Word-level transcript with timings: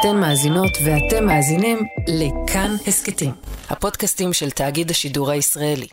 אתן 0.00 0.16
מאזינות 0.20 0.78
ואתם 0.84 1.26
מאזינים 1.26 1.78
לכאן 2.08 2.70
הסכתים, 2.86 3.30
הפודקאסטים 3.70 4.32
של 4.32 4.50
תאגיד 4.50 4.90
השידור 4.90 5.30
הישראלי. 5.30 5.86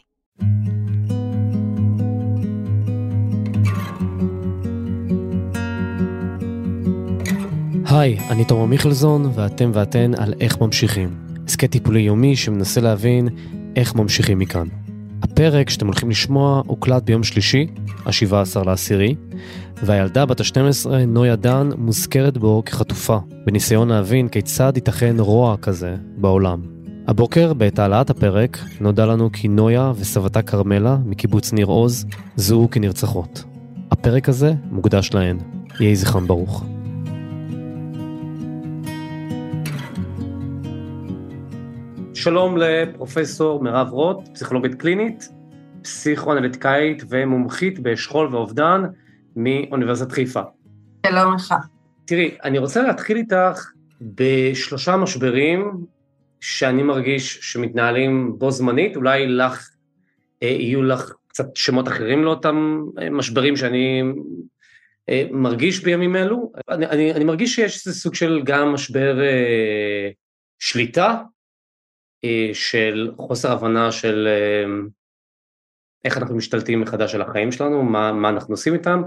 היי, 7.86 8.20
אני 8.30 8.46
תומר 8.46 8.66
מיכלזון, 8.66 9.32
ואתם 9.36 9.72
ואתן 9.74 10.12
על 10.18 10.34
איך 10.42 10.62
ממשיכים. 10.62 11.18
הסכת 11.48 11.72
טיפולי 11.72 12.02
יומי 12.02 12.36
שמנסה 12.36 12.82
להבין 12.82 13.28
איך 13.76 13.96
ממשיכים 13.96 14.40
מכאן. 14.40 14.85
הפרק 15.36 15.70
שאתם 15.70 15.86
הולכים 15.86 16.10
לשמוע 16.10 16.62
הוקלט 16.68 17.04
ביום 17.04 17.24
שלישי, 17.24 17.68
ה-17 18.06 18.66
לעשירי, 18.66 19.16
והילדה 19.84 20.26
בת 20.26 20.40
ה-12, 20.40 20.90
נויה 21.08 21.36
דן, 21.36 21.70
מוזכרת 21.78 22.38
בו 22.38 22.64
כחטופה, 22.66 23.18
בניסיון 23.46 23.88
להבין 23.88 24.28
כיצד 24.28 24.74
ייתכן 24.76 25.16
רוע 25.20 25.58
כזה 25.62 25.96
בעולם. 26.18 26.62
הבוקר, 27.08 27.54
בעת 27.54 27.80
העלאת 27.80 28.10
הפרק, 28.10 28.60
נודע 28.82 29.06
לנו 29.06 29.30
כי 29.32 29.48
נויה 29.48 29.92
וסבתה 29.96 30.42
כרמלה, 30.42 30.98
מקיבוץ 31.06 31.54
ניר 31.54 31.66
עוז, 31.66 32.06
זוהו 32.36 32.70
כנרצחות. 32.70 33.44
הפרק 33.92 34.30
הזה 34.30 34.54
מוקדש 34.72 35.14
להן. 35.14 35.38
יהי 35.80 35.96
זכרם 35.96 36.28
ברוך. 36.28 36.75
שלום 42.26 42.58
לפרופסור 42.58 43.64
מירב 43.64 43.90
רוט, 43.92 44.18
פסיכולוגית 44.34 44.76
קלינית, 44.76 45.30
פסיכואנליטיקאית 45.84 47.04
ומומחית 47.10 47.80
בשכול 47.80 48.36
ואובדן 48.36 48.82
מאוניברסיטת 49.36 50.12
חיפה. 50.12 50.42
שלום 51.06 51.36
לך. 51.36 51.54
תראי, 52.06 52.38
אני 52.44 52.58
רוצה 52.58 52.82
להתחיל 52.82 53.18
איתך 53.18 53.72
בשלושה 54.02 54.98
משברים 54.98 55.86
שאני 56.42 56.84
מרגיש 56.84 57.40
שמתנהלים 57.42 58.40
בו 58.40 58.52
זמנית, 58.52 58.96
אולי 58.96 59.28
לך, 59.28 59.70
אה, 60.44 60.48
יהיו 60.48 60.84
לך 60.84 61.14
קצת 61.28 61.56
שמות 61.56 61.88
אחרים 61.88 62.24
לאותם 62.24 62.84
אה, 63.02 63.10
משברים 63.10 63.56
שאני 63.56 64.04
אה, 65.10 65.28
מרגיש 65.32 65.84
בימים 65.84 66.16
אלו. 66.16 66.52
אני, 66.70 66.86
אני, 66.86 67.14
אני 67.14 67.24
מרגיש 67.24 67.56
שיש 67.56 67.88
איזה 67.88 68.00
סוג 68.00 68.16
של 68.16 68.42
גם 68.46 68.74
משבר 68.74 69.22
אה, 69.22 70.10
שליטה, 70.60 71.22
של 72.54 73.12
חוסר 73.18 73.52
הבנה 73.52 73.92
של 73.92 74.28
אה, 74.28 74.72
איך 76.06 76.18
אנחנו 76.18 76.36
משתלטים 76.36 76.82
מחדש 76.82 77.16
על 77.16 77.22
החיים 77.22 77.52
שלנו, 77.52 77.84
מה, 77.84 78.12
מה 78.12 78.30
אנחנו 78.30 78.54
עושים 78.54 78.74
איתם, 78.74 79.02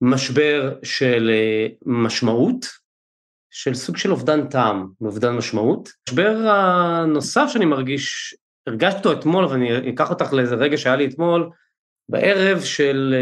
משבר 0.00 0.74
של 0.82 1.30
אה, 1.32 1.66
משמעות, 1.86 2.66
של 3.50 3.74
סוג 3.74 3.96
של 3.96 4.10
אובדן 4.10 4.48
טעם, 4.48 4.88
אובדן 5.00 5.32
משמעות. 5.32 5.88
משבר 6.08 6.36
הנוסף 6.48 7.46
שאני 7.48 7.64
מרגיש, 7.64 8.34
הרגשתי 8.66 8.98
אותו 8.98 9.12
אתמול, 9.12 9.44
ואני 9.44 9.90
אקח 9.90 10.10
אותך 10.10 10.32
לאיזה 10.32 10.54
רגע 10.54 10.76
שהיה 10.76 10.96
לי 10.96 11.06
אתמול, 11.06 11.50
בערב 12.08 12.60
של, 12.60 13.14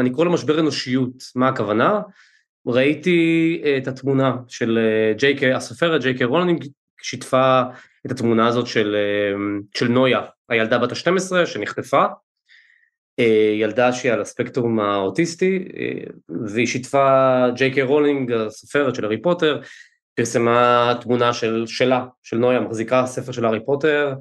אני 0.00 0.10
קורא 0.10 0.24
לו 0.24 0.32
משבר 0.32 0.60
אנושיות, 0.60 1.22
מה 1.34 1.48
הכוונה? 1.48 2.00
ראיתי 2.66 3.62
את 3.78 3.88
התמונה 3.88 4.36
של 4.48 4.78
ג'יי 5.18 5.36
קיי, 5.36 5.52
הסופרת 5.52 6.00
ג'יי 6.00 6.14
קיי 6.18 6.26
רולינג, 6.26 6.64
שיתפה 7.02 7.62
את 8.06 8.10
התמונה 8.10 8.46
הזאת 8.48 8.66
של, 8.66 8.96
של 9.74 9.88
נויה, 9.88 10.20
הילדה 10.48 10.78
בת 10.78 10.92
ה-12 10.92 11.46
שנחטפה, 11.46 12.04
אה, 13.18 13.54
ילדה 13.60 13.92
שהיא 13.92 14.12
על 14.12 14.20
הספקטרום 14.20 14.80
האוטיסטי, 14.80 15.68
אה, 15.76 16.04
והיא 16.46 16.66
שיתפה 16.66 17.44
ג'יי 17.54 17.70
קיי 17.70 17.82
רולינג, 17.82 18.32
הסופרת 18.32 18.94
של 18.94 19.04
הארי 19.04 19.22
פוטר, 19.22 19.60
פרסמה 20.14 20.94
תמונה 21.00 21.32
של, 21.32 21.64
שלה, 21.66 22.06
של 22.22 22.36
נויה, 22.36 22.60
מחזיקה 22.60 23.06
ספר 23.06 23.32
של 23.32 23.44
הארי 23.44 23.64
פוטר, 23.64 24.14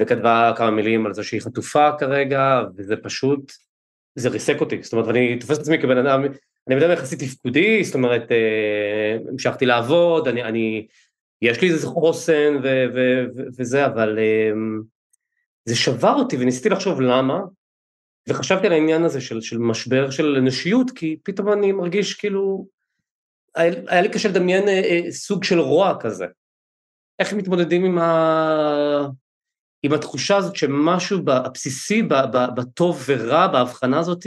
וכתבה 0.00 0.52
כמה 0.56 0.70
מילים 0.70 1.06
על 1.06 1.14
זה 1.14 1.24
שהיא 1.24 1.40
חטופה 1.40 1.90
כרגע, 1.98 2.62
וזה 2.76 2.96
פשוט, 2.96 3.52
זה 4.14 4.28
ריסק 4.28 4.60
אותי, 4.60 4.82
זאת 4.82 4.92
אומרת, 4.92 5.08
אני 5.08 5.38
תופס 5.38 5.56
את 5.56 5.62
עצמי 5.62 5.78
כבן 5.78 5.98
אדם, 6.06 6.24
אני 6.68 6.76
בן 6.76 6.82
אדם 6.82 6.92
יחסית 6.92 7.18
תפקודי, 7.18 7.84
זאת 7.84 7.94
אומרת, 7.94 8.32
אה, 8.32 9.16
המשכתי 9.28 9.66
לעבוד, 9.66 10.28
אני, 10.28 10.42
אני, 10.42 10.86
יש 11.44 11.60
לי 11.60 11.70
איזה 11.70 11.86
חוסן 11.86 12.56
ו, 12.62 12.66
ו, 12.94 13.24
ו, 13.36 13.42
וזה, 13.58 13.86
אבל 13.86 14.18
זה 15.64 15.76
שבר 15.76 16.14
אותי 16.14 16.36
וניסיתי 16.36 16.68
לחשוב 16.68 17.00
למה, 17.00 17.40
וחשבתי 18.28 18.66
על 18.66 18.72
העניין 18.72 19.04
הזה 19.04 19.20
של, 19.20 19.40
של 19.40 19.58
משבר 19.58 20.10
של 20.10 20.36
אנושיות, 20.36 20.90
כי 20.90 21.16
פתאום 21.22 21.52
אני 21.52 21.72
מרגיש 21.72 22.14
כאילו, 22.14 22.66
היה, 23.54 24.02
לי 24.02 24.08
קשה 24.08 24.28
לדמיין 24.28 24.68
אה, 24.68 24.82
אה, 24.84 25.12
סוג 25.12 25.44
של 25.44 25.60
רוע 25.60 25.96
כזה. 26.00 26.26
איך 27.18 27.32
מתמודדים 27.32 27.84
עם, 27.84 27.98
ה... 27.98 29.06
עם 29.82 29.92
התחושה 29.92 30.36
הזאת 30.36 30.56
שמשהו 30.56 31.18
הבסיסי, 31.26 32.02
בטוב 32.56 33.04
ורע, 33.06 33.46
בהבחנה 33.46 33.98
הזאת, 33.98 34.26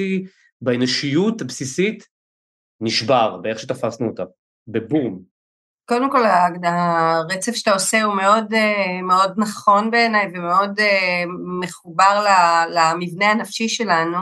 באנושיות 0.61 1.41
הבסיסית, 1.41 2.07
נשבר 2.81 3.38
באיך 3.38 3.59
שתפסנו 3.59 4.07
אותה, 4.07 4.23
בבום. 4.67 5.36
קודם 5.89 6.11
כל 6.11 6.25
הרצף 6.63 7.55
שאתה 7.55 7.73
עושה 7.73 8.03
הוא 8.03 8.15
מאוד, 8.15 8.53
אה, 8.53 9.01
מאוד 9.01 9.33
נכון 9.37 9.91
בעיניי 9.91 10.27
ומאוד 10.33 10.79
אה, 10.79 11.23
מחובר 11.61 12.25
למבנה 12.69 13.31
הנפשי 13.31 13.69
שלנו, 13.69 14.19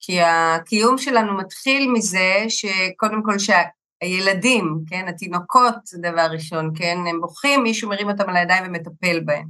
כי 0.00 0.20
הקיום 0.20 0.98
שלנו 0.98 1.36
מתחיל 1.36 1.90
מזה 1.92 2.44
שקודם 2.48 3.22
כל 3.24 3.36
שהילדים, 3.38 4.78
כן, 4.86 5.08
התינוקות 5.08 5.74
זה 5.84 5.98
דבר 5.98 6.26
ראשון, 6.30 6.72
כן, 6.76 6.98
הם 7.10 7.20
בוכים, 7.20 7.62
מישהו 7.62 7.88
מרים 7.88 8.10
אותם 8.10 8.28
על 8.28 8.36
הידיים 8.36 8.64
ומטפל 8.66 9.20
בהם. 9.20 9.46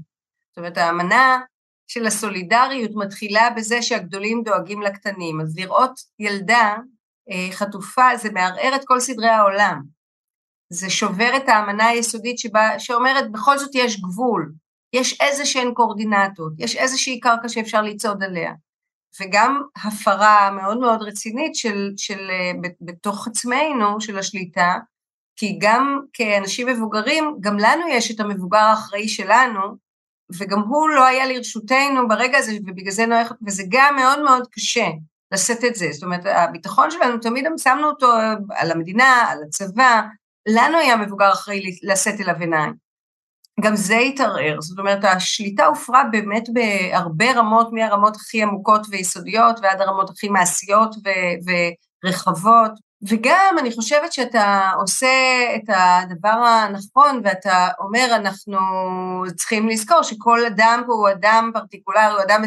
זאת 0.49 0.59
אומרת, 0.59 0.79
האמנה 0.79 1.41
של 1.87 2.07
הסולידריות 2.07 2.91
מתחילה 2.95 3.51
בזה 3.57 3.83
שהגדולים 3.83 4.43
דואגים 4.43 4.83
לקטנים, 4.83 5.41
אז 5.41 5.59
לראות 5.59 6.01
ילדה 6.19 6.77
אה, 7.31 7.49
חטופה 7.53 8.17
זה 8.17 8.31
מערער 8.31 8.75
את 8.75 8.85
כל 8.85 9.01
סדרי 9.01 9.29
העולם. 9.29 9.94
זה 10.73 10.91
שובר 10.91 11.37
את 11.37 11.49
האמנה 11.49 11.87
היסודית 11.87 12.39
שבה, 12.39 12.79
שאומרת 12.79 13.33
בכל 13.33 13.59
זאת 13.59 13.75
יש 13.75 14.01
גבול, 14.01 14.53
יש 14.93 15.21
איזה 15.21 15.47
שהן 15.47 15.75
קורדינטות, 15.75 16.53
יש 16.59 16.77
איזושהי 16.77 17.21
קרקע 17.21 17.49
שאפשר 17.49 17.83
לצעוד 17.83 18.23
עליה. 18.23 18.53
וגם 19.21 19.63
הפרה 19.85 20.51
מאוד 20.51 20.79
מאוד 20.79 21.03
רצינית 21.03 21.55
של, 21.55 21.91
של 21.97 22.31
בתוך 22.81 23.27
עצמנו, 23.27 24.01
של 24.01 24.19
השליטה, 24.19 24.75
כי 25.37 25.59
גם 25.61 26.01
כאנשים 26.13 26.69
מבוגרים, 26.69 27.37
גם 27.41 27.59
לנו 27.59 27.89
יש 27.89 28.11
את 28.11 28.21
המבוגר 28.21 28.59
האחראי 28.59 29.09
שלנו, 29.09 29.61
וגם 30.39 30.61
הוא 30.61 30.89
לא 30.89 31.05
היה 31.05 31.27
לרשותנו 31.27 32.09
ברגע 32.09 32.39
הזה, 32.39 32.53
ובגלל 32.67 32.93
זה 32.93 33.07
נוח, 33.07 33.33
וזה 33.47 33.63
גם 33.69 33.97
מאוד 33.97 34.23
מאוד 34.23 34.49
קשה 34.51 34.87
לשאת 35.33 35.65
את 35.65 35.75
זה. 35.75 35.89
זאת 35.93 36.03
אומרת, 36.03 36.27
הביטחון 36.27 36.91
שלנו, 36.91 37.19
תמיד 37.19 37.45
שמנו 37.57 37.89
אותו 37.89 38.13
על 38.51 38.71
המדינה, 38.71 39.27
על 39.29 39.39
הצבא, 39.47 40.03
לנו 40.47 40.79
היה 40.79 40.97
מבוגר 40.97 41.33
אחראי 41.33 41.77
לשאת 41.83 42.21
אליו 42.21 42.35
עיניים. 42.41 42.85
גם 43.61 43.77
זה 43.77 43.97
התערער, 43.97 44.61
זאת 44.61 44.79
אומרת 44.79 45.05
השליטה 45.05 45.67
הופרה 45.67 46.05
באמת 46.05 46.45
בהרבה 46.53 47.33
רמות, 47.33 47.73
מהרמות 47.73 48.17
הכי 48.17 48.43
עמוקות 48.43 48.87
ויסודיות 48.91 49.57
ועד 49.63 49.81
הרמות 49.81 50.11
הכי 50.11 50.29
מעשיות 50.29 50.95
ו- 50.95 51.51
ורחבות, 52.05 52.73
וגם 53.09 53.57
אני 53.59 53.73
חושבת 53.73 54.13
שאתה 54.13 54.71
עושה 54.77 55.07
את 55.57 55.63
הדבר 55.69 56.29
הנכון 56.29 57.21
ואתה 57.25 57.69
אומר 57.79 58.07
אנחנו 58.15 58.59
צריכים 59.37 59.69
לזכור 59.69 60.03
שכל 60.03 60.47
אדם 60.47 60.83
פה 60.87 60.93
הוא 60.93 61.09
אדם 61.11 61.51
פרטיקולרי, 61.55 62.13
הוא 62.13 62.23
אדם 62.23 62.43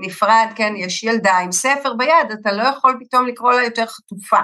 נפרד, 0.00 0.46
כן, 0.56 0.72
יש 0.76 1.04
ילדה 1.04 1.38
עם 1.38 1.52
ספר 1.52 1.94
ביד, 1.94 2.30
אתה 2.40 2.52
לא 2.52 2.62
יכול 2.62 2.96
פתאום 3.00 3.26
לקרוא 3.26 3.52
לה 3.52 3.64
יותר 3.64 3.86
חטופה. 3.86 4.40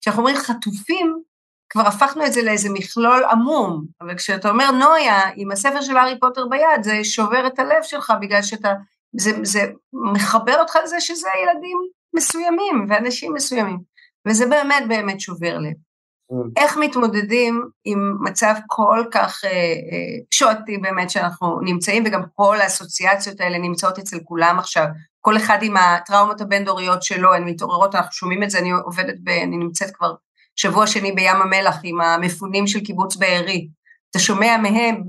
כשאנחנו 0.00 0.22
אומרים 0.22 0.36
חטופים, 0.36 1.22
כבר 1.70 1.86
הפכנו 1.86 2.26
את 2.26 2.32
זה 2.32 2.42
לאיזה 2.42 2.68
מכלול 2.72 3.24
עמום, 3.24 3.84
אבל 4.00 4.14
כשאתה 4.14 4.50
אומר 4.50 4.70
נויה 4.70 5.20
עם 5.36 5.50
הספר 5.50 5.80
של 5.80 5.96
הארי 5.96 6.20
פוטר 6.20 6.46
ביד, 6.46 6.82
זה 6.82 7.04
שובר 7.04 7.46
את 7.46 7.58
הלב 7.58 7.82
שלך 7.82 8.12
בגלל 8.20 8.42
שאתה, 8.42 8.72
זה, 9.16 9.30
זה 9.42 9.60
מחבר 9.92 10.60
אותך 10.60 10.78
לזה 10.84 11.00
שזה 11.00 11.28
ילדים 11.42 11.78
מסוימים 12.16 12.86
ואנשים 12.88 13.34
מסוימים, 13.34 13.78
וזה 14.28 14.46
באמת 14.46 14.84
באמת 14.88 15.20
שובר 15.20 15.58
לב. 15.58 15.72
Mm. 16.32 16.34
איך 16.56 16.76
מתמודדים 16.76 17.68
עם 17.84 18.16
מצב 18.20 18.54
כל 18.66 19.04
כך 19.10 19.44
אה, 19.44 19.50
אה, 19.50 20.18
שועתי 20.30 20.78
באמת 20.78 21.10
שאנחנו 21.10 21.60
נמצאים, 21.60 22.02
וגם 22.06 22.22
כל 22.34 22.60
האסוציאציות 22.60 23.40
האלה 23.40 23.58
נמצאות 23.58 23.98
אצל 23.98 24.18
כולם 24.24 24.58
עכשיו, 24.58 24.86
כל 25.20 25.36
אחד 25.36 25.58
עם 25.62 25.76
הטראומות 25.76 26.40
הבין-דוריות 26.40 27.02
שלו, 27.02 27.34
הן 27.34 27.44
מתעוררות, 27.44 27.94
אנחנו 27.94 28.12
שומעים 28.12 28.42
את 28.42 28.50
זה, 28.50 28.58
אני 28.58 28.70
עובדת, 28.70 29.14
ב, 29.24 29.28
אני 29.28 29.56
נמצאת 29.56 29.90
כבר 29.96 30.14
שבוע 30.56 30.86
שני 30.86 31.12
בים 31.12 31.36
המלח 31.36 31.76
עם 31.82 32.00
המפונים 32.00 32.66
של 32.66 32.80
קיבוץ 32.80 33.16
בארי. 33.16 33.68
אתה 34.10 34.18
שומע 34.18 34.56
מהם, 34.56 35.02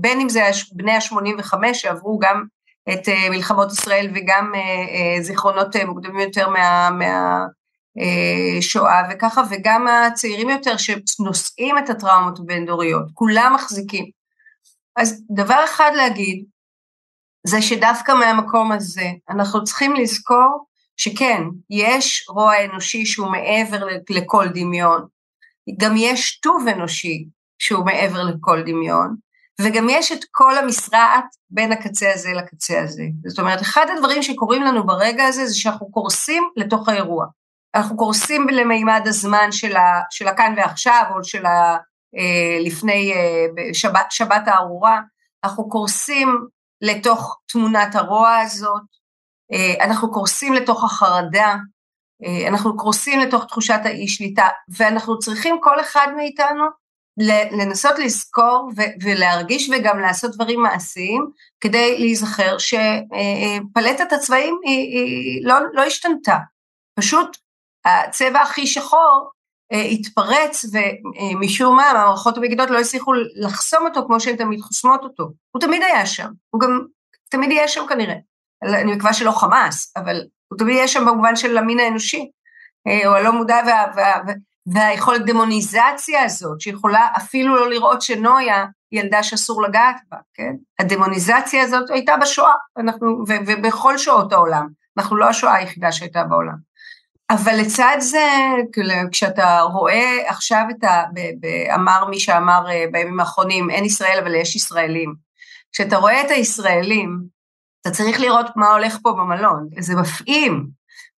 בין 0.00 0.20
אם 0.20 0.28
זה 0.28 0.42
בני 0.72 0.92
ה-85 0.92 1.74
שעברו 1.74 2.18
גם 2.18 2.44
את 2.92 3.08
uh, 3.08 3.30
מלחמות 3.30 3.72
ישראל 3.72 4.10
וגם 4.14 4.52
uh, 4.54 4.56
uh, 4.58 5.22
זיכרונות 5.22 5.76
מוקדמים 5.76 6.20
יותר 6.20 6.48
מה, 6.48 6.90
מה, 6.90 7.44
שואה 8.60 9.02
וככה, 9.10 9.42
וגם 9.50 9.86
הצעירים 9.88 10.50
יותר 10.50 10.76
שנושאים 10.76 11.78
את 11.78 11.90
הטראומות 11.90 12.38
הבין-דוריות, 12.38 13.04
כולם 13.14 13.52
מחזיקים. 13.54 14.04
אז 14.96 15.22
דבר 15.30 15.64
אחד 15.64 15.90
להגיד, 15.94 16.44
זה 17.46 17.62
שדווקא 17.62 18.12
מהמקום 18.12 18.72
הזה 18.72 19.06
אנחנו 19.30 19.64
צריכים 19.64 19.94
לזכור 19.94 20.66
שכן, 20.96 21.42
יש 21.70 22.26
רוע 22.28 22.64
אנושי 22.64 23.06
שהוא 23.06 23.32
מעבר 23.32 23.86
לכל 24.10 24.48
דמיון, 24.48 25.06
גם 25.78 25.94
יש 25.96 26.40
טוב 26.40 26.68
אנושי 26.68 27.24
שהוא 27.58 27.86
מעבר 27.86 28.22
לכל 28.22 28.62
דמיון, 28.62 29.16
וגם 29.60 29.86
יש 29.90 30.12
את 30.12 30.24
כל 30.30 30.58
המשרעת 30.58 31.24
בין 31.50 31.72
הקצה 31.72 32.12
הזה 32.14 32.32
לקצה 32.32 32.82
הזה. 32.82 33.02
זאת 33.26 33.38
אומרת, 33.38 33.62
אחד 33.62 33.86
הדברים 33.96 34.22
שקורים 34.22 34.62
לנו 34.62 34.86
ברגע 34.86 35.24
הזה 35.24 35.46
זה 35.46 35.54
שאנחנו 35.56 35.90
קורסים 35.90 36.48
לתוך 36.56 36.88
האירוע. 36.88 37.26
אנחנו 37.74 37.96
קורסים 37.96 38.48
למימד 38.48 39.02
הזמן 39.04 39.52
של, 39.52 39.76
ה, 39.76 40.00
של 40.10 40.28
הכאן 40.28 40.54
ועכשיו, 40.56 41.04
או 41.14 41.24
של 41.24 41.46
ה, 41.46 41.76
אה, 42.16 42.58
לפני 42.60 43.12
אה, 43.12 43.46
שבת, 43.72 44.06
שבת 44.10 44.42
הארורה, 44.46 45.00
אנחנו 45.44 45.68
קורסים 45.68 46.46
לתוך 46.80 47.40
תמונת 47.52 47.94
הרוע 47.94 48.36
הזאת, 48.36 48.82
אנחנו 49.80 50.12
קורסים 50.12 50.52
לתוך 50.52 50.84
החרדה, 50.84 51.56
אה, 52.24 52.48
אנחנו 52.48 52.76
קורסים 52.76 53.20
לתוך 53.20 53.44
תחושת 53.44 53.80
האי 53.84 54.08
שליטה, 54.08 54.48
ואנחנו 54.68 55.18
צריכים 55.18 55.56
כל 55.60 55.80
אחד 55.80 56.06
מאיתנו 56.16 56.64
לנסות 57.52 57.98
לזכור 57.98 58.70
ולהרגיש 59.02 59.70
וגם 59.72 60.00
לעשות 60.00 60.34
דברים 60.34 60.62
מעשיים 60.62 61.30
כדי 61.60 61.98
להיזכר 61.98 62.56
שפלטת 62.58 64.12
הצבעים 64.12 64.58
היא, 64.64 64.98
היא 64.98 65.46
לא, 65.46 65.54
לא 65.72 65.82
השתנתה, 65.82 66.36
פשוט 66.98 67.36
הצבע 67.84 68.40
הכי 68.40 68.66
שחור 68.66 69.30
אה, 69.72 69.82
התפרץ 69.82 70.64
ומשום 70.72 71.76
מה 71.76 71.90
המערכות 71.90 72.36
המגידות 72.36 72.70
לא 72.70 72.78
הצליחו 72.78 73.12
לחסום 73.34 73.86
אותו 73.86 74.06
כמו 74.06 74.20
שהן 74.20 74.36
תמיד 74.36 74.60
חוסמות 74.60 75.00
אותו, 75.04 75.24
הוא 75.50 75.60
תמיד 75.60 75.82
היה 75.82 76.06
שם, 76.06 76.28
הוא 76.50 76.60
גם 76.60 76.80
תמיד 77.30 77.50
יהיה 77.50 77.68
שם 77.68 77.86
כנראה, 77.88 78.16
אני 78.64 78.94
מקווה 78.94 79.12
שלא 79.12 79.30
חמאס, 79.30 79.92
אבל 79.96 80.22
הוא 80.48 80.58
תמיד 80.58 80.76
יהיה 80.76 80.88
שם 80.88 81.06
במובן 81.06 81.36
של 81.36 81.58
המין 81.58 81.80
האנושי, 81.80 82.30
אה, 82.86 83.08
או 83.08 83.14
הלא 83.14 83.32
מודע 83.32 83.60
וה, 83.66 83.84
וה, 83.96 84.12
וה, 84.26 84.34
והיכולת 84.66 85.26
דמוניזציה 85.26 86.22
הזאת, 86.24 86.60
שיכולה 86.60 87.08
אפילו 87.16 87.56
לא 87.56 87.70
לראות 87.70 88.02
שנויה 88.02 88.64
ילדה 88.92 89.22
שאסור 89.22 89.62
לגעת 89.62 89.96
בה, 90.10 90.16
כן? 90.34 90.52
הדמוניזציה 90.78 91.62
הזאת 91.62 91.90
הייתה 91.90 92.16
בשואה, 92.16 92.54
אנחנו, 92.78 93.24
ו, 93.28 93.32
ובכל 93.46 93.98
שואות 93.98 94.32
העולם, 94.32 94.68
אנחנו 94.98 95.16
לא 95.16 95.28
השואה 95.28 95.54
היחידה 95.54 95.92
שהייתה 95.92 96.24
בעולם. 96.24 96.74
אבל 97.30 97.52
לצד 97.60 97.96
זה, 97.98 98.28
כשאתה 99.12 99.60
רואה 99.60 100.22
עכשיו 100.26 100.64
את 100.70 100.84
ה... 100.84 101.02
אמר 101.74 102.04
מי 102.04 102.20
שאמר 102.20 102.70
אה, 102.70 102.84
בימים 102.92 103.20
האחרונים, 103.20 103.70
אין 103.70 103.84
ישראל 103.84 104.18
אבל 104.22 104.34
יש 104.34 104.56
ישראלים. 104.56 105.14
כשאתה 105.72 105.96
רואה 105.96 106.20
את 106.20 106.30
הישראלים, 106.30 107.33
אתה 107.84 107.92
צריך 107.92 108.20
לראות 108.20 108.46
מה 108.56 108.70
הולך 108.70 108.98
פה 109.02 109.12
במלון, 109.12 109.68
זה 109.78 109.94
מפעים 109.96 110.66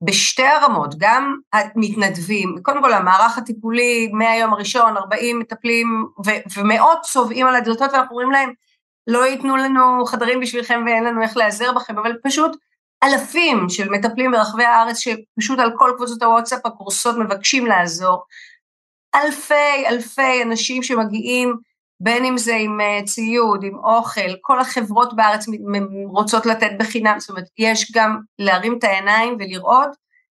בשתי 0.01 0.45
הרמות, 0.45 0.95
גם 0.97 1.35
המתנדבים, 1.53 2.55
קודם 2.61 2.81
כל 2.81 2.93
המערך 2.93 3.37
הטיפולי 3.37 4.09
מהיום 4.13 4.53
הראשון, 4.53 4.97
40 4.97 5.39
מטפלים 5.39 6.05
ו- 6.25 6.59
ומאות 6.59 6.99
צובעים 7.01 7.47
על 7.47 7.55
הדלתות 7.55 7.91
ואנחנו 7.93 8.15
אומרים 8.15 8.31
להם, 8.31 8.53
לא 9.07 9.25
ייתנו 9.25 9.55
לנו 9.55 10.05
חדרים 10.05 10.39
בשבילכם 10.39 10.83
ואין 10.85 11.03
לנו 11.03 11.21
איך 11.21 11.37
להיעזר 11.37 11.73
בכם, 11.73 11.97
אבל 11.99 12.13
פשוט 12.23 12.57
אלפים 13.03 13.69
של 13.69 13.89
מטפלים 13.89 14.31
ברחבי 14.31 14.63
הארץ 14.63 14.97
שפשוט 14.97 15.59
על 15.59 15.71
כל 15.77 15.91
קבוצות 15.97 16.23
הוואטסאפ 16.23 16.65
הקורסות 16.65 17.17
מבקשים 17.17 17.65
לעזור. 17.65 18.23
אלפי 19.15 19.87
אלפי 19.87 20.43
אנשים 20.43 20.83
שמגיעים 20.83 21.55
בין 21.99 22.25
אם 22.25 22.37
זה 22.37 22.55
עם 22.55 22.81
אה, 22.81 22.99
ציוד, 23.05 23.63
עם 23.63 23.75
אוכל, 23.75 24.35
כל 24.41 24.59
החברות 24.59 25.15
בארץ 25.15 25.45
רוצות 26.07 26.45
לתת 26.45 26.71
בחינם, 26.79 27.15
זאת 27.19 27.29
אומרת, 27.29 27.45
יש 27.57 27.91
גם 27.95 28.19
להרים 28.39 28.77
את 28.77 28.83
העיניים 28.83 29.37
ולראות 29.39 29.89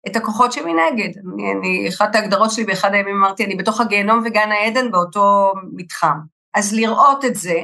את 0.06 0.16
הכוחות 0.16 0.52
שמנגד. 0.52 1.08
אני, 1.34 1.52
אני, 1.52 1.88
אחת 1.88 2.14
ההגדרות 2.14 2.50
שלי 2.50 2.64
באחד 2.64 2.94
הימים 2.94 3.16
אמרתי, 3.16 3.44
אני 3.44 3.54
בתוך 3.54 3.80
הגיהנום 3.80 4.22
וגן 4.24 4.52
העדן 4.52 4.90
באותו 4.90 5.52
מתחם. 5.72 6.18
אז 6.54 6.74
לראות 6.74 7.24
את 7.24 7.34
זה, 7.34 7.60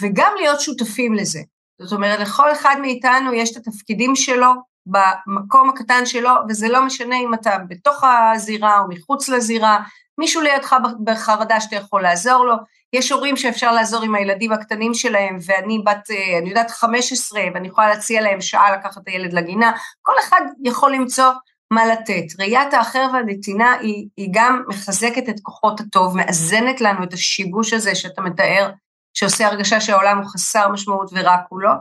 וגם 0.00 0.32
להיות 0.36 0.60
שותפים 0.60 1.14
לזה. 1.14 1.40
זאת 1.80 1.92
אומרת, 1.92 2.20
לכל 2.20 2.52
אחד 2.52 2.76
מאיתנו 2.80 3.34
יש 3.34 3.52
את 3.52 3.56
התפקידים 3.56 4.16
שלו 4.16 4.52
במקום 4.86 5.70
הקטן 5.70 6.06
שלו, 6.06 6.30
וזה 6.48 6.68
לא 6.68 6.86
משנה 6.86 7.16
אם 7.16 7.34
אתה 7.34 7.56
בתוך 7.68 8.04
הזירה 8.04 8.80
או 8.80 8.88
מחוץ 8.88 9.28
לזירה, 9.28 9.78
מישהו 10.18 10.42
לידך 10.42 10.76
בחרדה 11.04 11.60
שאתה 11.60 11.76
יכול 11.76 12.02
לעזור 12.02 12.44
לו, 12.44 12.54
יש 12.92 13.12
הורים 13.12 13.36
שאפשר 13.36 13.72
לעזור 13.72 14.02
עם 14.02 14.14
הילדים 14.14 14.52
הקטנים 14.52 14.94
שלהם, 14.94 15.38
ואני 15.46 15.78
בת, 15.78 16.10
אה, 16.10 16.38
אני 16.38 16.48
יודעת, 16.48 16.70
15, 16.70 17.40
ואני 17.54 17.68
יכולה 17.68 17.88
להציע 17.88 18.22
להם 18.22 18.40
שעה 18.40 18.76
לקחת 18.76 19.02
את 19.02 19.08
הילד 19.08 19.32
לגינה, 19.32 19.72
כל 20.02 20.12
אחד 20.20 20.40
יכול 20.64 20.94
למצוא 20.94 21.30
מה 21.70 21.86
לתת. 21.86 22.40
ראיית 22.40 22.74
האחר 22.74 23.06
והנתינה 23.12 23.72
היא, 23.72 24.08
היא 24.16 24.28
גם 24.32 24.62
מחזקת 24.68 25.28
את 25.28 25.40
כוחות 25.42 25.80
הטוב, 25.80 26.16
מאזנת 26.16 26.80
לנו 26.80 27.04
את 27.04 27.12
השיבוש 27.12 27.72
הזה 27.72 27.94
שאתה 27.94 28.22
מתאר, 28.22 28.70
שעושה 29.14 29.46
הרגשה 29.46 29.80
שהעולם 29.80 30.18
הוא 30.18 30.26
חסר 30.26 30.68
משמעות 30.68 31.10
ורק 31.12 31.40
הוא 31.48 31.60
לא, 31.60 31.72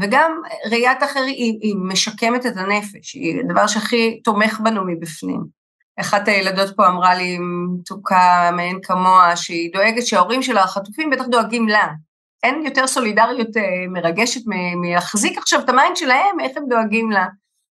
וגם 0.00 0.40
ראיית 0.70 1.02
אחר 1.02 1.22
היא, 1.22 1.58
היא 1.62 1.76
משקמת 1.78 2.46
את 2.46 2.56
הנפש, 2.56 3.14
היא 3.14 3.40
הדבר 3.40 3.66
שהכי 3.66 4.20
תומך 4.24 4.60
בנו 4.60 4.84
מבפנים. 4.86 5.63
אחת 6.00 6.28
הילדות 6.28 6.76
פה 6.76 6.86
אמרה 6.86 7.14
לי, 7.14 7.38
מתוקה 7.38 8.50
מעין 8.52 8.78
כמוה, 8.82 9.36
שהיא 9.36 9.72
דואגת 9.72 10.06
שההורים 10.06 10.42
של 10.42 10.58
החטופים 10.58 11.10
בטח 11.10 11.24
דואגים 11.24 11.68
לה. 11.68 11.88
אין 12.42 12.62
יותר 12.66 12.86
סולידריות 12.86 13.56
אה, 13.56 13.62
מרגשת 13.88 14.40
מלהחזיק 14.76 15.38
עכשיו 15.38 15.60
את 15.60 15.68
ה 15.68 15.74
mind 15.74 15.96
שלהם, 15.96 16.40
איך 16.40 16.52
הם 16.56 16.64
דואגים 16.68 17.10
לה. 17.10 17.26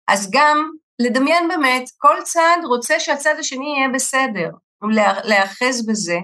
אז 0.08 0.30
גם 0.32 0.70
לדמיין 0.98 1.48
באמת, 1.48 1.84
כל 1.98 2.16
צד 2.24 2.56
רוצה 2.64 3.00
שהצד 3.00 3.34
השני 3.38 3.74
יהיה 3.76 3.88
בסדר, 3.88 4.50
להיאחז 5.24 5.86
בזה, 5.86 6.18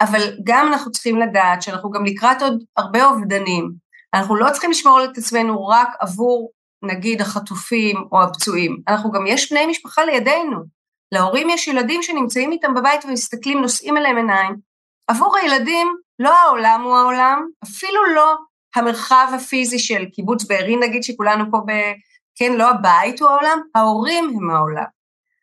אבל 0.00 0.36
גם 0.44 0.68
אנחנו 0.72 0.92
צריכים 0.92 1.18
לדעת 1.18 1.62
שאנחנו 1.62 1.90
גם 1.90 2.04
לקראת 2.04 2.42
עוד 2.42 2.64
הרבה 2.76 3.04
אובדנים. 3.04 3.70
אנחנו 4.14 4.36
לא 4.36 4.50
צריכים 4.50 4.70
לשמור 4.70 5.04
את 5.04 5.18
עצמנו 5.18 5.66
רק 5.66 5.88
עבור, 6.00 6.50
נגיד, 6.82 7.20
החטופים 7.20 7.96
או 8.12 8.22
הפצועים, 8.22 8.76
אנחנו 8.88 9.10
גם, 9.10 9.26
יש 9.26 9.52
בני 9.52 9.66
משפחה 9.66 10.04
לידינו. 10.04 10.58
להורים 11.14 11.50
יש 11.50 11.68
ילדים 11.68 12.02
שנמצאים 12.02 12.52
איתם 12.52 12.74
בבית 12.74 13.04
ומסתכלים, 13.04 13.60
נושאים 13.60 13.96
אליהם 13.96 14.16
עיניים. 14.16 14.56
עבור 15.08 15.36
הילדים, 15.36 15.96
לא 16.18 16.34
העולם 16.34 16.82
הוא 16.84 16.96
העולם, 16.96 17.46
אפילו 17.64 18.14
לא 18.14 18.34
המרחב 18.74 19.32
הפיזי 19.36 19.78
של 19.78 20.04
קיבוץ 20.04 20.44
בארי, 20.44 20.76
נגיד 20.76 21.02
שכולנו 21.02 21.44
פה 21.50 21.58
ב... 21.66 21.72
כן, 22.36 22.52
לא 22.52 22.70
הבית 22.70 23.20
הוא 23.20 23.28
העולם, 23.28 23.58
ההורים 23.74 24.24
הם 24.36 24.50
העולם. 24.50 24.84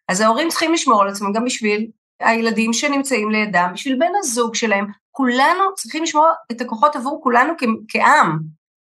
אז 0.10 0.22
ההורים 0.22 0.50
צריכים 0.50 0.74
לשמור 0.74 1.01
על 1.01 1.10
עצמם 1.10 1.34
גם 1.34 1.46
בשביל 1.46 1.88
הילדים 2.20 2.74
שנמצאים 2.74 3.32
לידם, 3.32 3.72
בשביל 3.74 3.96
בן 4.00 4.12
הזוג 4.20 4.56
שלהם, 4.56 4.88
כולנו 5.12 5.75
צריכים 5.75 6.04
לשמור 6.04 6.28
את 6.51 6.62
הכוחות 6.62 6.96
עבור 6.96 7.20
כולנו 7.24 7.54
כעם, 7.88 8.40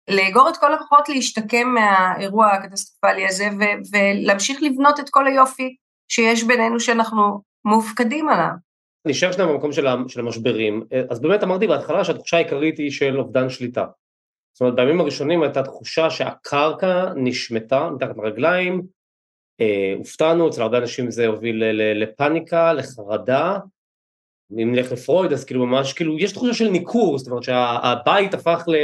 לאגור 0.10 0.50
את 0.50 0.58
כל 0.58 0.74
הכוחות 0.74 1.10
להשתקם 1.10 1.68
מהאירוע 1.68 2.48
הקטסטרופלי 2.48 3.28
הזה 3.28 3.50
ו- 3.60 3.96
ולהמשיך 3.98 4.62
לבנות 4.62 5.00
את 5.00 5.10
כל 5.10 5.28
היופי 5.28 5.75
שיש 6.10 6.44
בינינו 6.44 6.80
שאנחנו 6.80 7.42
מופקדים 7.66 8.30
עליו. 8.30 8.52
נשאר 9.08 9.32
שנייה 9.32 9.50
במקום 9.52 9.72
של, 9.72 9.88
של 10.08 10.20
המשברים, 10.20 10.84
אז 11.10 11.22
באמת 11.22 11.44
אמרתי 11.44 11.68
בהתחלה 11.68 12.06
שהתחושה 12.06 12.38
העיקרית 12.38 12.78
היא 12.78 12.92
של 12.92 13.20
אובדן 13.20 13.50
שליטה. 13.50 13.86
זאת 14.54 14.62
אומרת 14.62 14.76
בימים 14.76 15.02
הראשונים 15.02 15.44
הייתה 15.44 15.64
תחושה 15.64 16.10
שהקרקע 16.10 17.14
נשמטה 17.16 17.90
מתחת 17.90 18.18
לרגליים, 18.18 18.82
אה, 19.62 19.94
הופתענו, 19.98 20.50
אצל 20.50 20.62
הרבה 20.62 20.78
אנשים 20.78 21.12
זה 21.12 21.28
הוביל 21.28 21.64
לפאניקה, 22.04 22.74
לחרדה, 22.74 23.58
אם 24.62 24.72
נלך 24.72 24.92
לפרויד 24.92 25.34
אז 25.34 25.46
כאילו 25.46 25.66
ממש 25.66 25.94
כאילו 25.94 26.20
יש 26.20 26.32
תחושה 26.32 26.54
של 26.54 26.70
ניכור, 26.70 27.18
זאת 27.18 27.28
אומרת 27.28 27.44
שהבית 27.44 28.34
הפך 28.34 28.64
ל... 28.68 28.76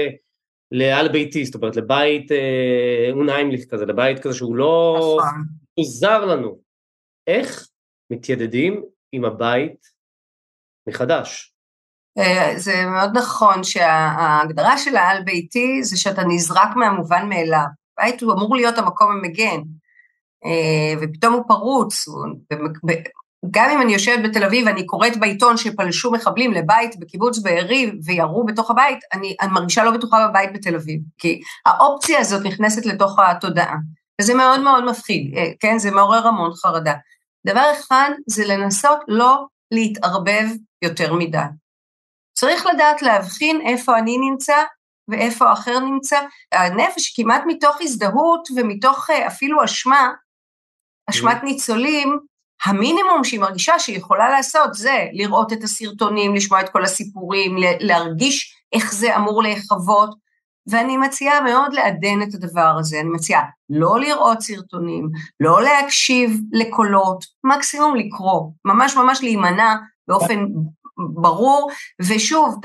לעל 0.72 1.08
ביתי, 1.08 1.46
זאת 1.46 1.56
אומרת 1.56 1.76
לבית 1.76 2.32
אה, 2.32 3.10
אונהיימליך 3.12 3.66
כזה, 3.70 3.86
לבית 3.86 4.20
כזה 4.20 4.34
שהוא 4.36 4.56
לא... 4.56 4.96
נכון. 5.20 5.44
הוא 5.74 5.86
זר 5.86 6.26
לנו. 6.26 6.60
איך 7.28 7.68
מתיידדים 8.12 8.84
עם 9.12 9.26
הבית 9.26 9.88
מחדש? 10.90 11.54
אה, 12.18 12.54
זה 12.56 12.86
מאוד 12.86 13.18
נכון 13.18 13.64
שההגדרה 13.64 14.78
של 14.78 14.96
העל 14.96 15.24
ביתי 15.24 15.84
זה 15.84 15.98
שאתה 15.98 16.22
נזרק 16.24 16.76
מהמובן 16.76 17.30
מאליו. 17.30 17.66
בית 18.00 18.22
הוא 18.22 18.34
אמור 18.34 18.56
להיות 18.56 18.78
המקום 18.78 19.12
המגן, 19.12 19.62
אה, 20.46 20.94
ופתאום 21.02 21.34
הוא 21.34 21.44
פרוץ. 21.48 22.06
גם 23.52 23.70
אם 23.70 23.82
אני 23.82 23.94
יושבת 23.94 24.30
בתל 24.30 24.44
אביב 24.44 24.68
ואני 24.68 24.86
קוראת 24.86 25.18
בעיתון 25.18 25.58
שפלשו 25.58 26.12
מחבלים 26.12 26.54
לבית 26.54 27.00
בקיבוץ 27.00 27.40
בארי 27.40 27.92
וירו 28.06 28.46
בתוך 28.46 28.72
הבית, 28.72 29.00
אני, 29.14 29.36
אני 29.42 29.52
מרגישה 29.52 29.84
לא 29.84 29.92
בטוחה 29.92 30.28
בבית 30.28 30.54
בתל 30.54 30.76
אביב, 30.76 31.02
כי 31.18 31.42
האופציה 31.66 32.20
הזאת 32.20 32.46
נכנסת 32.46 32.86
לתוך 32.86 33.20
התודעה, 33.20 33.76
וזה 34.20 34.34
מאוד 34.34 34.60
מאוד 34.60 34.86
מפחיד, 34.86 35.34
אה, 35.38 35.52
כן? 35.60 35.78
זה 35.78 35.92
מעורר 35.92 36.28
המון 36.28 36.52
חרדה. 36.54 36.94
דבר 37.48 37.72
אחד 37.80 38.10
זה 38.28 38.46
לנסות 38.46 39.00
לא 39.08 39.46
להתערבב 39.72 40.46
יותר 40.82 41.14
מדי. 41.14 41.38
צריך 42.34 42.66
לדעת 42.66 43.02
להבחין 43.02 43.62
איפה 43.62 43.98
אני 43.98 44.18
נמצא 44.18 44.64
ואיפה 45.08 45.50
האחר 45.50 45.80
נמצא. 45.80 46.22
הנפש 46.52 47.14
כמעט 47.16 47.44
מתוך 47.48 47.78
הזדהות 47.82 48.48
ומתוך 48.56 49.10
אה, 49.10 49.28
אפילו 49.28 49.64
אשמה, 49.64 50.10
אשמת. 51.10 51.44
ניצולים, 51.44 52.20
המינימום 52.66 53.24
שהיא 53.24 53.40
מרגישה 53.40 53.80
שהיא 53.80 53.98
יכולה 53.98 54.30
לעשות 54.30 54.74
זה 54.74 55.06
לראות 55.14 55.54
את 55.54 55.64
הסרטונים, 55.64 56.36
לשמוע 56.36 56.62
את 56.62 56.70
כל 56.70 56.84
הסיפורים, 56.84 57.56
להרגיש 57.80 58.56
איך 58.74 58.94
זה 58.94 59.16
אמור 59.16 59.44
להיחוות, 59.44 60.10
ואני 60.70 60.98
מציעה 60.98 61.42
מאוד 61.42 61.74
לעדן 61.74 62.22
את 62.22 62.34
הדבר 62.34 62.76
הזה, 62.80 63.00
אני 63.00 63.10
מציעה 63.10 63.44
לא 63.70 64.00
לראות 64.00 64.42
סרטונים, 64.42 65.10
לא 65.40 65.62
להקשיב 65.62 66.40
לקולות, 66.52 67.26
מקסימום 67.44 67.96
לקרוא, 67.96 68.52
ממש 68.66 68.96
ממש 68.96 69.24
להימנע 69.24 69.76
באופן 70.08 70.46
ברור, 71.14 71.72
ושוב, 72.02 72.56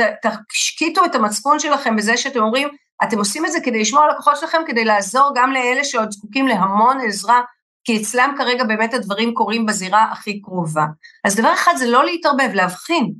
תשקיטו 0.53 1.05
את 1.05 1.15
המצפון 1.15 1.59
שלכם 1.59 1.97
בזה 1.97 2.17
שאתם 2.17 2.41
אומרים, 2.41 2.69
אתם 3.03 3.19
עושים 3.19 3.47
את 3.47 3.53
זה 3.53 3.59
כדי 3.65 3.81
לשמור 3.81 4.03
על 4.03 4.11
הכוחות 4.11 4.37
שלכם, 4.37 4.59
כדי 4.67 4.85
לעזור 4.85 5.33
גם 5.35 5.53
לאלה 5.53 5.85
שעוד 5.85 6.11
זקוקים 6.11 6.49
להמון 6.49 6.99
עזרה, 7.07 7.41
כי 7.85 8.03
אצלם 8.03 8.35
כרגע 8.39 8.65
באמת 8.65 8.95
הדברים 8.95 9.35
קורים 9.35 9.67
בזירה 9.67 10.05
הכי 10.13 10.43
קרובה. 10.43 10.87
אז 11.25 11.37
דבר 11.37 11.55
אחד 11.55 11.73
זה 11.77 11.87
לא 11.87 12.05
להתערבב, 12.05 12.51
להבחין. 12.55 13.13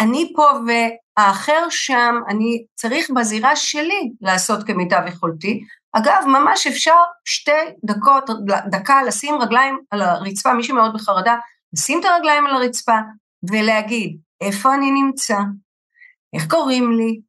אני 0.00 0.32
פה 0.36 0.50
והאחר 0.66 1.66
שם, 1.70 2.14
אני 2.28 2.64
צריך 2.74 3.10
בזירה 3.10 3.56
שלי 3.56 4.10
לעשות 4.20 4.62
כמיטב 4.66 5.02
יכולתי. 5.06 5.64
אגב, 5.92 6.24
ממש 6.26 6.66
אפשר 6.66 6.94
שתי 7.24 7.52
דקות, 7.84 8.30
דקה 8.70 9.02
לשים 9.02 9.34
רגליים 9.34 9.78
על 9.90 10.02
הרצפה, 10.02 10.52
מי 10.52 10.62
שמאוד 10.62 10.94
בחרדה, 10.94 11.36
לשים 11.72 12.00
את 12.00 12.04
הרגליים 12.04 12.46
על 12.46 12.54
הרצפה 12.54 12.96
ולהגיד, 13.50 14.18
איפה 14.40 14.74
אני 14.74 14.90
נמצא, 14.90 15.38
איך 16.34 16.46
קוראים 16.50 16.92
לי, 16.92 17.20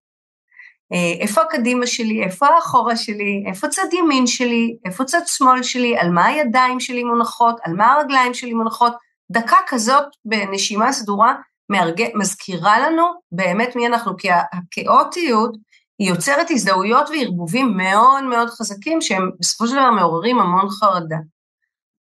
אה, 0.94 1.22
איפה 1.22 1.42
הקדימה 1.42 1.88
שלי, 1.88 2.24
איפה 2.24 2.48
האחורה 2.48 2.96
שלי, 2.96 3.44
איפה 3.48 3.68
צד 3.68 3.94
ימין 3.94 4.28
שלי, 4.28 4.78
איפה 4.86 5.04
צד 5.04 5.22
שמאל 5.26 5.64
שלי, 5.64 5.98
על 5.98 6.10
מה 6.10 6.26
הידיים 6.26 6.80
שלי 6.80 7.04
מונחות, 7.04 7.56
על 7.64 7.74
מה 7.74 7.94
הרגליים 7.94 8.34
שלי 8.34 8.54
מונחות, 8.54 8.94
דקה 9.32 9.58
כזאת 9.68 10.06
בנשימה 10.26 10.92
סדורה 10.92 11.36
מארג... 11.70 12.04
מזכירה 12.16 12.80
לנו 12.80 13.04
באמת 13.32 13.76
מי 13.76 13.88
אנחנו, 13.88 14.18
כי 14.18 14.28
הכאוטיות 14.32 15.58
היא 16.00 16.10
יוצרת 16.10 16.52
הזדהויות 16.52 17.10
וערבובים 17.10 17.78
מאוד 17.78 18.24
מאוד 18.24 18.50
חזקים 18.50 19.02
שהם 19.02 19.32
בסופו 19.40 19.68
של 19.68 19.74
דבר 19.74 19.92
מעוררים 19.92 20.40
המון 20.40 20.70
חרדה. 20.70 21.18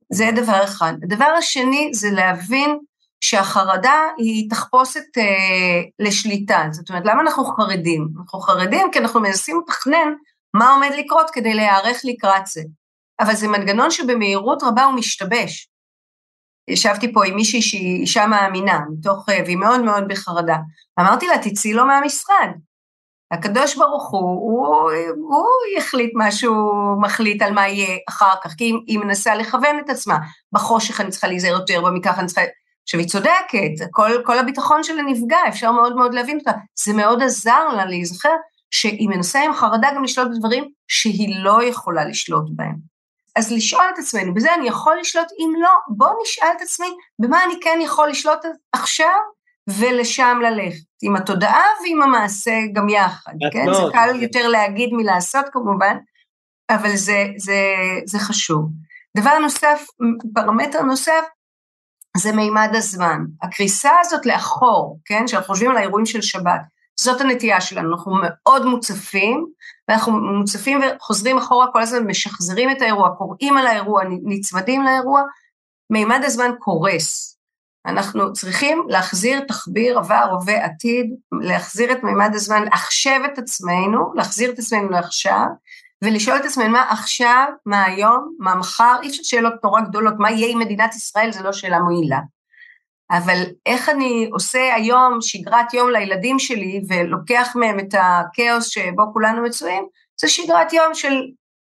זה 0.09 0.29
דבר 0.35 0.63
אחד. 0.63 0.93
הדבר 1.03 1.33
השני 1.37 1.89
זה 1.93 2.11
להבין 2.11 2.79
שהחרדה 3.21 4.01
היא 4.17 4.49
תחפושת 4.49 5.17
אה, 5.17 5.23
לשליטה. 5.99 6.67
זאת 6.71 6.89
אומרת, 6.89 7.03
למה 7.05 7.21
אנחנו 7.21 7.45
חרדים? 7.45 8.07
אנחנו 8.17 8.39
חרדים 8.39 8.87
כי 8.91 8.99
אנחנו 8.99 9.19
מנסים 9.19 9.61
לתכנן 9.63 10.13
מה 10.53 10.73
עומד 10.73 10.91
לקרות 10.97 11.29
כדי 11.29 11.53
להיערך 11.53 12.01
לקראת 12.03 12.47
זה. 12.47 12.61
אבל 13.19 13.35
זה 13.35 13.47
מנגנון 13.47 13.91
שבמהירות 13.91 14.63
רבה 14.63 14.83
הוא 14.83 14.93
משתבש. 14.93 15.69
ישבתי 16.67 17.13
פה 17.13 17.25
עם 17.25 17.35
מישהי 17.35 17.61
שהיא 17.61 18.01
אישה 18.01 18.27
מאמינה, 18.27 18.79
מתוך, 18.91 19.29
אה, 19.29 19.39
והיא 19.45 19.57
מאוד 19.57 19.81
מאוד 19.81 20.03
בחרדה. 20.07 20.57
אמרתי 20.99 21.27
לה, 21.27 21.37
תצאי 21.37 21.73
לו 21.73 21.85
מהמשרד. 21.85 22.49
הקדוש 23.31 23.75
ברוך 23.75 24.09
הוא, 24.09 24.21
הוא, 24.21 24.91
הוא 25.17 25.47
יחליט 25.77 26.11
מה 26.15 26.31
שהוא 26.31 27.01
מחליט 27.01 27.41
על 27.41 27.53
מה 27.53 27.67
יהיה 27.67 27.97
אחר 28.09 28.33
כך, 28.43 28.53
כי 28.57 28.63
היא, 28.63 28.75
היא 28.87 28.99
מנסה 28.99 29.35
לכוון 29.35 29.79
את 29.85 29.89
עצמה. 29.89 30.17
בחושך 30.51 31.01
אני 31.01 31.09
צריכה 31.09 31.27
להיזהר 31.27 31.51
יותר, 31.51 31.81
במקח 31.81 32.19
אני 32.19 32.27
צריכה... 32.27 32.41
עכשיו, 32.83 32.99
היא 32.99 33.09
צודקת, 33.09 33.91
כל, 33.91 34.11
כל 34.25 34.39
הביטחון 34.39 34.83
שלה 34.83 35.01
נפגע, 35.01 35.37
אפשר 35.47 35.71
מאוד 35.71 35.95
מאוד 35.95 36.13
להבין 36.13 36.39
אותה. 36.39 36.51
זה 36.85 36.93
מאוד 36.93 37.23
עזר 37.23 37.67
לה 37.75 37.85
להיזכר 37.85 38.35
שהיא 38.71 39.09
מנסה 39.09 39.43
עם 39.43 39.53
חרדה 39.53 39.89
גם 39.95 40.03
לשלוט 40.03 40.27
בדברים 40.31 40.63
שהיא 40.87 41.35
לא 41.43 41.63
יכולה 41.63 42.05
לשלוט 42.05 42.45
בהם. 42.49 42.94
אז 43.35 43.51
לשאול 43.51 43.85
את 43.93 43.99
עצמנו, 43.99 44.33
בזה 44.33 44.53
אני 44.53 44.67
יכול 44.67 44.97
לשלוט? 44.99 45.27
אם 45.39 45.53
לא, 45.61 45.69
בואו 45.87 46.21
נשאל 46.21 46.47
את 46.57 46.61
עצמי, 46.61 46.87
במה 47.19 47.43
אני 47.43 47.53
כן 47.61 47.79
יכול 47.81 48.09
לשלוט 48.09 48.39
עכשיו, 48.71 49.19
ולשם 49.69 50.39
ללכת, 50.41 50.85
עם 51.03 51.15
התודעה 51.15 51.63
ועם 51.83 52.01
המעשה 52.01 52.51
גם 52.73 52.89
יחד, 52.89 53.33
כן? 53.51 53.65
מאוד. 53.65 53.75
זה 53.75 53.91
קל 53.93 54.21
יותר 54.21 54.47
להגיד 54.47 54.89
מלעשות 54.93 55.45
כמובן, 55.51 55.97
אבל 56.69 56.95
זה, 56.95 57.25
זה, 57.37 57.59
זה 58.05 58.19
חשוב. 58.19 58.69
דבר 59.17 59.37
נוסף, 59.39 59.85
פרמטר 60.33 60.81
נוסף, 60.81 61.25
זה 62.17 62.31
מימד 62.31 62.69
הזמן. 62.73 63.19
הקריסה 63.41 63.91
הזאת 64.01 64.25
לאחור, 64.25 64.99
כן, 65.05 65.27
שאנחנו 65.27 65.53
חושבים 65.53 65.71
על 65.71 65.77
האירועים 65.77 66.05
של 66.05 66.21
שבת, 66.21 66.61
זאת 66.99 67.21
הנטייה 67.21 67.61
שלנו, 67.61 67.91
אנחנו 67.91 68.15
מאוד 68.23 68.65
מוצפים, 68.65 69.45
ואנחנו 69.87 70.11
מוצפים 70.11 70.79
וחוזרים 70.81 71.37
אחורה 71.37 71.67
כל 71.71 71.81
הזמן, 71.81 72.07
משחזרים 72.07 72.71
את 72.71 72.81
האירוע, 72.81 73.09
קוראים 73.17 73.57
על 73.57 73.67
האירוע, 73.67 74.03
נצמדים 74.23 74.83
לאירוע, 74.83 75.21
מימד 75.89 76.21
הזמן 76.23 76.51
קורס. 76.59 77.35
אנחנו 77.85 78.33
צריכים 78.33 78.83
להחזיר 78.87 79.39
תחביר 79.39 79.97
עבר, 79.97 80.27
הווה, 80.31 80.65
עתיד, 80.65 81.05
להחזיר 81.41 81.91
את 81.91 82.03
מימד 82.03 82.31
הזמן, 82.33 82.63
לחשב 82.73 83.19
את 83.33 83.37
עצמנו, 83.37 84.13
להחזיר 84.15 84.51
את 84.51 84.59
עצמנו 84.59 84.89
לעכשיו, 84.89 85.45
ולשאול 86.03 86.37
את 86.37 86.45
עצמנו 86.45 86.69
מה 86.69 86.89
עכשיו, 86.89 87.47
מה 87.65 87.83
היום, 87.83 88.35
מה 88.39 88.55
מחר, 88.55 88.95
אי 89.01 89.07
אפשר 89.09 89.23
שאלות 89.23 89.53
נורא 89.63 89.81
גדולות, 89.81 90.13
מה 90.17 90.31
יהיה 90.31 90.51
עם 90.51 90.59
מדינת 90.59 90.95
ישראל, 90.95 91.31
זו 91.31 91.43
לא 91.43 91.53
שאלה 91.53 91.79
מועילה. 91.79 92.19
אבל 93.11 93.43
איך 93.65 93.89
אני 93.89 94.29
עושה 94.31 94.75
היום 94.75 95.17
שגרת 95.21 95.73
יום 95.73 95.89
לילדים 95.89 96.39
שלי 96.39 96.81
ולוקח 96.89 97.55
מהם 97.55 97.79
את 97.79 97.93
הכאוס 97.93 98.67
שבו 98.67 99.13
כולנו 99.13 99.43
מצויים, 99.43 99.87
זה 100.21 100.27
שגרת 100.27 100.73
יום 100.73 100.93
של 100.93 101.13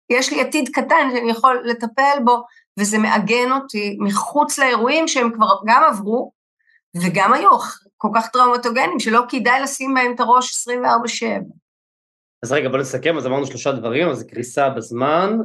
יש 0.10 0.33
לי 0.33 0.41
עתיד 0.41 0.69
קטן 0.74 1.10
שאני 1.13 1.31
יכול 1.31 1.62
לטפל 1.65 2.17
בו, 2.24 2.43
וזה 2.79 2.98
מעגן 2.98 3.51
אותי 3.51 3.98
מחוץ 4.00 4.60
לאירועים 4.60 5.07
שהם 5.07 5.31
כבר 5.33 5.48
גם 5.65 5.83
עברו, 5.83 6.31
וגם 7.01 7.33
היו 7.33 7.50
כל 7.98 8.10
כך 8.15 8.27
טראומטוגנים, 8.27 9.00
שלא 9.00 9.21
כדאי 9.29 9.62
לשים 9.62 9.93
בהם 9.93 10.12
את 10.15 10.19
הראש 10.19 10.67
24-7. 10.67 10.74
אז 12.43 12.51
רגע, 12.51 12.69
בוא 12.69 12.77
נסכם, 12.77 13.17
אז 13.17 13.25
אמרנו 13.25 13.45
שלושה 13.45 13.71
דברים, 13.71 14.10
אז 14.10 14.24
קריסה 14.24 14.69
בזמן. 14.69 15.38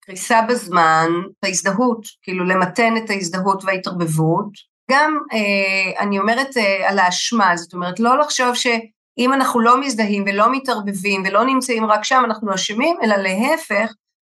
קריסה 0.00 0.42
בזמן, 0.48 1.08
ההזדהות, 1.42 2.06
כאילו 2.22 2.44
למתן 2.44 2.96
את 2.96 3.10
ההזדהות 3.10 3.64
וההתערבבות. 3.64 4.73
גם, 4.90 5.18
אה, 5.32 6.02
אני 6.04 6.18
אומרת 6.18 6.56
אה, 6.56 6.90
על 6.90 6.98
האשמה, 6.98 7.56
זאת 7.56 7.72
אומרת, 7.72 8.00
לא 8.00 8.18
לחשוב 8.18 8.54
שאם 8.54 9.32
אנחנו 9.32 9.60
לא 9.60 9.80
מזדהים 9.80 10.24
ולא 10.26 10.52
מתערבבים 10.52 11.22
ולא 11.26 11.44
נמצאים 11.44 11.86
רק 11.86 12.04
שם, 12.04 12.22
אנחנו 12.24 12.54
אשמים, 12.54 12.96
אלא 13.02 13.16
להפך, 13.16 13.92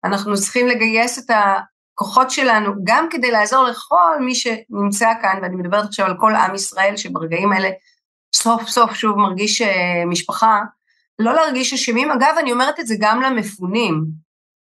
אנחנו 0.04 0.34
צריכים 0.34 0.66
לגייס 0.66 1.18
את 1.18 1.30
הכוחות 1.30 2.30
שלנו 2.30 2.72
גם 2.84 3.06
כדי 3.10 3.30
לעזור 3.30 3.64
לכל 3.64 4.20
מי 4.20 4.34
שנמצא 4.34 5.12
כאן, 5.22 5.38
ואני 5.42 5.56
מדברת 5.56 5.84
עכשיו 5.84 6.06
על 6.06 6.16
כל 6.20 6.34
עם 6.34 6.54
ישראל 6.54 6.96
שברגעים 6.96 7.52
האלה 7.52 7.70
סוף 8.34 8.68
סוף 8.68 8.94
שוב 8.94 9.18
מרגיש 9.18 9.62
אה, 9.62 10.04
משפחה, 10.06 10.60
לא 11.18 11.34
להרגיש 11.34 11.72
אשמים. 11.72 12.10
אגב, 12.10 12.34
אני 12.38 12.52
אומרת 12.52 12.80
את 12.80 12.86
זה 12.86 12.94
גם 13.00 13.22
למפונים, 13.22 14.04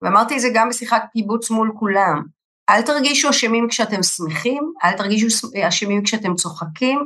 ואמרתי 0.02 0.36
את 0.36 0.40
זה 0.40 0.50
גם 0.54 0.70
בשיחת 0.70 1.04
קיבוץ 1.14 1.52
מול 1.52 1.72
כולם. 1.80 2.35
אל 2.70 2.82
תרגישו 2.82 3.30
אשמים 3.30 3.68
כשאתם 3.70 4.04
שמחים, 4.04 4.74
אל 4.84 4.94
תרגישו 4.94 5.48
אשמים 5.68 6.04
כשאתם 6.04 6.36
צוחקים, 6.36 7.06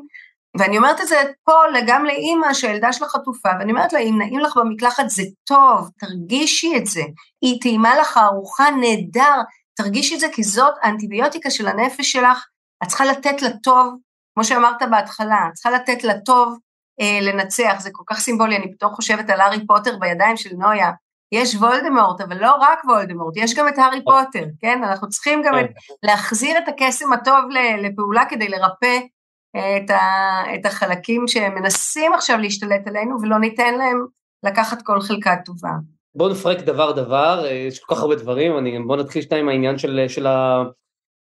ואני 0.57 0.77
אומרת 0.77 1.01
את 1.01 1.07
זה 1.07 1.21
פה 1.43 1.53
גם 1.87 2.05
לאימא 2.05 2.53
שהילדה 2.53 2.93
שלה 2.93 3.07
חטופה, 3.07 3.49
ואני 3.59 3.71
אומרת 3.71 3.93
לה, 3.93 3.99
אם 3.99 4.15
נעים 4.17 4.39
לך 4.39 4.57
במקלחת 4.57 5.09
זה 5.09 5.23
טוב, 5.43 5.89
תרגישי 5.99 6.77
את 6.77 6.85
זה. 6.85 7.03
היא 7.41 7.61
טעימה 7.61 7.99
לך 7.99 8.17
ארוחה 8.17 8.69
נהדר, 8.71 9.41
תרגישי 9.75 10.15
את 10.15 10.19
זה 10.19 10.27
כי 10.33 10.43
זאת 10.43 10.73
האנטיביוטיקה 10.81 11.49
של 11.49 11.67
הנפש 11.67 12.11
שלך, 12.11 12.45
את 12.83 12.87
צריכה 12.87 13.05
לתת 13.05 13.41
לטוב, 13.41 13.93
כמו 14.35 14.43
שאמרת 14.43 14.81
בהתחלה, 14.91 15.47
את 15.49 15.53
צריכה 15.53 15.71
לתת 15.71 16.03
לטוב 16.03 16.57
אה, 17.01 17.19
לנצח, 17.21 17.75
זה 17.79 17.89
כל 17.93 18.03
כך 18.07 18.19
סימבולי, 18.19 18.57
אני 18.57 18.73
פתאום 18.73 18.93
חושבת 18.93 19.29
על 19.29 19.41
הארי 19.41 19.67
פוטר 19.67 19.97
בידיים 19.99 20.37
של 20.37 20.49
נויה, 20.55 20.91
יש 21.31 21.55
וולדמורט, 21.55 22.21
אבל 22.21 22.37
לא 22.41 22.55
רק 22.55 22.85
וולדמורט, 22.85 23.37
יש 23.37 23.55
גם 23.55 23.67
את 23.67 23.77
הארי 23.77 24.03
פוטר, 24.03 24.45
כן? 24.59 24.83
אנחנו 24.83 25.09
צריכים 25.09 25.41
גם 25.45 25.59
את, 25.59 25.65
כן. 25.65 25.93
להחזיר 26.03 26.57
את 26.57 26.67
הקסם 26.67 27.13
הטוב 27.13 27.45
לפעולה 27.81 28.23
כדי 28.29 28.47
לרפא 28.47 28.99
אה, 29.55 29.77
את, 29.77 29.89
ה, 29.89 29.99
את 30.55 30.65
החלקים 30.65 31.27
שמנסים 31.27 32.13
עכשיו 32.13 32.37
להשתלט 32.37 32.87
עלינו, 32.87 33.21
ולא 33.21 33.39
ניתן 33.39 33.75
להם 33.77 34.05
לקחת 34.45 34.81
כל 34.81 35.01
חלקה 35.01 35.35
טובה. 35.45 35.71
בואו 36.15 36.29
נפרק 36.29 36.59
דבר 36.59 36.91
דבר, 36.91 37.45
אה, 37.45 37.51
יש 37.51 37.79
כל 37.79 37.95
כך 37.95 38.01
הרבה 38.01 38.15
דברים, 38.15 38.57
אני, 38.57 38.79
בואו 38.87 38.99
נתחיל 38.99 39.21
שנייה 39.21 39.43
עם 39.43 39.49
העניין 39.49 39.77
של, 39.77 40.05
של, 40.07 40.27
ה, 40.27 40.63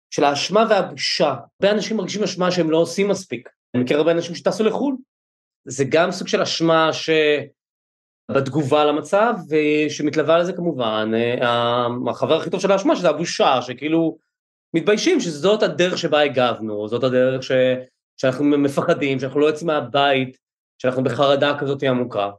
של 0.09 0.23
האשמה 0.23 0.65
והבושה. 0.69 1.29
הרבה 1.29 1.75
אנשים 1.75 1.97
מרגישים 1.97 2.23
אשמה 2.23 2.51
שהם 2.51 2.71
לא 2.71 2.77
עושים 2.77 3.07
מספיק. 3.07 3.49
אני 3.75 3.83
מכיר 3.83 3.97
הרבה 3.97 4.11
אנשים 4.11 4.35
שטסו 4.35 4.63
לחו"ל, 4.63 4.95
זה 5.67 5.85
גם 5.89 6.11
סוג 6.11 6.27
של 6.27 6.41
אשמה 6.41 6.93
שבתגובה 8.31 8.85
למצב, 8.85 9.33
ושמתלווה 9.49 10.37
לזה 10.37 10.53
כמובן, 10.53 11.11
אה, 11.15 11.87
החבר 12.09 12.37
הכי 12.37 12.49
טוב 12.49 12.61
של 12.61 12.71
האשמה, 12.71 12.95
שזה 12.95 13.09
הבושה, 13.09 13.61
שכאילו 13.61 14.17
מתביישים 14.73 15.19
שזאת 15.19 15.63
הדרך 15.63 15.97
שבה 15.97 16.21
הגבנו, 16.21 16.87
זאת 16.87 17.03
הדרך 17.03 17.43
ש, 17.43 17.51
שאנחנו 18.17 18.45
מפחדים, 18.45 19.19
שאנחנו 19.19 19.39
לא 19.39 19.45
יוצאים 19.45 19.67
מהבית, 19.67 20.37
שאנחנו 20.81 21.03
בחרדה 21.03 21.57
כזאת 21.59 21.83
עמוקה. 21.83 22.29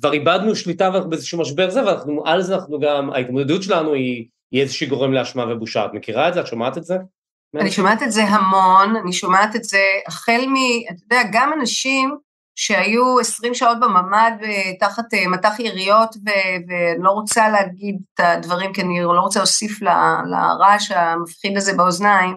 כבר 0.00 0.12
איבדנו 0.12 0.56
שליטה 0.56 0.90
באיזשהו 0.90 1.40
משבר 1.40 1.70
זה, 1.70 1.86
ואנחנו 1.86 2.22
על 2.26 2.42
זה 2.42 2.54
אנחנו 2.54 2.80
גם, 2.80 3.10
ההתמודדות 3.10 3.62
שלנו 3.62 3.92
היא, 3.92 4.26
היא 4.52 4.62
איזושהי 4.62 4.86
גורם 4.86 5.12
לאשמה 5.12 5.44
ובושה. 5.52 5.84
את 5.84 5.90
מכירה 5.94 6.28
את 6.28 6.34
זה? 6.34 6.40
את 6.40 6.46
שומעת 6.46 6.78
את 6.78 6.84
זה? 6.84 6.96
אני 7.54 7.70
שומעת 7.70 8.02
את 8.02 8.12
זה 8.12 8.22
המון, 8.24 8.96
אני 8.96 9.12
שומעת 9.12 9.56
את 9.56 9.64
זה 9.64 9.78
החל 10.06 10.46
מ... 10.46 10.54
אתה 10.90 11.02
יודע, 11.04 11.22
גם 11.32 11.52
אנשים 11.60 12.16
שהיו 12.56 13.18
20 13.18 13.54
שעות 13.54 13.80
בממ"ד 13.80 14.32
תחת 14.80 15.14
אה, 15.14 15.28
מטח 15.28 15.60
יריות, 15.60 16.16
ואני 16.24 17.02
לא 17.02 17.10
רוצה 17.10 17.48
להגיד 17.48 17.98
את 18.14 18.20
הדברים, 18.20 18.72
כי 18.72 18.82
אני 18.82 19.02
לא 19.02 19.20
רוצה 19.20 19.38
להוסיף 19.38 19.82
לרעש 20.30 20.90
המפחיד 20.90 21.56
הזה 21.56 21.72
באוזניים, 21.72 22.36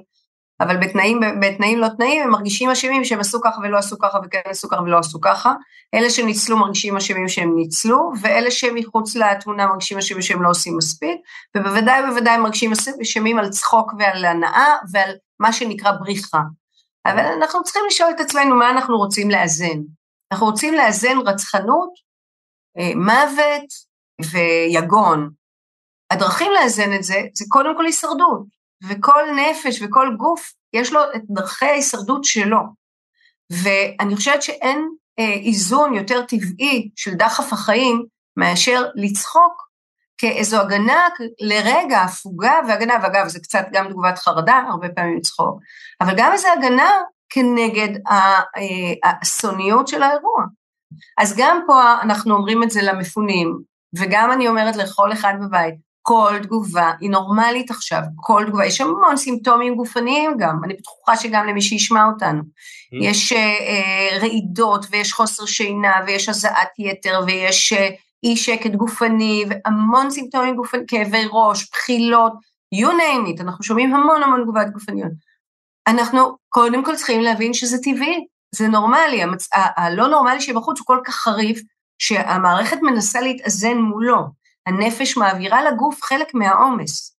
אבל 0.61 0.77
בתנאים, 0.77 1.19
בתנאים 1.41 1.79
לא 1.79 1.87
תנאים 1.97 2.23
הם 2.23 2.29
מרגישים 2.29 2.69
אשמים 2.69 3.05
שהם 3.05 3.19
עשו 3.19 3.41
ככה 3.41 3.61
ולא 3.63 3.77
עשו 3.77 3.99
ככה 3.99 4.19
וכן 4.23 4.39
עשו 4.45 4.69
ככה 4.69 4.81
ולא 4.81 4.97
עשו 4.97 5.21
ככה. 5.21 5.53
אלה 5.93 6.09
שניצלו 6.09 6.57
מרגישים 6.57 6.97
אשמים 6.97 7.27
שהם 7.27 7.55
ניצלו, 7.55 8.11
ואלה 8.21 8.51
שמחוץ 8.51 9.15
לתמונה 9.15 9.67
מרגישים 9.67 9.97
אשמים 9.97 10.21
שהם 10.21 10.43
לא 10.43 10.49
עושים 10.49 10.77
מספיק, 10.77 11.17
ובוודאי 11.57 12.03
ובוודאי 12.03 12.37
מרגישים 12.37 12.71
אשמים 13.01 13.39
על 13.39 13.49
צחוק 13.49 13.93
ועל 13.99 14.25
הנאה 14.25 14.75
ועל 14.91 15.11
מה 15.39 15.53
שנקרא 15.53 15.91
בריחה. 15.91 16.39
אבל 17.05 17.19
אנחנו 17.19 17.63
צריכים 17.63 17.81
לשאול 17.87 18.09
את 18.09 18.19
עצמנו 18.19 18.55
מה 18.55 18.69
אנחנו 18.69 18.97
רוצים 18.97 19.31
לאזן. 19.31 19.79
אנחנו 20.31 20.45
רוצים 20.45 20.73
לאזן 20.73 21.17
רצחנות, 21.25 21.93
אה, 22.77 22.95
מוות 22.95 23.65
ויגון. 24.31 25.29
הדרכים 26.11 26.51
לאזן 26.51 26.93
את 26.93 27.03
זה, 27.03 27.21
זה 27.33 27.45
קודם 27.47 27.77
כל 27.77 27.85
הישרדות, 27.85 28.43
וכל 28.89 29.23
נפש 29.35 29.81
וכל 29.81 30.15
גוף, 30.17 30.53
יש 30.73 30.93
לו 30.93 31.01
את 31.15 31.21
דרכי 31.29 31.65
ההישרדות 31.65 32.23
שלו. 32.23 32.59
ואני 33.49 34.15
חושבת 34.15 34.41
שאין 34.41 34.89
אה, 35.19 35.33
איזון 35.33 35.93
יותר 35.93 36.21
טבעי 36.21 36.89
של 36.95 37.13
דחף 37.13 37.53
החיים 37.53 38.05
מאשר 38.37 38.85
לצחוק 38.95 39.69
כאיזו 40.17 40.61
הגנה 40.61 41.07
לרגע, 41.39 42.01
הפוגה 42.01 42.53
והגנה, 42.67 42.93
ואגב, 43.03 43.27
זה 43.27 43.39
קצת 43.39 43.65
גם 43.71 43.89
תגובת 43.89 44.17
חרדה, 44.17 44.63
הרבה 44.69 44.89
פעמים 44.89 45.17
לצחוק, 45.17 45.61
אבל 46.01 46.13
גם 46.17 46.31
איזו 46.31 46.47
הגנה 46.57 46.91
כנגד 47.29 47.89
האסוניות 49.03 49.87
של 49.87 50.03
האירוע. 50.03 50.43
אז 51.17 51.35
גם 51.37 51.61
פה 51.67 51.93
אנחנו 52.01 52.35
אומרים 52.35 52.63
את 52.63 52.71
זה 52.71 52.81
למפונים, 52.81 53.57
וגם 53.95 54.31
אני 54.31 54.47
אומרת 54.47 54.75
לכל 54.75 55.13
אחד 55.13 55.33
בבית, 55.41 55.75
כל 56.01 56.33
תגובה 56.43 56.91
היא 56.99 57.09
נורמלית 57.09 57.71
עכשיו, 57.71 58.01
כל 58.15 58.43
תגובה, 58.47 58.65
יש 58.65 58.81
המון 58.81 59.17
סימפטומים 59.17 59.75
גופניים 59.75 60.31
גם, 60.37 60.63
אני 60.63 60.73
בטוחה 60.73 61.15
שגם 61.15 61.47
למי 61.47 61.61
שישמע 61.61 62.05
אותנו. 62.05 62.39
Mm. 62.39 62.97
יש 63.01 63.33
uh, 63.33 63.35
uh, 63.35 64.21
רעידות 64.21 64.85
ויש 64.91 65.13
חוסר 65.13 65.45
שינה 65.45 65.93
ויש 66.07 66.29
הזעת 66.29 66.69
יתר 66.79 67.19
ויש 67.27 67.73
uh, 67.73 67.77
אי 68.23 68.37
שקט 68.37 68.71
גופני 68.71 69.45
והמון 69.49 70.09
סימפטומים 70.09 70.55
גופניים, 70.55 70.85
כאבי 70.87 71.23
ראש, 71.31 71.69
בחילות, 71.71 72.33
you 72.75 72.87
name 72.87 73.37
it, 73.37 73.41
אנחנו 73.41 73.63
שומעים 73.63 73.95
המון 73.95 74.23
המון 74.23 74.43
תגובת 74.43 74.69
גופניות. 74.73 75.28
אנחנו 75.87 76.37
קודם 76.49 76.85
כל 76.85 76.95
צריכים 76.95 77.21
להבין 77.21 77.53
שזה 77.53 77.77
טבעי, 77.83 78.25
זה 78.55 78.67
נורמלי, 78.67 79.23
המצ... 79.23 79.49
הלא 79.53 80.07
נורמלי 80.07 80.41
שבחוץ 80.41 80.79
הוא 80.79 80.85
כל 80.85 81.01
כך 81.05 81.15
חריף, 81.15 81.61
שהמערכת 81.99 82.77
מנסה 82.81 83.21
להתאזן 83.21 83.77
מולו. 83.77 84.39
הנפש 84.65 85.17
מעבירה 85.17 85.63
לגוף 85.63 86.03
חלק 86.03 86.33
מהעומס, 86.33 87.17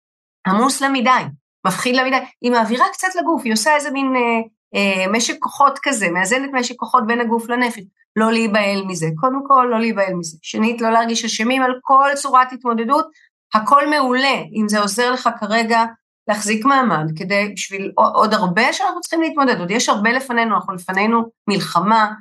עמוס 0.48 0.82
לה 0.82 0.90
מדי, 0.90 1.24
מפחיד 1.68 1.96
לה 1.96 2.06
מדי, 2.06 2.18
היא 2.42 2.52
מעבירה 2.52 2.86
קצת 2.94 3.08
לגוף, 3.16 3.42
היא 3.46 3.54
עושה 3.54 3.76
איזה 3.76 3.92
מין 3.92 4.14
אה, 4.16 4.42
אה, 4.76 5.12
משק 5.12 5.36
כוחות 5.40 5.80
כזה, 5.84 6.10
מאזנת 6.10 6.50
משק 6.54 6.76
כוחות 6.76 7.08
בין 7.08 7.22
הגוף 7.22 7.50
לנפש, 7.50 7.84
לא 8.16 8.32
להיבהל 8.32 8.84
מזה, 8.88 9.08
קודם 9.20 9.42
כל 9.48 9.68
לא 9.72 9.80
להיבהל 9.80 10.14
מזה, 10.14 10.38
שנית 10.42 10.82
לא 10.82 10.90
להרגיש 10.90 11.26
אשמים 11.26 11.62
על 11.62 11.74
כל 11.82 12.10
צורת 12.16 12.52
התמודדות, 12.52 13.08
הכל 13.54 13.90
מעולה, 13.90 14.36
אם 14.62 14.70
זה 14.70 14.80
עוזר 14.80 15.12
לך 15.12 15.30
כרגע 15.40 15.86
להחזיק 16.30 16.66
מעמד 16.66 17.06
כדי, 17.16 17.54
בשביל 17.56 17.92
עוד 17.96 18.34
הרבה 18.34 18.74
שאנחנו 18.74 19.02
צריכים 19.02 19.22
להתמודד, 19.22 19.60
עוד 19.60 19.72
יש 19.72 19.90
הרבה 19.90 20.12
לפנינו, 20.12 20.56
אנחנו 20.56 20.74
לפנינו 20.74 21.24
מלחמה, 21.48 22.12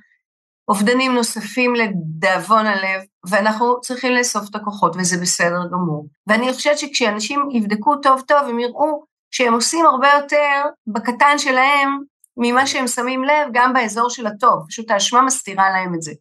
אובדנים 0.68 1.14
נוספים 1.14 1.74
לדאבון 1.74 2.66
הלב, 2.66 3.02
ואנחנו 3.28 3.80
צריכים 3.80 4.12
לאסוף 4.12 4.50
את 4.50 4.54
הכוחות, 4.54 4.96
וזה 4.98 5.20
בסדר 5.20 5.60
גמור. 5.72 6.06
ואני 6.26 6.52
חושבת 6.52 6.78
שכשאנשים 6.78 7.48
יבדקו 7.52 7.96
טוב 7.96 8.22
טוב, 8.28 8.38
הם 8.48 8.58
יראו 8.58 9.04
שהם 9.30 9.52
עושים 9.52 9.86
הרבה 9.86 10.08
יותר 10.20 10.62
בקטן 10.86 11.38
שלהם 11.38 11.98
ממה 12.36 12.66
שהם 12.66 12.86
שמים 12.86 13.24
לב, 13.24 13.48
גם 13.52 13.72
באזור 13.72 14.10
של 14.10 14.26
הטוב, 14.26 14.64
פשוט 14.68 14.90
האשמה 14.90 15.22
מסתירה 15.22 15.70
להם 15.70 15.94
את 15.94 16.02
זה. 16.02 16.12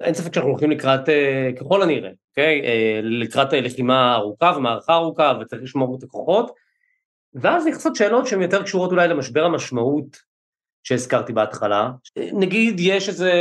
אין 0.00 0.14
ספק 0.14 0.34
שאנחנו 0.34 0.50
הולכים 0.50 0.70
לקראת, 0.70 1.08
אה, 1.08 1.50
ככל 1.60 1.82
הנראה, 1.82 2.10
אוקיי? 2.30 2.62
אה, 2.64 3.00
לקראת 3.02 3.52
לחימה 3.52 4.14
ארוכה 4.14 4.52
ומערכה 4.56 4.94
ארוכה, 4.94 5.32
וצריך 5.40 5.62
לשמור 5.62 5.96
את 5.98 6.02
הכוחות. 6.02 6.61
ואז 7.34 7.66
נכנסות 7.66 7.96
שאלות 7.96 8.26
שהן 8.26 8.42
יותר 8.42 8.62
קשורות 8.62 8.90
אולי 8.90 9.08
למשבר 9.08 9.44
המשמעות 9.44 10.32
שהזכרתי 10.82 11.32
בהתחלה. 11.32 11.90
נגיד 12.32 12.80
יש 12.80 13.08
איזה 13.08 13.32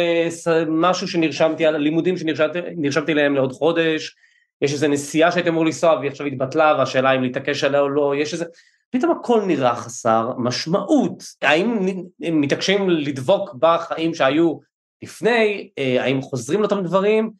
משהו 0.67 1.07
שנרשמתי 1.07 1.65
על 1.65 1.75
הלימודים 1.75 2.17
שנרשמתי 2.17 3.13
להם 3.13 3.35
לעוד 3.35 3.51
חודש, 3.51 4.15
יש 4.61 4.73
איזה 4.73 4.87
נסיעה 4.87 5.31
שהייתי 5.31 5.49
אמור 5.49 5.65
לנסוע 5.65 5.95
והיא 5.95 6.11
עכשיו 6.11 6.27
התבטלה 6.27 6.75
והשאלה 6.77 7.15
אם 7.15 7.23
להתעקש 7.23 7.63
עליה 7.63 7.79
או 7.79 7.89
לא, 7.89 8.13
יש 8.15 8.33
איזה, 8.33 8.45
פתאום 8.89 9.11
הכל 9.11 9.41
נראה 9.41 9.75
חסר 9.75 10.33
משמעות. 10.37 11.23
האם 11.41 11.87
הם 12.21 12.41
מתעקשים 12.41 12.89
לדבוק 12.89 13.53
בחיים 13.59 14.13
שהיו 14.13 14.59
לפני, 15.03 15.69
אה, 15.77 16.03
האם 16.03 16.21
חוזרים 16.21 16.59
לאותם 16.59 16.83
דברים? 16.83 17.31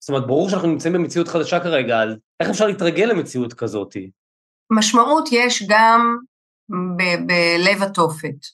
זאת 0.00 0.08
אומרת, 0.08 0.26
ברור 0.26 0.48
שאנחנו 0.48 0.68
נמצאים 0.68 0.94
במציאות 0.94 1.28
חדשה 1.28 1.60
כרגע, 1.60 2.02
אז 2.02 2.14
איך 2.40 2.50
אפשר 2.50 2.66
להתרגל 2.66 3.04
למציאות 3.04 3.54
כזאת? 3.54 3.96
משמעות 4.70 5.28
יש 5.32 5.62
גם 5.68 6.16
ב- 6.68 7.26
בלב 7.26 7.82
התופת, 7.82 8.44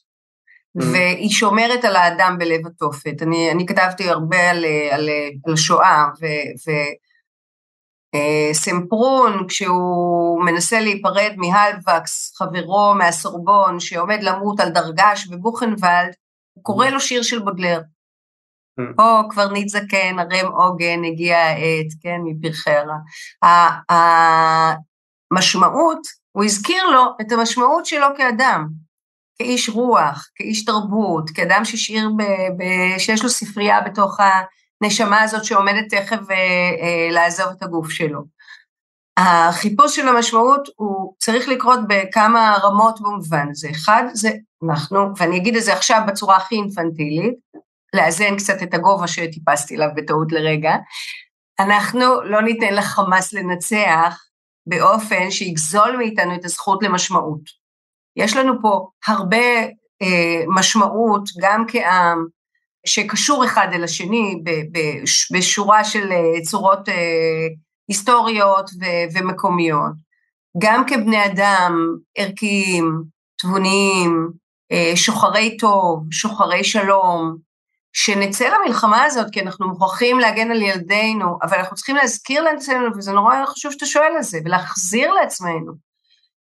mm. 0.77 0.83
והיא 0.91 1.29
שומרת 1.29 1.85
על 1.85 1.95
האדם 1.95 2.35
בלב 2.39 2.67
התופת. 2.67 3.21
אני, 3.21 3.51
אני 3.51 3.65
כתבתי 3.65 4.09
הרבה 4.09 4.49
על, 4.49 4.65
על, 4.91 5.09
על 5.47 5.55
שואה, 5.55 6.05
וסמפרון, 8.15 9.33
אה, 9.33 9.47
כשהוא 9.47 10.43
מנסה 10.45 10.79
להיפרד 10.79 11.33
מהלווקס, 11.37 12.35
חברו 12.37 12.95
מהסורבון, 12.97 13.79
שעומד 13.79 14.23
למות 14.23 14.59
על 14.59 14.69
דרגש 14.69 15.27
בבוכנוולד, 15.27 16.13
הוא 16.53 16.63
קורא 16.63 16.87
mm. 16.87 16.89
לו 16.89 16.99
שיר 16.99 17.23
של 17.23 17.39
בודלר. 17.39 17.81
mm. 18.79 19.29
קברניט 19.29 19.67
זקן, 19.67 20.19
הרם 20.19 20.51
עוגן, 20.51 21.03
הגיע 21.03 21.37
העת, 21.37 21.87
כן, 22.01 22.17
מפרחי 22.23 22.71
הרע. 22.71 22.97
משמעות, 25.31 25.99
הוא 26.31 26.43
הזכיר 26.43 26.85
לו 26.85 27.03
את 27.21 27.31
המשמעות 27.31 27.85
שלו 27.85 28.07
כאדם, 28.17 28.67
כאיש 29.37 29.69
רוח, 29.69 30.29
כאיש 30.35 30.65
תרבות, 30.65 31.29
כאדם 31.29 31.65
ששיר, 31.65 32.09
ב, 32.17 32.23
ב, 32.57 32.63
שיש 32.97 33.23
לו 33.23 33.29
ספרייה 33.29 33.81
בתוך 33.81 34.17
הנשמה 34.81 35.21
הזאת 35.21 35.45
שעומדת 35.45 35.89
תכף 35.89 36.31
אה, 36.31 36.35
אה, 36.81 37.07
לעזוב 37.11 37.47
את 37.57 37.63
הגוף 37.63 37.89
שלו. 37.89 38.21
החיפוש 39.17 39.95
של 39.95 40.07
המשמעות 40.07 40.69
הוא 40.75 41.13
צריך 41.19 41.47
לקרות 41.47 41.79
בכמה 41.87 42.57
רמות 42.63 43.01
במובן 43.01 43.47
הזה. 43.51 43.69
אחד, 43.69 44.03
זה 44.13 44.31
אנחנו, 44.69 44.99
ואני 45.17 45.37
אגיד 45.37 45.55
את 45.55 45.63
זה 45.63 45.73
עכשיו 45.73 46.01
בצורה 46.07 46.37
הכי 46.37 46.55
אינפנטילית, 46.55 47.33
לאזן 47.95 48.37
קצת 48.37 48.63
את 48.63 48.73
הגובה 48.73 49.07
שטיפסתי 49.07 49.75
אליו 49.75 49.87
בטעות 49.95 50.31
לרגע, 50.31 50.75
אנחנו 51.59 52.21
לא 52.21 52.41
ניתן 52.41 52.73
לחמאס 52.73 53.33
לנצח 53.33 54.23
באופן 54.65 55.31
שיגזול 55.31 55.97
מאיתנו 55.97 56.35
את 56.35 56.45
הזכות 56.45 56.83
למשמעות. 56.83 57.41
יש 58.15 58.35
לנו 58.35 58.53
פה 58.61 58.87
הרבה 59.07 59.61
אה, 60.01 60.43
משמעות, 60.47 61.29
גם 61.41 61.65
כעם, 61.67 62.25
שקשור 62.85 63.45
אחד 63.45 63.67
אל 63.73 63.83
השני 63.83 64.43
בשורה 65.33 65.83
של 65.83 66.11
אה, 66.11 66.41
צורות 66.41 66.89
אה, 66.89 67.47
היסטוריות 67.87 68.69
ומקומיות. 69.13 70.11
גם 70.57 70.83
כבני 70.87 71.25
אדם 71.25 71.95
ערכיים, 72.17 73.03
תבוניים, 73.41 74.29
אה, 74.71 74.91
שוחרי 74.95 75.57
טוב, 75.57 76.03
שוחרי 76.11 76.63
שלום, 76.63 77.37
שנצא 77.93 78.49
למלחמה 78.49 79.03
הזאת, 79.03 79.27
כי 79.31 79.41
אנחנו 79.41 79.67
מוכרחים 79.67 80.19
להגן 80.19 80.51
על 80.51 80.61
ילדינו, 80.61 81.37
אבל 81.43 81.57
אנחנו 81.57 81.75
צריכים 81.75 81.95
להזכיר 81.95 82.43
לעצמנו, 82.43 82.97
וזה 82.97 83.11
נורא 83.11 83.45
חשוב 83.45 83.71
שאתה 83.71 83.85
שואל 83.85 84.11
על 84.17 84.23
זה, 84.23 84.39
ולהחזיר 84.45 85.13
לעצמנו 85.13 85.73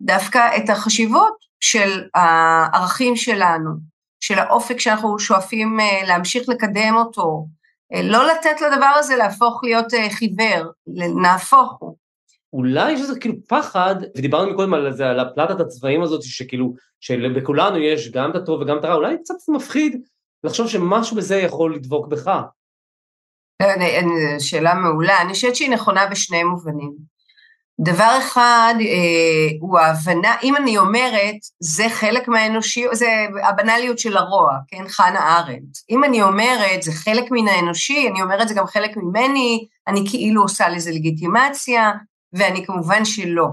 דווקא 0.01 0.57
את 0.57 0.71
החשיבות 0.71 1.35
של 1.61 2.03
הערכים 2.15 3.17
שלנו, 3.17 3.71
של 4.21 4.39
האופק 4.39 4.81
שאנחנו 4.81 5.19
שואפים 5.19 5.81
אה, 5.81 6.07
להמשיך 6.07 6.49
לקדם 6.49 6.95
אותו, 6.97 7.47
אה, 7.95 8.03
לא 8.03 8.27
לתת 8.27 8.61
לדבר 8.61 8.93
הזה 8.99 9.17
להפוך 9.17 9.61
להיות 9.65 9.95
אה, 9.95 10.11
חיוור, 10.11 10.71
נהפוך 11.23 11.77
הוא. 11.81 11.97
אולי 12.53 12.93
יש 12.93 13.01
איזה 13.01 13.21
כאילו 13.21 13.35
פחד, 13.49 13.95
ודיברנו 14.17 14.57
קודם 14.57 14.75
על 14.75 14.93
זה, 14.93 15.07
על 15.07 15.21
הפלטת 15.21 15.61
הצבעים 15.61 16.03
הזאת, 16.03 16.23
שכאילו, 16.23 16.75
שבכולנו 17.01 17.79
יש 17.79 18.11
גם 18.11 18.31
את 18.31 18.37
הטוב 18.37 18.61
וגם 18.61 18.79
את 18.79 18.85
הרע, 18.85 18.95
אולי 18.95 19.17
קצת 19.19 19.35
מפחיד 19.49 20.03
לחשוב 20.45 20.69
שמשהו 20.69 21.17
בזה 21.17 21.37
יכול 21.37 21.75
לדבוק 21.75 22.07
בך. 22.09 22.31
שאלה 24.39 24.75
מעולה, 24.75 25.21
אני 25.21 25.33
חושבת 25.33 25.57
שהיא 25.57 25.71
נכונה 25.71 26.07
בשני 26.07 26.45
מובנים. 26.45 27.11
דבר 27.81 28.19
אחד 28.19 28.75
אה, 28.81 29.57
הוא 29.61 29.79
ההבנה, 29.79 30.37
אם 30.43 30.57
אני 30.57 30.79
אומרת, 30.79 31.37
זה 31.61 31.85
חלק 31.89 32.29
מהאנושי, 32.29 32.85
זה 32.93 33.07
הבנאליות 33.49 33.99
של 33.99 34.17
הרוע, 34.17 34.57
כן, 34.69 34.89
חנה 34.89 35.39
ארנדט. 35.39 35.79
אם 35.91 36.05
אני 36.05 36.23
אומרת, 36.23 36.83
זה 36.83 36.93
חלק 36.93 37.25
מן 37.31 37.49
האנושי, 37.49 38.09
אני 38.09 38.23
אומרת, 38.23 38.49
זה 38.49 38.55
גם 38.55 38.67
חלק 38.67 38.97
ממני, 38.97 39.67
אני 39.87 40.05
כאילו 40.11 40.43
עושה 40.43 40.69
לזה 40.69 40.91
לגיטימציה, 40.91 41.93
ואני 42.33 42.67
כמובן 42.67 43.05
שלא. 43.05 43.49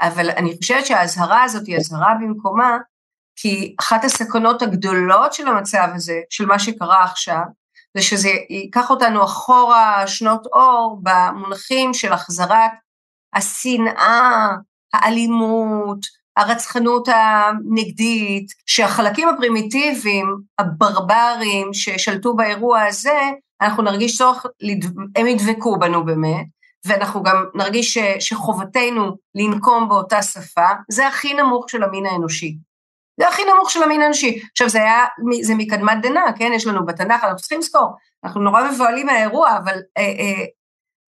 אבל 0.00 0.30
אני 0.30 0.56
חושבת 0.60 0.86
שהאזהרה 0.86 1.42
הזאת 1.42 1.66
היא 1.66 1.76
אזהרה 1.76 2.14
במקומה, 2.20 2.78
כי 3.36 3.74
אחת 3.80 4.04
הסכנות 4.04 4.62
הגדולות 4.62 5.32
של 5.32 5.48
המצב 5.48 5.88
הזה, 5.94 6.20
של 6.30 6.46
מה 6.46 6.58
שקרה 6.58 7.04
עכשיו, 7.04 7.42
זה 7.96 8.02
שזה 8.02 8.28
ייקח 8.50 8.90
אותנו 8.90 9.24
אחורה 9.24 10.06
שנות 10.06 10.46
אור 10.46 11.00
במונחים 11.02 11.94
של 11.94 12.12
החזרת 12.12 12.70
השנאה, 13.34 14.48
האלימות, 14.92 15.98
הרצחנות 16.36 17.08
הנגדית, 17.08 18.46
שהחלקים 18.66 19.28
הפרימיטיביים, 19.28 20.36
הברברים 20.58 21.74
ששלטו 21.74 22.36
באירוע 22.36 22.82
הזה, 22.82 23.18
אנחנו 23.60 23.82
נרגיש 23.82 24.18
צורך, 24.18 24.46
הם 25.16 25.26
ידבקו 25.26 25.78
בנו 25.78 26.04
באמת, 26.04 26.46
ואנחנו 26.84 27.22
גם 27.22 27.44
נרגיש 27.54 27.98
שחובתנו 27.98 29.16
לנקום 29.34 29.88
באותה 29.88 30.22
שפה, 30.22 30.68
זה 30.90 31.08
הכי 31.08 31.34
נמוך 31.34 31.70
של 31.70 31.82
המין 31.82 32.06
האנושי. 32.06 32.56
זה 33.20 33.28
הכי 33.28 33.42
נמוך 33.44 33.70
של 33.70 33.82
המין 33.82 34.00
האנושי. 34.00 34.42
עכשיו, 34.52 34.68
זה 34.68 34.78
היה, 34.78 35.04
זה 35.42 35.54
מקדמת 35.54 36.02
דנא, 36.02 36.32
כן? 36.38 36.50
יש 36.54 36.66
לנו 36.66 36.86
בתנ"ך, 36.86 37.24
אנחנו 37.24 37.36
צריכים 37.36 37.58
לזכור, 37.58 37.96
אנחנו 38.24 38.40
נורא 38.40 38.70
מבוהלים 38.70 39.06
מהאירוע, 39.06 39.56
אבל 39.56 39.78
אה, 39.98 40.02
אה, 40.02 40.44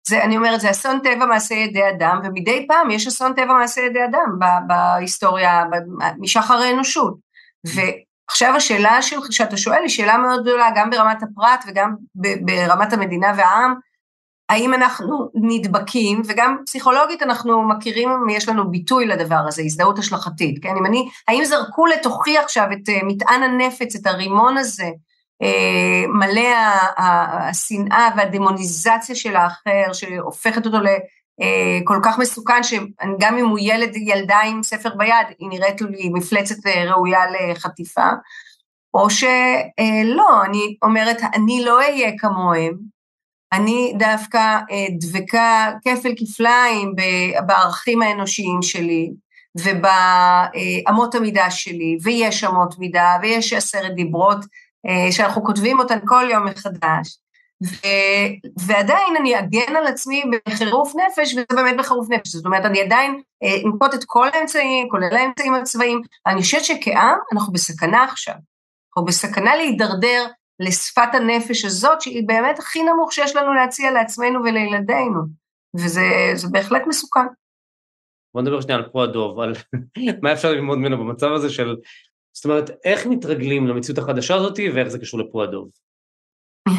זה, 0.07 0.23
אני 0.23 0.37
אומרת, 0.37 0.61
זה 0.61 0.71
אסון 0.71 0.99
טבע 0.99 1.25
מעשה 1.25 1.55
ידי 1.55 1.89
אדם, 1.89 2.21
ומדי 2.23 2.65
פעם 2.67 2.91
יש 2.91 3.07
אסון 3.07 3.33
טבע 3.33 3.53
מעשה 3.53 3.81
ידי 3.81 4.05
אדם 4.05 4.39
בהיסטוריה, 4.67 5.63
משחר 6.19 6.53
האנושות. 6.53 7.13
ועכשיו 7.63 8.55
השאלה 8.55 9.01
שאתה 9.29 9.57
שואל, 9.57 9.81
היא 9.81 9.89
שאלה 9.89 10.17
מאוד 10.17 10.41
גדולה, 10.41 10.69
גם 10.75 10.89
ברמת 10.89 11.23
הפרט 11.23 11.63
וגם 11.67 11.95
ברמת 12.15 12.93
המדינה 12.93 13.33
והעם, 13.37 13.75
האם 14.49 14.73
אנחנו 14.73 15.29
נדבקים, 15.35 16.21
וגם 16.25 16.57
פסיכולוגית 16.65 17.23
אנחנו 17.23 17.67
מכירים, 17.67 18.09
יש 18.29 18.49
לנו 18.49 18.71
ביטוי 18.71 19.05
לדבר 19.05 19.41
הזה, 19.47 19.61
הזדהות 19.61 19.99
השלכתית, 19.99 20.63
כן? 20.63 20.77
אם 20.79 20.85
אני, 20.85 21.09
האם 21.27 21.45
זרקו 21.45 21.85
לתוכי 21.85 22.37
עכשיו 22.37 22.67
את 22.71 22.89
אה, 22.89 22.99
מטען 23.03 23.43
הנפץ, 23.43 23.95
את 23.95 24.07
הרימון 24.07 24.57
הזה, 24.57 24.89
אה, 25.41 26.03
מלא 26.07 26.49
השנאה 26.97 28.09
והדמוניזציה 28.17 29.15
של 29.15 29.35
האחר, 29.35 29.93
שהופכת 29.93 30.65
אותו 30.65 30.77
לכל 30.77 31.95
אה, 31.95 31.99
כך 32.03 32.19
מסוכן, 32.19 32.63
שגם 32.63 33.37
אם 33.37 33.45
הוא 33.45 33.59
ילד, 33.61 33.95
ילדה 33.95 34.39
עם 34.39 34.63
ספר 34.63 34.95
ביד, 34.97 35.27
היא 35.39 35.49
נראית 35.49 35.81
לי 35.81 36.09
מפלצת 36.13 36.67
ראויה 36.87 37.19
לחטיפה, 37.31 38.09
או 38.93 39.09
שלא, 39.09 40.43
אני 40.45 40.77
אומרת, 40.81 41.17
אני 41.33 41.63
לא 41.65 41.77
אהיה 41.77 42.11
כמוהם, 42.17 42.93
אני 43.53 43.93
דווקא 43.99 44.59
אה, 44.71 44.85
דבקה 44.99 45.71
כפל 45.83 46.13
כפליים 46.17 46.93
בערכים 47.45 48.01
האנושיים 48.01 48.61
שלי 48.61 49.11
ובאמות 49.57 51.15
המידה 51.15 51.51
שלי, 51.51 51.97
ויש 52.03 52.43
אמות 52.43 52.79
מידה 52.79 53.17
ויש 53.21 53.53
עשרת 53.53 53.95
דיברות 53.95 54.37
אה, 54.87 55.11
שאנחנו 55.11 55.43
כותבים 55.43 55.79
אותן 55.79 55.99
כל 56.05 56.27
יום 56.31 56.45
מחדש. 56.45 57.19
ו, 57.63 57.87
ועדיין 58.59 59.15
אני 59.19 59.39
אגן 59.39 59.75
על 59.75 59.87
עצמי 59.87 60.23
בחירוף 60.47 60.93
נפש, 60.95 61.33
וזה 61.33 61.43
באמת 61.55 61.77
בחירוף 61.77 62.07
נפש, 62.09 62.27
זאת 62.27 62.45
אומרת, 62.45 62.65
אני 62.65 62.81
עדיין 62.81 63.21
אה, 63.43 63.55
אנקוט 63.65 63.93
את 63.93 64.03
כל 64.05 64.27
האמצעים, 64.33 64.89
כולל 64.89 65.15
האמצעים 65.15 65.53
הצבאיים, 65.53 66.01
אני 66.27 66.41
חושבת 66.41 66.63
שכעם 66.63 67.17
אנחנו 67.33 67.53
בסכנה 67.53 68.03
עכשיו, 68.03 68.35
אנחנו 68.89 69.05
בסכנה 69.05 69.55
להידרדר 69.55 70.25
לשפת 70.59 71.09
הנפש 71.13 71.65
הזאת, 71.65 72.01
שהיא 72.01 72.27
באמת 72.27 72.59
הכי 72.59 72.83
נמוך 72.83 73.13
שיש 73.13 73.35
לנו 73.35 73.53
להציע 73.53 73.91
לעצמנו 73.91 74.39
ולילדינו, 74.43 75.21
וזה 75.75 76.01
בהחלט 76.51 76.81
מסוכן. 76.87 77.25
בוא 78.33 78.41
נדבר 78.41 78.61
שנייה 78.61 78.77
על 78.77 78.89
פרו 78.89 79.03
הדוב, 79.03 79.39
על 79.39 79.53
מה 80.23 80.33
אפשר 80.33 80.51
ללמוד 80.51 80.77
ממנו 80.77 80.97
במצב 80.97 81.31
הזה 81.31 81.49
של, 81.49 81.75
זאת 82.33 82.45
אומרת, 82.45 82.69
איך 82.83 83.07
מתרגלים 83.07 83.67
למציאות 83.67 83.97
החדשה 83.97 84.35
הזאת 84.35 84.59
ואיך 84.73 84.87
זה 84.87 84.99
קשור 84.99 85.19
לפרו 85.19 85.43
הדוב? 85.43 85.69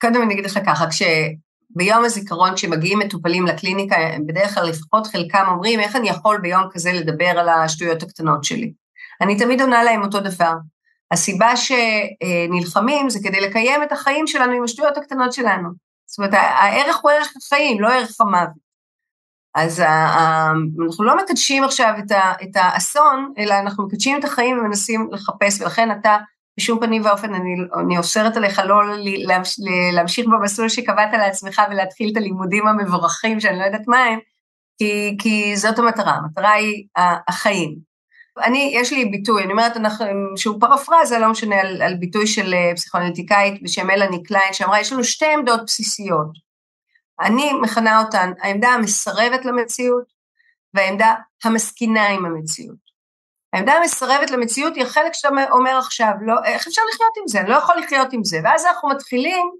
קודם 0.00 0.22
אני 0.22 0.34
אגיד 0.34 0.44
לך 0.44 0.58
ככה, 0.66 0.84
כשביום 0.90 2.04
הזיכרון, 2.04 2.54
כשמגיעים 2.54 2.98
מטופלים 2.98 3.46
לקליניקה, 3.46 3.96
בדרך 4.26 4.54
כלל 4.54 4.68
לפחות 4.68 5.06
חלקם 5.06 5.44
אומרים, 5.48 5.80
איך 5.80 5.96
אני 5.96 6.08
יכול 6.08 6.38
ביום 6.42 6.62
כזה 6.70 6.92
לדבר 6.92 7.28
על 7.38 7.48
השטויות 7.48 8.02
הקטנות 8.02 8.44
שלי? 8.44 8.72
אני 9.20 9.38
תמיד 9.38 9.60
עונה 9.60 9.84
להם 9.84 10.02
אותו 10.02 10.20
דבר. 10.20 10.52
הסיבה 11.10 11.52
שנלחמים 11.56 13.10
זה 13.10 13.18
כדי 13.22 13.40
לקיים 13.40 13.82
את 13.82 13.92
החיים 13.92 14.26
שלנו 14.26 14.52
עם 14.52 14.64
השטויות 14.64 14.96
הקטנות 14.96 15.32
שלנו. 15.32 15.68
זאת 16.06 16.18
אומרת, 16.18 16.34
הערך 16.34 16.96
הוא 16.96 17.10
ערך 17.10 17.32
החיים, 17.36 17.80
לא 17.80 17.88
ערך 17.88 18.20
המוות. 18.20 18.68
אז 19.54 19.80
אנחנו 19.80 21.04
לא 21.04 21.16
מקדשים 21.16 21.64
עכשיו 21.64 21.94
את 22.42 22.56
האסון, 22.56 23.32
אלא 23.38 23.54
אנחנו 23.54 23.86
מקדשים 23.86 24.18
את 24.18 24.24
החיים 24.24 24.58
ומנסים 24.58 25.08
לחפש, 25.12 25.60
ולכן 25.60 25.90
אתה 26.00 26.16
בשום 26.58 26.80
פנים 26.80 27.04
ואופן, 27.04 27.34
אני, 27.34 27.54
אני 27.80 27.98
אוסרת 27.98 28.36
עליך 28.36 28.58
לא 28.64 28.76
להמשיך 29.92 30.26
במסלול 30.26 30.68
שקבעת 30.68 31.12
לעצמך 31.12 31.62
ולהתחיל 31.70 32.08
את 32.12 32.16
הלימודים 32.16 32.66
המבורכים, 32.66 33.40
שאני 33.40 33.58
לא 33.58 33.64
יודעת 33.64 33.88
מה 33.88 34.04
הם, 34.04 34.18
כי, 34.78 35.16
כי 35.20 35.56
זאת 35.56 35.78
המטרה, 35.78 36.12
המטרה 36.12 36.52
היא 36.52 36.84
החיים. 37.28 37.87
אני, 38.44 38.72
יש 38.74 38.92
לי 38.92 39.04
ביטוי, 39.04 39.44
אני 39.44 39.52
אומרת, 39.52 39.76
אנחנו, 39.76 40.06
שהוא 40.36 40.60
פרפרזה, 40.60 41.18
לא 41.18 41.30
משנה, 41.30 41.60
על, 41.60 41.82
על 41.82 41.94
ביטוי 41.94 42.26
של 42.26 42.54
אה, 42.54 42.72
פסיכואנליטיקאית 42.76 43.62
בשם 43.62 43.86
מלאני 43.86 44.22
קליין, 44.22 44.52
שאמרה, 44.52 44.80
יש 44.80 44.92
לנו 44.92 45.04
שתי 45.04 45.26
עמדות 45.26 45.60
בסיסיות. 45.66 46.28
אני 47.20 47.52
מכנה 47.52 48.02
אותן 48.02 48.32
העמדה 48.42 48.68
המסרבת 48.68 49.44
למציאות 49.44 50.04
והעמדה 50.74 51.14
המסכינה 51.44 52.08
עם 52.08 52.26
המציאות. 52.26 52.88
העמדה 53.52 53.72
המסרבת 53.72 54.30
למציאות 54.30 54.74
היא 54.74 54.84
החלק 54.84 55.12
שאתה 55.12 55.28
אומר 55.50 55.78
עכשיו, 55.78 56.12
לא, 56.20 56.34
איך 56.44 56.66
אפשר 56.66 56.82
לחיות 56.94 57.12
עם 57.16 57.28
זה? 57.28 57.40
אני 57.40 57.50
לא 57.50 57.56
יכול 57.56 57.76
לחיות 57.76 58.12
עם 58.12 58.24
זה. 58.24 58.40
ואז 58.44 58.66
אנחנו 58.66 58.88
מתחילים 58.88 59.50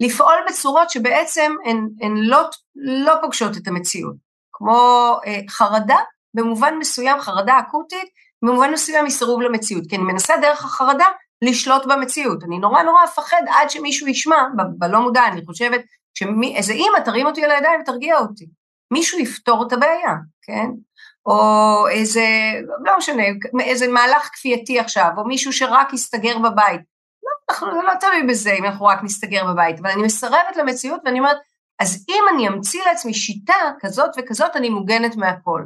לפעול 0.00 0.34
בצורות 0.48 0.90
שבעצם 0.90 1.52
הן, 1.64 1.88
הן 2.00 2.16
לא, 2.16 2.42
לא 2.76 3.14
פוגשות 3.22 3.56
את 3.56 3.68
המציאות, 3.68 4.16
כמו 4.52 5.12
אה, 5.26 5.40
חרדה 5.48 5.98
במובן 6.38 6.74
מסוים 6.78 7.20
חרדה 7.20 7.58
אקוטית, 7.58 8.08
במובן 8.42 8.72
מסוים 8.72 9.04
היא 9.04 9.12
סירוב 9.12 9.42
למציאות, 9.42 9.84
כי 9.88 9.96
אני 9.96 10.04
מנסה 10.04 10.36
דרך 10.36 10.64
החרדה 10.64 11.06
לשלוט 11.42 11.86
במציאות. 11.86 12.44
אני 12.44 12.58
נורא 12.58 12.82
נורא 12.82 13.04
אפחד 13.04 13.42
עד 13.48 13.70
שמישהו 13.70 14.08
ישמע, 14.08 14.42
בלא 14.78 15.00
מודע, 15.00 15.26
אני 15.26 15.44
חושבת 15.46 15.80
שאיזה 16.14 16.72
אימא 16.72 16.98
תרים 17.04 17.26
אותי 17.26 17.44
על 17.44 17.50
הידיים 17.50 17.80
ותרגיע 17.80 18.18
אותי. 18.18 18.46
מישהו 18.92 19.18
יפתור 19.18 19.66
את 19.66 19.72
הבעיה, 19.72 20.14
כן? 20.42 20.66
או 21.26 21.88
איזה, 21.90 22.24
לא 22.84 22.98
משנה, 22.98 23.22
איזה 23.60 23.88
מהלך 23.88 24.30
כפייתי 24.32 24.78
עכשיו, 24.78 25.10
או 25.16 25.24
מישהו 25.24 25.52
שרק 25.52 25.92
יסתגר 25.92 26.38
בבית. 26.38 26.80
לא, 27.22 27.30
אנחנו 27.50 27.82
לא 27.82 27.94
תלוי 28.00 28.22
בזה 28.22 28.52
אם 28.52 28.64
אנחנו 28.64 28.86
רק 28.86 29.02
נסתגר 29.02 29.44
בבית, 29.52 29.78
אבל 29.80 29.90
אני 29.90 30.02
מסרבת 30.02 30.56
למציאות 30.56 31.00
ואני 31.04 31.18
אומרת, 31.18 31.36
אז 31.78 32.04
אם 32.08 32.22
אני 32.34 32.48
אמציא 32.48 32.80
לעצמי 32.86 33.14
שיטה 33.14 33.54
כזאת 33.80 34.10
וכזאת, 34.18 34.56
אני 34.56 34.68
מוגנת 34.68 35.16
מהכל. 35.16 35.62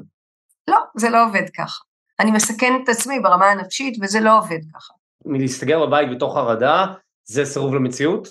לא, 0.68 0.78
זה 0.96 1.10
לא 1.10 1.24
עובד 1.24 1.50
ככה. 1.56 1.80
אני 2.20 2.30
מסכן 2.30 2.72
את 2.84 2.88
עצמי 2.88 3.20
ברמה 3.20 3.50
הנפשית, 3.50 3.98
וזה 4.02 4.20
לא 4.20 4.38
עובד 4.38 4.58
ככה. 4.74 4.94
מלהסתגר 5.24 5.86
בבית 5.86 6.10
בתוך 6.10 6.36
הרעדה, 6.36 6.86
זה 7.24 7.44
סירוב 7.44 7.74
למציאות? 7.74 8.28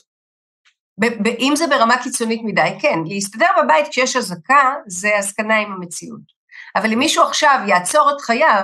אם 1.40 1.54
זה 1.56 1.68
ברמה 1.68 2.04
קיצונית 2.04 2.42
מדי, 2.44 2.78
כן. 2.80 3.00
להסתדר 3.06 3.48
בבית 3.64 3.88
כשיש 3.88 4.16
אזעקה, 4.16 4.76
זה 4.88 5.18
הסכנה 5.18 5.58
עם 5.58 5.72
המציאות. 5.72 6.42
אבל 6.76 6.94
אם 6.94 7.00
מישהו 7.00 7.24
עכשיו 7.24 7.60
יעצור 7.68 8.12
את 8.16 8.22
חייו, 8.22 8.64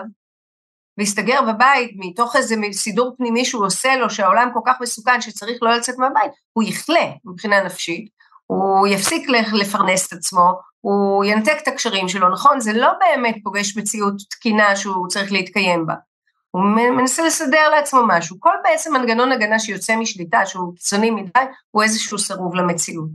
ויסתגר 0.98 1.40
בבית 1.42 1.92
מתוך 1.96 2.36
איזה 2.36 2.56
סידור 2.72 3.16
פנימי 3.18 3.46
שהוא 3.46 3.66
עושה 3.66 3.96
לו, 3.96 4.10
שהעולם 4.10 4.50
כל 4.54 4.60
כך 4.66 4.82
מסוכן 4.82 5.22
שצריך 5.22 5.58
לא 5.64 5.76
לצאת 5.76 5.96
מהבית, 5.98 6.32
הוא 6.54 6.64
יכלה 6.64 7.12
מבחינה 7.26 7.64
נפשית, 7.64 8.10
הוא 8.48 8.88
יפסיק 8.88 9.30
לפרנס 9.54 10.08
את 10.08 10.14
עצמו, 10.14 10.52
הוא 10.82 11.26
ינתק 11.26 11.58
את 11.64 11.68
הקשרים 11.68 12.10
שלו, 12.10 12.30
נכון? 12.30 12.60
זה 12.60 12.74
לא 12.74 12.90
באמת 13.00 13.36
פוגש 13.44 13.78
מציאות 13.78 14.14
תקינה 14.30 14.76
שהוא 14.76 15.08
צריך 15.08 15.32
להתקיים 15.32 15.86
בה. 15.86 15.94
הוא 16.52 16.64
מנסה 16.98 17.26
לסדר 17.26 17.70
לעצמו 17.70 18.02
משהו. 18.08 18.40
כל 18.40 18.54
בעצם 18.64 18.94
מנגנון 18.94 19.32
הגנה 19.32 19.60
שיוצא 19.60 19.96
משליטה, 19.96 20.46
שהוא 20.46 20.76
קיצוני 20.76 21.12
מדי, 21.12 21.40
הוא 21.72 21.84
איזשהו 21.84 22.20
סירוב 22.20 22.56
למציאות. 22.56 23.10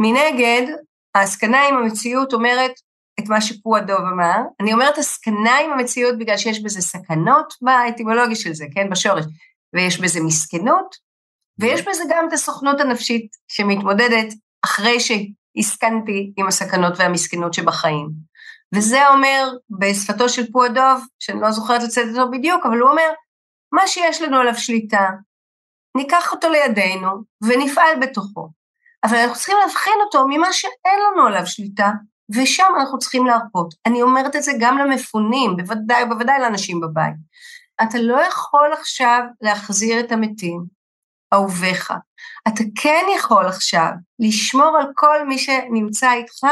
מנגד, 0.00 0.66
העסקנה 1.14 1.68
עם 1.68 1.76
המציאות 1.76 2.32
אומרת 2.32 2.72
את 3.20 3.28
מה 3.28 3.40
שפועדוב 3.40 4.00
אמר, 4.00 4.36
אני 4.60 4.72
אומרת 4.72 4.98
הסקנה 4.98 5.58
עם 5.58 5.72
המציאות 5.72 6.18
בגלל 6.18 6.36
שיש 6.36 6.62
בזה 6.62 6.80
סכנות 6.80 7.54
באטימולוגיה 7.62 8.36
של 8.36 8.54
זה, 8.54 8.64
כן, 8.74 8.90
בשורש, 8.90 9.24
ויש 9.74 10.00
בזה 10.00 10.20
מסכנות, 10.20 10.96
ויש 11.58 11.88
בזה 11.88 12.04
גם 12.10 12.24
את 12.28 12.32
הסוכנות 12.32 12.80
הנפשית 12.80 13.36
שמתמודדת 13.48 14.34
אחרי 14.64 14.96
שהסכנתי 15.00 16.32
עם 16.36 16.46
הסכנות 16.46 16.92
והמסכנות 16.96 17.54
שבחיים. 17.54 18.08
וזה 18.74 19.08
אומר 19.08 19.48
בשפתו 19.80 20.28
של 20.28 20.52
פועדוב, 20.52 21.06
שאני 21.18 21.40
לא 21.40 21.50
זוכרת 21.50 21.82
לצאת 21.82 22.04
אותו 22.08 22.30
בדיוק, 22.30 22.66
אבל 22.66 22.78
הוא 22.78 22.90
אומר, 22.90 23.10
מה 23.72 23.86
שיש 23.86 24.22
לנו 24.22 24.36
עליו 24.36 24.54
שליטה, 24.54 25.08
ניקח 25.96 26.32
אותו 26.32 26.48
לידינו 26.48 27.08
ונפעל 27.42 28.00
בתוכו. 28.00 28.48
אבל 29.04 29.16
אנחנו 29.16 29.34
צריכים 29.34 29.56
להבחין 29.60 29.92
אותו 30.04 30.28
ממה 30.28 30.52
שאין 30.52 31.00
לנו 31.12 31.26
עליו 31.26 31.46
שליטה, 31.46 31.90
ושם 32.36 32.72
אנחנו 32.80 32.98
צריכים 32.98 33.26
להרפות. 33.26 33.74
אני 33.86 34.02
אומרת 34.02 34.36
את 34.36 34.42
זה 34.42 34.52
גם 34.60 34.78
למפונים, 34.78 35.56
בוודאי 35.56 36.04
ובוודאי 36.04 36.40
לאנשים 36.40 36.80
בבית. 36.80 37.14
אתה 37.82 37.98
לא 37.98 38.20
יכול 38.20 38.72
עכשיו 38.72 39.20
להחזיר 39.40 40.00
את 40.00 40.12
המתים, 40.12 40.64
אהוביך. 41.32 41.92
אתה 42.48 42.62
כן 42.82 43.04
יכול 43.16 43.46
עכשיו 43.46 43.88
לשמור 44.18 44.78
על 44.80 44.86
כל 44.94 45.26
מי 45.28 45.38
שנמצא 45.38 46.12
איתך 46.12 46.46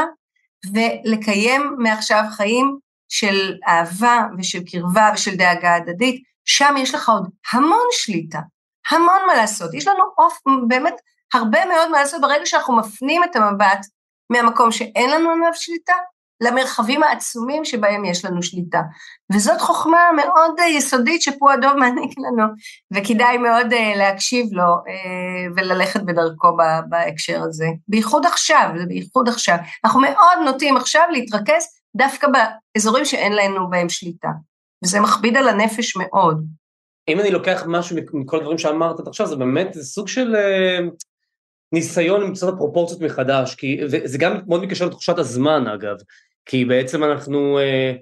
ולקיים 0.73 1.75
מעכשיו 1.79 2.23
חיים 2.31 2.79
של 3.09 3.55
אהבה 3.69 4.27
ושל 4.39 4.59
קרבה 4.71 5.11
ושל 5.15 5.35
דאגה 5.37 5.75
הדדית. 5.75 6.23
שם 6.45 6.75
יש 6.79 6.95
לך 6.95 7.09
עוד 7.09 7.29
המון 7.53 7.87
שליטה, 7.91 8.41
המון 8.91 9.19
מה 9.27 9.35
לעשות. 9.35 9.75
יש 9.75 9.89
לנו 9.89 10.05
אוף, 10.19 10.39
באמת 10.69 10.95
הרבה 11.35 11.65
מאוד 11.67 11.91
מה 11.91 12.01
לעשות 12.01 12.21
ברגע 12.21 12.47
שאנחנו 12.47 12.77
מפנים 12.77 13.25
את 13.25 13.37
המבט 13.37 13.87
מהמקום 14.31 14.73
שאין 14.73 15.11
לנו 15.11 15.31
עליו 15.31 15.51
שליטה, 15.55 15.95
למרחבים 16.41 17.03
העצומים 17.03 17.65
שבהם 17.65 18.05
יש 18.05 18.25
לנו 18.25 18.43
שליטה. 18.43 18.81
וזאת 19.33 19.61
חוכמה 19.61 19.99
מאוד 20.17 20.55
יסודית 20.69 21.23
שפה 21.23 21.53
הדוב 21.53 21.73
מעניק 21.77 22.19
לנו, 22.19 22.45
וכדאי 22.95 23.39
מאוד 23.39 23.73
uh, 23.73 23.97
להקשיב 23.99 24.47
לו 24.53 24.63
uh, 24.63 25.53
וללכת 25.57 26.03
בדרכו 26.03 26.49
בהקשר 26.89 27.43
הזה. 27.43 27.67
בייחוד 27.89 28.27
עכשיו, 28.27 28.71
זה 28.77 28.85
בייחוד 28.87 29.29
עכשיו. 29.29 29.57
אנחנו 29.85 30.01
מאוד 30.01 30.39
נוטים 30.45 30.77
עכשיו 30.77 31.05
להתרכז 31.13 31.65
דווקא 31.97 32.27
באזורים 32.29 33.05
שאין 33.05 33.33
לנו 33.33 33.71
בהם 33.71 33.89
שליטה, 33.89 34.29
וזה 34.85 35.01
מכביד 35.01 35.37
על 35.37 35.49
הנפש 35.49 35.97
מאוד. 35.97 36.47
אם 37.09 37.21
אני 37.21 37.31
לוקח 37.31 37.65
משהו 37.67 37.97
מכל 38.13 38.37
הדברים 38.37 38.59
שאמרת 38.59 39.01
עד 39.01 39.09
עכשיו, 39.09 39.27
זה 39.27 39.37
באמת 39.37 39.77
סוג 39.81 40.09
של 40.09 40.35
ניסיון 41.77 42.23
למצוא 42.23 42.49
את 42.49 42.55
הפרופורציות 42.55 43.01
מחדש, 43.01 43.55
כי, 43.55 43.81
וזה 43.83 44.19
גם 44.19 44.41
מאוד 44.47 44.63
מקשר 44.63 44.87
לתחושת 44.87 45.19
הזמן 45.19 45.67
אגב, 45.67 45.97
כי 46.47 46.65
בעצם 46.65 47.05
אנחנו, 47.05 47.59
אה, 47.59 47.93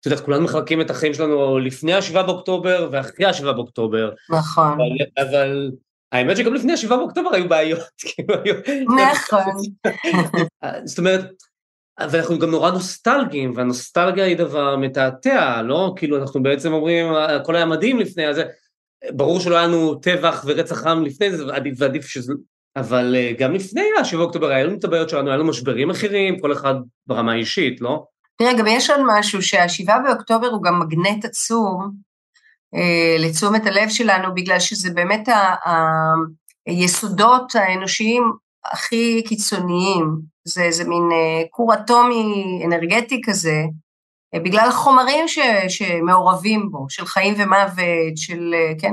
את 0.00 0.06
יודעת, 0.06 0.20
כולנו 0.20 0.44
מחלקים 0.44 0.80
את 0.80 0.90
החיים 0.90 1.14
שלנו 1.14 1.58
לפני 1.58 1.94
השבעה 1.94 2.22
באוקטובר 2.22 2.88
ואחרי 2.92 3.26
השבעה 3.26 3.52
באוקטובר. 3.52 4.10
נכון. 4.30 4.72
אבל, 4.72 5.26
אבל 5.26 5.70
האמת 6.12 6.36
שגם 6.36 6.54
לפני 6.54 6.72
השבעה 6.72 6.98
באוקטובר 6.98 7.34
היו 7.34 7.48
בעיות. 7.48 7.80
כאילו, 8.00 8.34
נכון. 9.12 9.62
זאת 10.84 10.98
אומרת, 10.98 11.30
ואנחנו 12.10 12.38
גם 12.38 12.50
נורא 12.50 12.70
נוסטלגיים, 12.70 13.52
והנוסטלגיה 13.56 14.24
היא 14.24 14.36
דבר 14.36 14.76
מתעתע, 14.76 15.62
לא? 15.62 15.92
כאילו, 15.96 16.18
אנחנו 16.18 16.42
בעצם 16.42 16.72
אומרים, 16.72 17.14
הכל 17.14 17.56
היה 17.56 17.66
מדהים 17.66 17.98
לפני, 17.98 18.28
אז 18.28 18.40
ברור 19.10 19.40
שלא 19.40 19.56
היה 19.56 19.66
לנו 19.66 19.94
טבח 19.94 20.44
ורצח 20.46 20.86
עם 20.86 21.04
לפני 21.04 21.36
זה, 21.36 21.46
ועדיף, 21.46 21.74
ועדיף 21.78 22.06
שזה, 22.06 22.32
אבל 22.76 23.14
אה, 23.16 23.32
גם 23.38 23.52
לפני 23.52 23.82
ה-7 23.98 24.16
באוקטובר 24.16 24.46
היה 24.46 24.64
לנו 24.64 24.78
את 24.78 24.84
הבעיות 24.84 25.08
שלנו, 25.08 25.28
היה 25.28 25.36
לנו 25.36 25.48
משברים 25.48 25.90
אחרים, 25.90 26.40
כל 26.40 26.52
אחד 26.52 26.74
ברמה 27.06 27.32
האישית, 27.32 27.80
לא? 27.80 28.04
תראה, 28.38 28.54
גם 28.58 28.66
יש 28.66 28.90
עוד 28.90 29.00
משהו, 29.06 29.42
שה-7 29.42 29.92
באוקטובר 30.04 30.46
הוא 30.46 30.62
גם 30.62 30.80
מגנט 30.80 31.24
עצום 31.24 31.90
אה, 32.74 33.16
לתשומת 33.18 33.66
הלב 33.66 33.88
שלנו, 33.88 34.34
בגלל 34.34 34.60
שזה 34.60 34.90
באמת 34.90 35.28
היסודות 36.66 37.54
האנושיים 37.54 38.32
הכי 38.72 39.22
קיצוניים. 39.26 40.34
זה, 40.44 40.66
זה 40.70 40.84
מין 40.84 41.08
אה, 41.12 41.42
כור 41.50 41.74
אטומי 41.74 42.62
אנרגטי 42.66 43.20
כזה, 43.24 43.62
אה, 44.34 44.40
בגלל 44.40 44.68
החומרים 44.68 45.28
ש, 45.28 45.38
שמעורבים 45.68 46.68
בו, 46.70 46.86
של 46.88 47.06
חיים 47.06 47.34
ומוות, 47.38 48.16
של, 48.16 48.54
אה, 48.54 48.72
כן? 48.80 48.92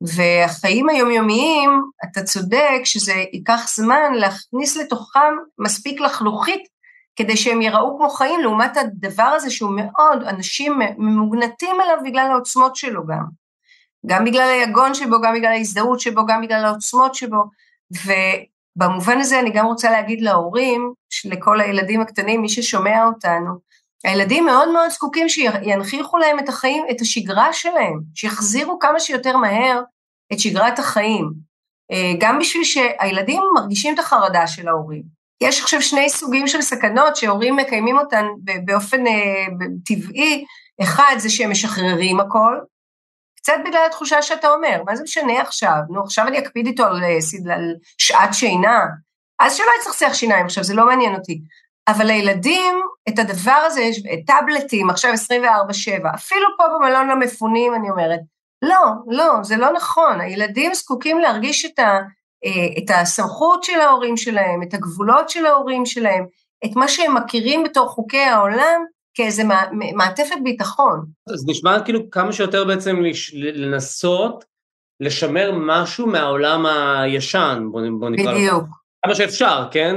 והחיים 0.00 0.88
היומיומיים, 0.88 1.70
אתה 2.04 2.22
צודק 2.22 2.80
שזה 2.84 3.12
ייקח 3.32 3.68
זמן 3.68 4.14
להכניס 4.14 4.76
לתוכם 4.76 5.34
מספיק 5.58 6.00
לחלוכית 6.00 6.62
כדי 7.16 7.36
שהם 7.36 7.62
יראו 7.62 7.98
כמו 7.98 8.08
חיים, 8.08 8.40
לעומת 8.40 8.76
הדבר 8.76 9.22
הזה 9.22 9.50
שהוא 9.50 9.70
מאוד, 9.76 10.22
אנשים 10.22 10.78
ממוגנטים 10.98 11.80
אליו 11.80 11.96
בגלל 12.04 12.30
העוצמות 12.30 12.76
שלו 12.76 13.06
גם. 13.06 13.24
גם 14.06 14.24
בגלל 14.24 14.48
היגון 14.48 14.94
שבו, 14.94 15.20
גם 15.20 15.34
בגלל 15.34 15.52
ההזדהות 15.52 16.00
שבו, 16.00 16.26
גם 16.26 16.42
בגלל 16.42 16.64
העוצמות 16.64 17.14
שבו. 17.14 17.44
ובמובן 17.90 19.18
הזה 19.18 19.40
אני 19.40 19.50
גם 19.50 19.66
רוצה 19.66 19.90
להגיד 19.90 20.20
להורים, 20.20 20.92
לכל 21.24 21.60
הילדים 21.60 22.00
הקטנים, 22.00 22.42
מי 22.42 22.48
ששומע 22.48 23.04
אותנו, 23.04 23.58
הילדים 24.04 24.44
מאוד 24.44 24.72
מאוד 24.72 24.88
זקוקים 24.90 25.28
שינכיחו 25.28 26.18
להם 26.18 26.38
את 26.38 26.48
החיים, 26.48 26.84
את 26.90 27.00
השגרה 27.00 27.52
שלהם, 27.52 28.00
שיחזירו 28.14 28.78
כמה 28.78 29.00
שיותר 29.00 29.36
מהר 29.36 29.82
את 30.32 30.40
שגרת 30.40 30.78
החיים, 30.78 31.32
אה, 31.92 32.12
גם 32.20 32.38
בשביל 32.38 32.64
שהילדים 32.64 33.42
מרגישים 33.54 33.94
את 33.94 33.98
החרדה 33.98 34.46
של 34.46 34.68
ההורים. 34.68 35.02
יש 35.40 35.60
עכשיו 35.60 35.82
שני 35.82 36.10
סוגים 36.10 36.46
של 36.46 36.62
סכנות 36.62 37.16
שהורים 37.16 37.56
מקיימים 37.56 37.98
אותן 37.98 38.24
באופן 38.64 39.06
אה, 39.06 39.46
טבעי, 39.84 40.44
אחד 40.82 41.14
זה 41.18 41.30
שהם 41.30 41.50
משחררים 41.50 42.20
הכל, 42.20 42.58
קצת 43.36 43.54
בגלל 43.66 43.86
התחושה 43.86 44.22
שאתה 44.22 44.48
אומר, 44.48 44.82
מה 44.86 44.96
זה 44.96 45.02
משנה 45.02 45.40
עכשיו? 45.40 45.78
נו, 45.90 46.02
עכשיו 46.02 46.26
אני 46.26 46.38
אקפיד 46.38 46.66
איתו 46.66 46.84
על, 46.84 47.04
אה, 47.04 47.54
על 47.54 47.74
שעת 47.98 48.34
שינה, 48.34 48.80
אז 49.40 49.56
שלא 49.56 49.70
יצטרך 49.80 50.14
שיניים 50.14 50.46
עכשיו, 50.46 50.64
זה 50.64 50.74
לא 50.74 50.86
מעניין 50.86 51.14
אותי. 51.14 51.40
אבל 51.88 52.06
לילדים, 52.06 52.74
את 53.08 53.18
הדבר 53.18 53.62
הזה, 53.66 53.80
יש 53.80 54.02
טאבלטים, 54.26 54.90
עכשיו 54.90 55.12
24-7, 55.12 55.14
אפילו 56.14 56.48
פה 56.56 56.64
במלון 56.74 57.08
למפונים, 57.08 57.74
אני 57.74 57.90
אומרת, 57.90 58.20
לא, 58.62 58.92
לא, 59.06 59.32
זה 59.42 59.56
לא 59.56 59.72
נכון, 59.72 60.20
הילדים 60.20 60.74
זקוקים 60.74 61.18
להרגיש 61.18 61.64
את, 61.64 61.78
ה, 61.78 61.98
אה, 62.44 62.78
את 62.78 62.90
הסמכות 62.94 63.64
של 63.64 63.80
ההורים 63.80 64.16
שלהם, 64.16 64.62
את 64.62 64.74
הגבולות 64.74 65.30
של 65.30 65.46
ההורים 65.46 65.86
שלהם, 65.86 66.26
את 66.64 66.76
מה 66.76 66.88
שהם 66.88 67.14
מכירים 67.14 67.64
בתור 67.64 67.88
חוקי 67.88 68.22
העולם, 68.22 68.84
כאיזה 69.14 69.42
מעטפת 69.94 70.36
ביטחון. 70.44 71.04
אז 71.34 71.44
נשמע 71.48 71.80
כאילו 71.84 72.10
כמה 72.10 72.32
שיותר 72.32 72.64
בעצם 72.64 72.96
לנסות 73.34 74.44
לשמר 75.00 75.52
משהו 75.54 76.06
מהעולם 76.06 76.66
הישן, 76.66 77.68
בוא, 77.70 77.80
בוא 77.98 78.10
נקרא 78.10 78.32
לו. 78.32 78.38
בדיוק. 78.38 78.64
כמה 79.04 79.14
שאפשר, 79.14 79.64
כן? 79.70 79.96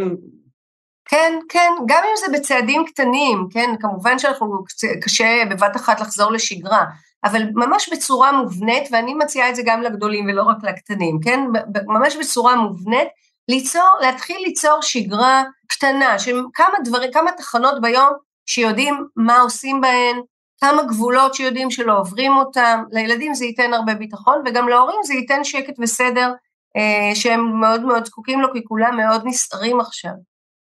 כן, 1.10 1.34
כן, 1.50 1.72
גם 1.86 2.04
אם 2.04 2.16
זה 2.18 2.38
בצעדים 2.38 2.86
קטנים, 2.86 3.48
כן, 3.52 3.70
כמובן 3.80 4.20
שאנחנו, 4.20 4.64
קשה 5.02 5.44
בבת 5.50 5.76
אחת 5.76 6.00
לחזור 6.00 6.32
לשגרה, 6.32 6.86
אבל 7.24 7.42
ממש 7.54 7.90
בצורה 7.94 8.32
מובנית, 8.32 8.84
ואני 8.92 9.14
מציעה 9.14 9.50
את 9.50 9.56
זה 9.56 9.62
גם 9.66 9.82
לגדולים 9.82 10.26
ולא 10.26 10.44
רק 10.44 10.58
לקטנים, 10.64 11.20
כן, 11.24 11.40
ממש 11.88 12.16
בצורה 12.16 12.56
מובנית, 12.56 13.08
ליצור, 13.48 13.90
להתחיל 14.02 14.38
ליצור 14.46 14.82
שגרה 14.82 15.44
קטנה, 15.68 16.20
של 16.20 16.42
כמה 16.54 16.76
דברים, 16.84 17.12
כמה 17.12 17.32
תחנות 17.32 17.82
ביום 17.82 18.10
שיודעים 18.46 19.06
מה 19.16 19.42
עושים 19.42 19.82
בהן, 19.82 20.22
כמה 20.62 20.84
גבולות 20.84 21.34
שיודעים 21.34 21.72
שלא 21.72 22.00
עוברים 22.00 22.38
אותם, 22.38 22.84
לילדים 22.92 23.34
זה 23.34 23.46
ייתן 23.46 23.74
הרבה 23.74 23.94
ביטחון, 23.94 24.42
וגם 24.46 24.70
להורים 24.70 25.00
זה 25.04 25.14
ייתן 25.14 25.44
שקט 25.44 25.74
וסדר 25.80 26.34
אה, 26.78 27.16
שהם 27.16 27.60
מאוד 27.60 27.82
מאוד 27.82 28.06
זקוקים 28.06 28.42
לו, 28.42 28.54
כי 28.54 28.64
כולם 28.64 28.98
מאוד 28.98 29.22
נסערים 29.26 29.80
עכשיו. 29.80 30.29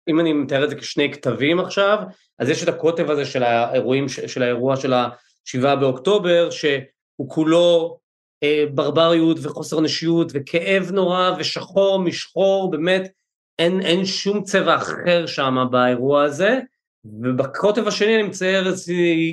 אם 0.08 0.20
אני 0.20 0.34
מתאר 0.34 0.64
את 0.64 0.70
זה 0.70 0.76
כשני 0.76 1.14
כתבים 1.14 1.60
עכשיו, 1.60 1.98
אז 2.40 2.50
יש 2.50 2.64
את 2.64 2.68
הקוטב 2.68 3.12
הזה 3.12 3.26
של 3.26 3.44
האירועים, 3.44 4.10
של 4.10 4.44
האירוע 4.44 4.76
של 4.76 4.94
ה-7 4.94 5.76
באוקטובר, 5.80 6.50
שהוא 6.50 7.30
כולו 7.30 7.98
אה, 8.44 8.64
ברבריות 8.74 9.38
וחוסר 9.42 9.82
נשיות 9.82 10.32
וכאב 10.34 10.92
נורא 10.92 11.32
ושחור 11.38 12.00
משחור, 12.00 12.72
באמת 12.72 13.12
אין, 13.60 13.82
אין 13.82 14.06
שום 14.06 14.44
צבע 14.44 14.76
אחר 14.76 15.26
שם 15.26 15.56
באירוע 15.72 16.24
הזה, 16.24 16.60
ובקוטב 17.06 17.88
השני 17.88 18.16
אני 18.16 18.24
מצייר, 18.24 18.74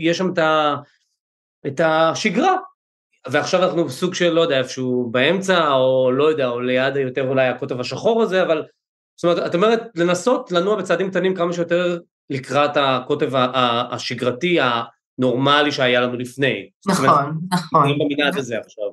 יש 0.00 0.18
שם 0.18 0.32
את, 0.32 0.38
ה, 0.38 0.76
את 1.66 1.80
השגרה, 1.84 2.56
ועכשיו 3.28 3.62
אנחנו 3.62 3.84
בסוג 3.84 4.14
של, 4.14 4.30
לא 4.30 4.40
יודע, 4.40 4.58
איפשהו 4.58 5.08
באמצע, 5.10 5.72
או 5.72 6.12
לא 6.12 6.24
יודע, 6.24 6.48
או 6.48 6.60
ליד 6.60 6.96
יותר 6.96 7.28
אולי 7.28 7.48
הקוטב 7.48 7.80
השחור 7.80 8.22
הזה, 8.22 8.42
אבל 8.42 8.62
זאת 9.16 9.24
אומרת, 9.24 9.46
את 9.46 9.55
אומרת 9.55 9.81
לנסות 9.94 10.53
לנוע 10.53 10.77
בצעדים 10.77 11.11
קטנים 11.11 11.35
כמה 11.35 11.53
שיותר 11.53 11.98
לקראת 12.31 12.77
הקוטב 12.77 13.31
השגרתי, 13.90 14.59
הנורמלי 15.18 15.72
שהיה 15.72 16.00
לנו 16.00 16.16
לפני. 16.16 16.70
נכון, 16.87 17.07
אומרת, 17.07 17.29
נכון. 17.53 17.83
אני 17.85 17.92
במנעד 17.98 18.38
הזה 18.38 18.59
עכשיו. 18.59 18.85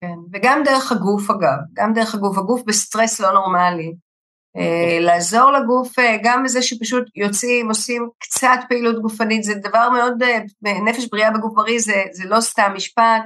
כן, 0.00 0.14
וגם 0.32 0.62
דרך 0.64 0.92
הגוף 0.92 1.30
אגב, 1.30 1.58
גם 1.72 1.92
דרך 1.92 2.14
הגוף, 2.14 2.38
הגוף 2.38 2.62
בסטרס 2.66 3.20
לא 3.20 3.32
נורמלי. 3.32 3.94
אה, 4.56 4.98
לעזור 5.00 5.50
לגוף 5.50 5.98
אה, 5.98 6.16
גם 6.22 6.44
בזה 6.44 6.62
שפשוט 6.62 7.04
יוצאים, 7.16 7.68
עושים 7.68 8.08
קצת 8.18 8.58
פעילות 8.68 9.02
גופנית, 9.02 9.42
זה 9.42 9.54
דבר 9.54 9.90
מאוד, 9.90 10.22
אה, 10.22 10.38
נפש 10.84 11.08
בריאה 11.12 11.30
בגוף 11.30 11.54
בריא 11.54 11.78
זה, 11.78 12.02
זה 12.12 12.28
לא 12.28 12.40
סתם 12.40 12.72
משפט, 12.74 13.22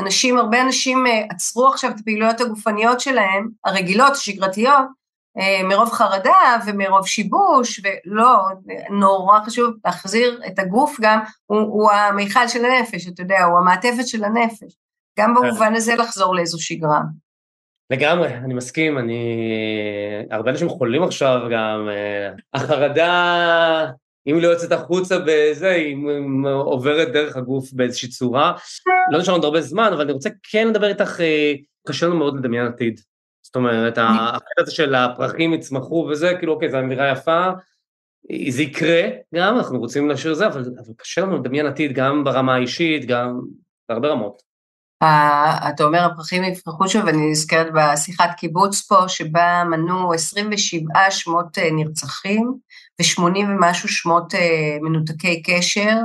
אנשים, 0.00 0.38
הרבה 0.38 0.62
אנשים 0.62 1.04
עצרו 1.30 1.68
עכשיו 1.68 1.90
את 1.90 2.00
הפעילויות 2.00 2.40
הגופניות 2.40 3.00
שלהם, 3.00 3.48
הרגילות, 3.64 4.12
השגרתיות, 4.12 4.86
מרוב 5.64 5.90
חרדה 5.90 6.56
ומרוב 6.66 7.06
שיבוש, 7.06 7.80
ולא, 7.84 8.36
נורא 8.90 9.40
חשוב 9.46 9.74
להחזיר 9.84 10.40
את 10.46 10.58
הגוף 10.58 10.96
גם, 11.00 11.20
הוא, 11.46 11.58
הוא 11.58 11.90
המיכל 11.90 12.48
של 12.48 12.64
הנפש, 12.64 13.08
אתה 13.08 13.22
יודע, 13.22 13.44
הוא 13.44 13.58
המעטפת 13.58 14.06
של 14.06 14.24
הנפש. 14.24 14.76
גם 15.18 15.34
במובן 15.34 15.74
הזה 15.74 15.94
לחזור 15.94 16.34
לאיזו 16.34 16.62
שגרה. 16.62 17.00
לגמרי, 17.90 18.34
אני 18.34 18.54
מסכים, 18.54 18.98
אני... 18.98 19.38
הרבה 20.30 20.50
אנשים 20.50 20.68
חולים 20.68 21.02
עכשיו 21.02 21.40
גם, 21.50 21.88
אה, 21.88 22.30
החרדה, 22.54 23.86
אם 24.26 24.38
לא 24.40 24.48
יוצאת 24.48 24.72
החוצה 24.72 25.18
בזה, 25.26 25.70
היא 25.70 25.96
עוברת 26.64 27.08
דרך 27.12 27.36
הגוף 27.36 27.72
באיזושהי 27.72 28.08
צורה. 28.08 28.52
לא 29.12 29.18
נשאר 29.18 29.34
לנו 29.34 29.44
הרבה 29.44 29.60
זמן, 29.60 29.90
אבל 29.92 30.00
אני 30.00 30.12
רוצה 30.12 30.30
כן 30.50 30.68
לדבר 30.68 30.88
איתך, 30.88 31.20
אה, 31.20 31.52
קשה 31.88 32.06
לנו 32.06 32.16
מאוד 32.16 32.38
לדמיין 32.38 32.66
עתיד. 32.66 33.00
זאת 33.52 33.56
אומרת, 33.56 33.98
החלק 33.98 34.58
הזה 34.58 34.70
של 34.70 34.94
הפרחים 34.94 35.54
יצמחו 35.54 36.08
וזה, 36.10 36.34
כאילו, 36.38 36.52
אוקיי, 36.52 36.70
זו 36.70 36.78
אמירה 36.78 37.10
יפה, 37.10 37.48
זה 38.48 38.62
יקרה 38.62 39.02
גם, 39.34 39.56
אנחנו 39.56 39.78
רוצים 39.78 40.08
להשאיר 40.08 40.34
זה, 40.34 40.46
אבל, 40.46 40.60
אבל 40.60 40.92
קשה 40.96 41.20
לנו 41.20 41.38
לדמיין 41.38 41.66
עתיד 41.66 41.92
גם 41.92 42.24
ברמה 42.24 42.54
האישית, 42.54 43.04
גם 43.06 43.40
בהרבה 43.88 44.08
רמות. 44.08 44.42
אתה 45.68 45.84
אומר 45.84 46.04
הפרחים 46.04 46.44
יפרחו 46.44 46.88
שוב, 46.88 47.06
אני 47.06 47.30
נזכרת 47.30 47.66
בשיחת 47.74 48.30
קיבוץ 48.36 48.86
פה, 48.86 49.08
שבה 49.08 49.64
מנו 49.70 50.12
27 50.12 51.10
שמות 51.10 51.58
אה, 51.58 51.70
נרצחים 51.72 52.54
ו-80 53.00 53.38
ומשהו 53.38 53.88
שמות 53.88 54.34
אה, 54.34 54.78
מנותקי 54.82 55.42
קשר. 55.42 55.96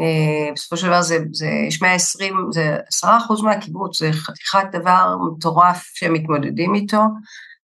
אה, 0.00 0.52
בסופו 0.52 0.76
של 0.76 0.86
דבר 0.86 1.02
זה, 1.02 1.18
זה 1.32 1.46
יש 1.68 1.82
120, 1.82 2.34
זה 2.50 2.76
10 2.88 3.08
אחוז 3.16 3.42
מהקיבוץ, 3.42 3.98
זה 3.98 4.12
חתיכת 4.12 4.64
דבר 4.72 5.16
מטורף 5.36 5.82
שהם 5.94 6.12
מתמודדים 6.12 6.74
איתו, 6.74 7.02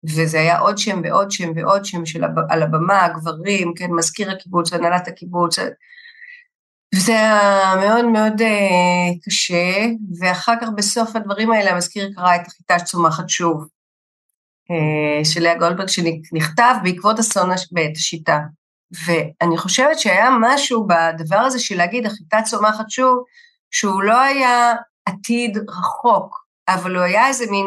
וזה 0.04 0.40
היה 0.40 0.58
עוד 0.58 0.78
שם 0.78 1.00
ועוד 1.04 1.30
שם 1.30 1.52
ועוד 1.56 1.84
שם 1.84 2.06
של, 2.06 2.24
על 2.50 2.62
הבמה, 2.62 3.04
הגברים, 3.04 3.72
כן, 3.76 3.90
מזכיר 3.90 4.30
הקיבוץ, 4.30 4.72
הנהלת 4.72 5.08
הקיבוץ, 5.08 5.58
וזה 6.94 7.12
היה 7.12 7.74
מאוד 7.80 8.04
מאוד 8.04 8.40
uh, 8.40 9.24
קשה, 9.24 9.86
ואחר 10.20 10.54
כך 10.60 10.68
בסוף 10.76 11.16
הדברים 11.16 11.52
האלה 11.52 11.70
המזכיר 11.70 12.10
קרא 12.14 12.34
את 12.34 12.40
החיטה 12.46 12.78
שצומחת 12.78 13.28
שוב, 13.28 13.66
uh, 14.70 15.24
של 15.24 15.40
לאה 15.40 15.58
גולדברג, 15.58 15.88
שנכתב 15.88 16.74
בעקבות 16.82 17.18
אסון 17.18 17.50
השיטה. 17.96 18.38
ואני 19.06 19.58
חושבת 19.58 19.98
שהיה 19.98 20.28
משהו 20.40 20.86
בדבר 20.86 21.36
הזה 21.36 21.58
של 21.58 21.76
להגיד 21.76 22.06
החיטה 22.06 22.42
צומחת 22.42 22.90
שוב, 22.90 23.24
שהוא 23.70 24.02
לא 24.02 24.20
היה 24.20 24.74
עתיד 25.06 25.58
רחוק, 25.68 26.44
אבל 26.68 26.96
הוא 26.96 27.04
היה 27.04 27.28
איזה 27.28 27.44
מין 27.50 27.66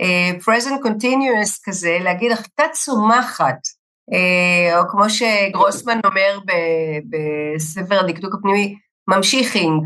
uh, 0.00 0.42
present 0.42 0.86
continuous 0.86 1.60
כזה, 1.64 1.98
להגיד 2.00 2.32
החיטה 2.32 2.64
צומחת, 2.72 3.58
אה, 4.12 4.78
או 4.78 4.88
כמו 4.88 5.10
שגרוסמן 5.10 6.00
אומר 6.04 6.38
בספר 7.10 8.00
הדקדוק 8.00 8.34
הפנימי, 8.34 8.78
ממשיכינג, 9.08 9.82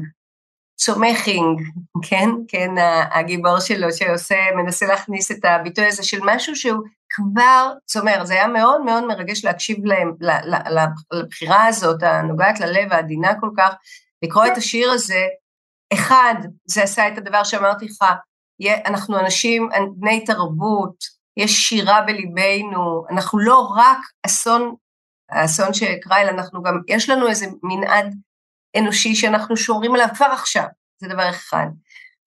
צומכינג, 0.77 1.61
כן? 2.09 2.29
כן, 2.49 2.71
הגיבור 3.13 3.61
שלו 3.61 3.93
שעושה, 3.93 4.37
מנסה 4.57 4.87
להכניס 4.87 5.31
את 5.31 5.45
הביטוי 5.45 5.87
הזה 5.87 6.03
של 6.03 6.19
משהו 6.25 6.57
שהוא 6.57 6.83
כבר 7.11 7.73
צומר. 7.87 8.25
זה 8.25 8.35
היה 8.35 8.47
מאוד 8.47 8.81
מאוד 8.81 9.05
מרגש 9.05 9.45
להקשיב 9.45 9.85
להם, 9.85 10.13
לבחירה 11.13 11.67
הזאת, 11.67 12.03
הנוגעת 12.03 12.61
ללב, 12.61 12.93
העדינה 12.93 13.41
כל 13.41 13.51
כך, 13.57 13.75
לקרוא 14.23 14.47
את 14.47 14.57
השיר 14.57 14.91
הזה. 14.91 15.27
אחד, 15.93 16.35
זה 16.65 16.83
עשה 16.83 17.09
את 17.09 17.19
הדבר 17.19 17.45
שאמרתי 17.45 17.85
לך, 17.85 18.05
אנחנו 18.87 19.21
אנשים, 19.21 19.69
בני 19.97 20.25
תרבות, 20.25 21.21
יש 21.37 21.69
שירה 21.69 22.03
בליבנו, 22.03 23.05
אנחנו 23.11 23.39
לא 23.39 23.59
רק 23.77 23.99
אסון, 24.27 24.75
האסון 25.31 25.75
שקרה, 25.75 26.21
אלא 26.21 26.31
אנחנו 26.31 26.63
גם, 26.63 26.81
יש 26.89 27.11
לנו 27.11 27.29
איזה 27.29 27.47
מנעד 27.63 28.15
אנושי 28.77 29.15
שאנחנו 29.15 29.57
שומרים 29.57 29.95
עליו 29.95 30.09
כבר 30.15 30.27
עכשיו, 30.27 30.65
זה 31.01 31.09
דבר 31.09 31.31
אחד. 31.31 31.67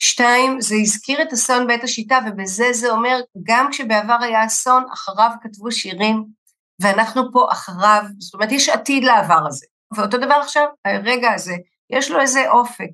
שתיים, 0.05 0.61
זה 0.61 0.75
הזכיר 0.81 1.21
את 1.21 1.33
אסון 1.33 1.67
בית 1.67 1.83
השיטה, 1.83 2.19
ובזה 2.27 2.73
זה 2.73 2.91
אומר, 2.91 3.19
גם 3.43 3.67
כשבעבר 3.71 4.17
היה 4.21 4.45
אסון, 4.45 4.85
אחריו 4.93 5.29
כתבו 5.43 5.71
שירים, 5.71 6.25
ואנחנו 6.81 7.31
פה 7.31 7.47
אחריו, 7.51 8.03
זאת 8.19 8.33
אומרת, 8.33 8.51
יש 8.51 8.69
עתיד 8.69 9.03
לעבר 9.03 9.47
הזה. 9.47 9.65
ואותו 9.95 10.17
דבר 10.17 10.33
עכשיו, 10.33 10.65
הרגע 10.85 11.31
הזה, 11.33 11.53
יש 11.89 12.11
לו 12.11 12.19
איזה 12.19 12.51
אופק. 12.51 12.89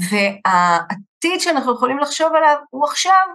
והעתיד 0.00 1.40
שאנחנו 1.40 1.74
יכולים 1.74 1.98
לחשוב 1.98 2.34
עליו 2.34 2.56
הוא 2.70 2.84
עכשיו 2.84 3.26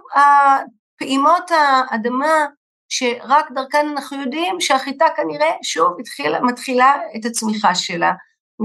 פעימות 0.98 1.50
האדמה 1.50 2.46
שרק 2.88 3.50
דרכן 3.54 3.86
אנחנו 3.88 4.20
יודעים 4.20 4.60
שהחיטה 4.60 5.06
כנראה 5.16 5.50
שוב 5.62 5.96
התחילה, 6.00 6.40
מתחילה 6.40 6.94
את 7.16 7.24
הצמיחה 7.24 7.74
שלה, 7.74 8.12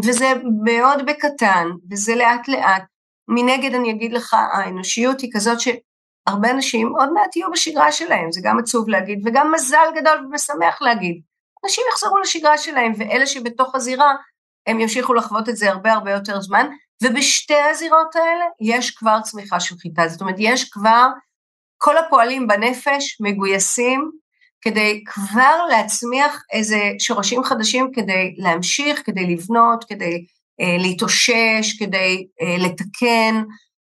וזה 0.03 0.33
מאוד 0.63 1.05
בקטן, 1.05 1.67
וזה 1.91 2.15
לאט 2.15 2.47
לאט. 2.47 2.94
מנגד 3.27 3.75
אני 3.75 3.91
אגיד 3.91 4.13
לך, 4.13 4.33
האנושיות 4.33 5.21
היא 5.21 5.31
כזאת 5.33 5.57
שהרבה 5.59 6.51
אנשים 6.51 6.95
עוד 6.99 7.13
מעט 7.13 7.35
יהיו 7.35 7.51
בשגרה 7.51 7.91
שלהם, 7.91 8.31
זה 8.31 8.41
גם 8.43 8.59
עצוב 8.59 8.89
להגיד, 8.89 9.21
וגם 9.25 9.51
מזל 9.51 9.87
גדול 9.95 10.25
ומשמח 10.25 10.81
להגיד. 10.81 11.21
אנשים 11.65 11.83
יחזרו 11.91 12.17
לשגרה 12.17 12.57
שלהם, 12.57 12.93
ואלה 12.97 13.25
שבתוך 13.25 13.75
הזירה, 13.75 14.15
הם 14.67 14.79
ימשיכו 14.79 15.13
לחוות 15.13 15.49
את 15.49 15.57
זה 15.57 15.69
הרבה 15.69 15.93
הרבה 15.93 16.11
יותר 16.11 16.41
זמן, 16.41 16.67
ובשתי 17.03 17.55
הזירות 17.71 18.15
האלה 18.15 18.45
יש 18.61 18.91
כבר 18.91 19.21
צמיחה 19.21 19.59
של 19.59 19.75
חיטה, 19.77 20.07
זאת 20.07 20.21
אומרת, 20.21 20.35
יש 20.39 20.69
כבר 20.69 21.07
כל 21.77 21.97
הפועלים 21.97 22.47
בנפש 22.47 23.17
מגויסים 23.21 24.11
כדי 24.61 25.03
כבר 25.05 25.65
להצמיח 25.69 26.43
איזה 26.51 26.79
שורשים 26.99 27.43
חדשים 27.43 27.91
כדי 27.93 28.35
להמשיך, 28.37 29.01
כדי 29.05 29.35
לבנות, 29.35 29.83
כדי 29.83 30.25
להתאושש, 30.59 31.77
כדי 31.79 32.27
אה, 32.41 32.57
לתקן. 32.57 33.43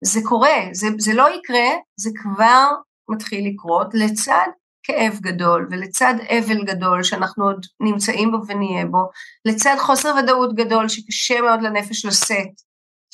זה 0.05 0.21
קורה, 0.25 0.69
זה, 0.73 0.89
זה 0.99 1.15
לא 1.15 1.29
יקרה, 1.39 1.69
זה 1.97 2.11
כבר 2.23 2.67
מתחיל 3.09 3.49
לקרות 3.49 3.95
לצד 3.95 4.47
כאב 4.83 5.19
גדול 5.23 5.69
ולצד 5.71 6.15
אבל 6.29 6.65
גדול 6.65 7.03
שאנחנו 7.03 7.45
עוד 7.45 7.67
נמצאים 7.81 8.31
בו 8.31 8.39
ונהיה 8.47 8.87
בו, 8.87 9.09
לצד 9.45 9.77
חוסר 9.79 10.15
ודאות 10.19 10.55
גדול 10.55 10.89
שקשה 10.89 11.41
מאוד 11.41 11.63
לנפש 11.63 12.05
לשאת, 12.05 12.51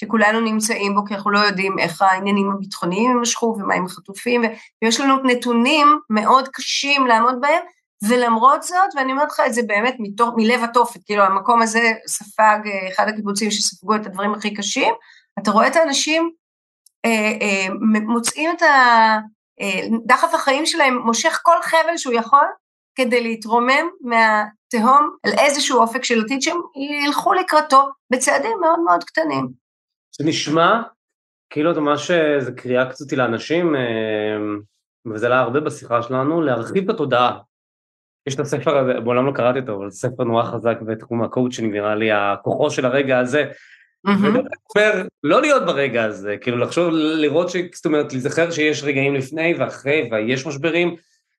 שכולנו 0.01 0.41
נמצאים 0.41 0.95
בו, 0.95 1.05
כי 1.05 1.15
אנחנו 1.15 1.31
לא 1.31 1.39
יודעים 1.39 1.79
איך 1.79 2.03
העניינים 2.03 2.51
הביטחוניים 2.51 3.11
יימשכו 3.11 3.57
ומה 3.59 3.75
עם 3.75 3.85
החטופים, 3.87 4.43
ויש 4.83 5.01
לנו 5.01 5.17
נתונים 5.25 5.99
מאוד 6.11 6.49
קשים 6.49 7.07
לעמוד 7.07 7.35
בהם, 7.41 7.63
ולמרות 8.09 8.63
זאת, 8.63 8.95
ואני 8.97 9.13
אומרת 9.13 9.29
לך 9.29 9.43
את 9.47 9.55
זה 9.55 9.63
באמת 9.67 9.97
מתוך, 9.99 10.31
מלב 10.37 10.61
התופת, 10.65 11.01
כאילו 11.07 11.23
המקום 11.23 11.63
הזה 11.63 11.93
ספג, 12.07 12.59
אחד 12.93 13.09
הקיבוצים 13.09 13.51
שספגו 13.51 13.97
את 13.97 14.07
הדברים 14.07 14.35
הכי 14.35 14.55
קשים, 14.55 14.95
אתה 15.39 15.51
רואה 15.51 15.69
את 15.69 15.77
האנשים 15.77 16.31
אה, 17.05 17.33
אה, 17.41 17.75
מוצאים 18.07 18.51
את 18.57 18.63
הדחף 18.63 20.35
אה, 20.35 20.41
החיים 20.41 20.67
שלהם, 20.67 20.99
מושך 20.99 21.41
כל 21.43 21.57
חבל 21.63 21.97
שהוא 21.97 22.15
יכול, 22.15 22.47
כדי 22.95 23.23
להתרומם 23.23 23.89
מהתהום 24.01 25.17
על 25.27 25.33
איזשהו 25.39 25.81
אופק 25.81 26.05
של 26.05 26.25
עתיד 26.25 26.43
שהם 26.43 26.57
ילכו 27.05 27.33
לקראתו 27.33 27.89
בצעדים 28.13 28.59
מאוד 28.61 28.81
מאוד 28.81 29.05
קטנים. 29.05 29.49
זה 30.19 30.25
נשמע 30.25 30.83
כאילו 31.51 31.81
ממש 31.81 32.11
איזה 32.11 32.53
קריאה 32.53 32.91
קצת 32.91 33.13
לאנשים, 33.13 33.75
אה, 33.75 33.81
וזה 35.13 35.27
עלה 35.27 35.41
הרבה 35.41 35.61
בשיחה 35.61 36.03
שלנו, 36.03 36.43
להרחיב 36.43 36.85
את 36.85 36.95
התודעה. 36.95 37.39
יש 38.27 38.35
את 38.35 38.41
הספר 38.41 38.79
הזה, 38.79 39.01
מעולם 39.01 39.27
לא 39.27 39.33
קראתי 39.33 39.59
אותו, 39.59 39.77
אבל 39.77 39.91
זה 39.91 39.97
ספר 39.97 40.25
נורא 40.25 40.43
חזק 40.43 40.77
בתחום 40.87 41.23
הקואוצ'ינג, 41.23 41.73
נראה 41.73 41.95
לי, 41.95 42.13
הכוחו 42.13 42.71
של 42.71 42.87
הרגע 42.87 43.19
הזה. 43.19 43.45
אומר, 44.77 45.03
לא 45.23 45.41
להיות 45.41 45.67
ברגע 45.67 46.05
הזה, 46.05 46.37
כאילו 46.41 46.59
לחשוב, 46.59 46.89
לראות 46.95 47.51
ש... 47.51 47.57
זאת 47.75 47.87
אומרת, 47.87 48.13
להיזכר 48.13 48.51
שיש 48.51 48.85
רגעים 48.85 49.15
לפני 49.15 49.55
ואחרי, 49.59 50.09
ויש 50.13 50.47
משברים, 50.47 50.97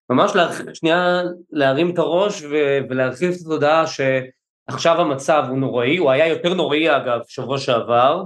ממש 0.09 0.31
שנייה 0.73 1.21
להרים 1.51 1.89
את 1.89 1.97
הראש 1.97 2.43
ולהרחיב 2.89 3.31
את 3.31 3.41
התודעה 3.41 3.83
שעכשיו 3.87 5.01
המצב 5.01 5.43
הוא 5.49 5.57
נוראי, 5.57 5.97
הוא 5.97 6.11
היה 6.11 6.27
יותר 6.27 6.53
נוראי 6.53 6.95
אגב 6.95 7.19
שבוע 7.27 7.57
שעבר, 7.57 8.23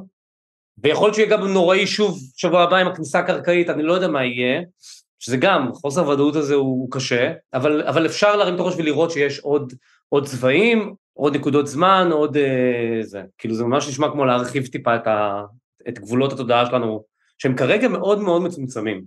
ויכול 0.78 1.08
להיות 1.08 1.16
שיהיה 1.16 1.30
גם 1.30 1.48
נוראי 1.48 1.88
שוב 1.88 2.20
שבוע 2.36 2.64
הבא 2.64 2.78
עם 2.78 2.88
הכניסה 2.88 3.20
הקרקעית, 3.20 3.70
אני 3.70 3.84
לא 3.84 3.94
יודע 3.94 4.08
מה 4.08 4.26
יהיה, 4.26 4.62
שזה 5.20 5.38
גם, 5.38 5.74
חוסר 5.74 6.02
הוודאות 6.02 6.36
הזה 6.36 6.54
הוא, 6.54 6.82
הוא 6.82 6.92
קשה, 6.92 7.34
אבל, 7.54 7.88
אבל 7.88 8.06
אפשר 8.06 8.36
להרים 8.36 8.56
את 8.56 8.60
הראש 8.60 8.76
ולראות 8.78 9.12
שיש 9.12 9.40
עוד, 9.40 9.74
עוד 10.10 10.28
צבעים, 10.28 10.94
עוד 11.14 11.36
נקודות 11.36 11.68
זמן, 11.68 12.10
עוד 12.12 12.38
אה, 12.38 13.00
זה, 13.02 13.22
כאילו 13.38 13.56
זה 13.56 13.64
ממש 13.64 13.90
נשמע 13.90 14.12
כמו 14.12 14.26
להרחיב 14.26 14.68
טיפה 14.68 14.96
את, 14.96 15.08
ה, 15.08 15.44
את 15.90 16.00
גבולות 16.00 16.34
התודעה 16.34 16.66
שלנו, 16.66 17.04
שהם 17.38 17.56
כרגע 17.56 17.88
מאוד 17.88 18.20
מאוד 18.20 18.42
מצומצמים. 18.42 19.04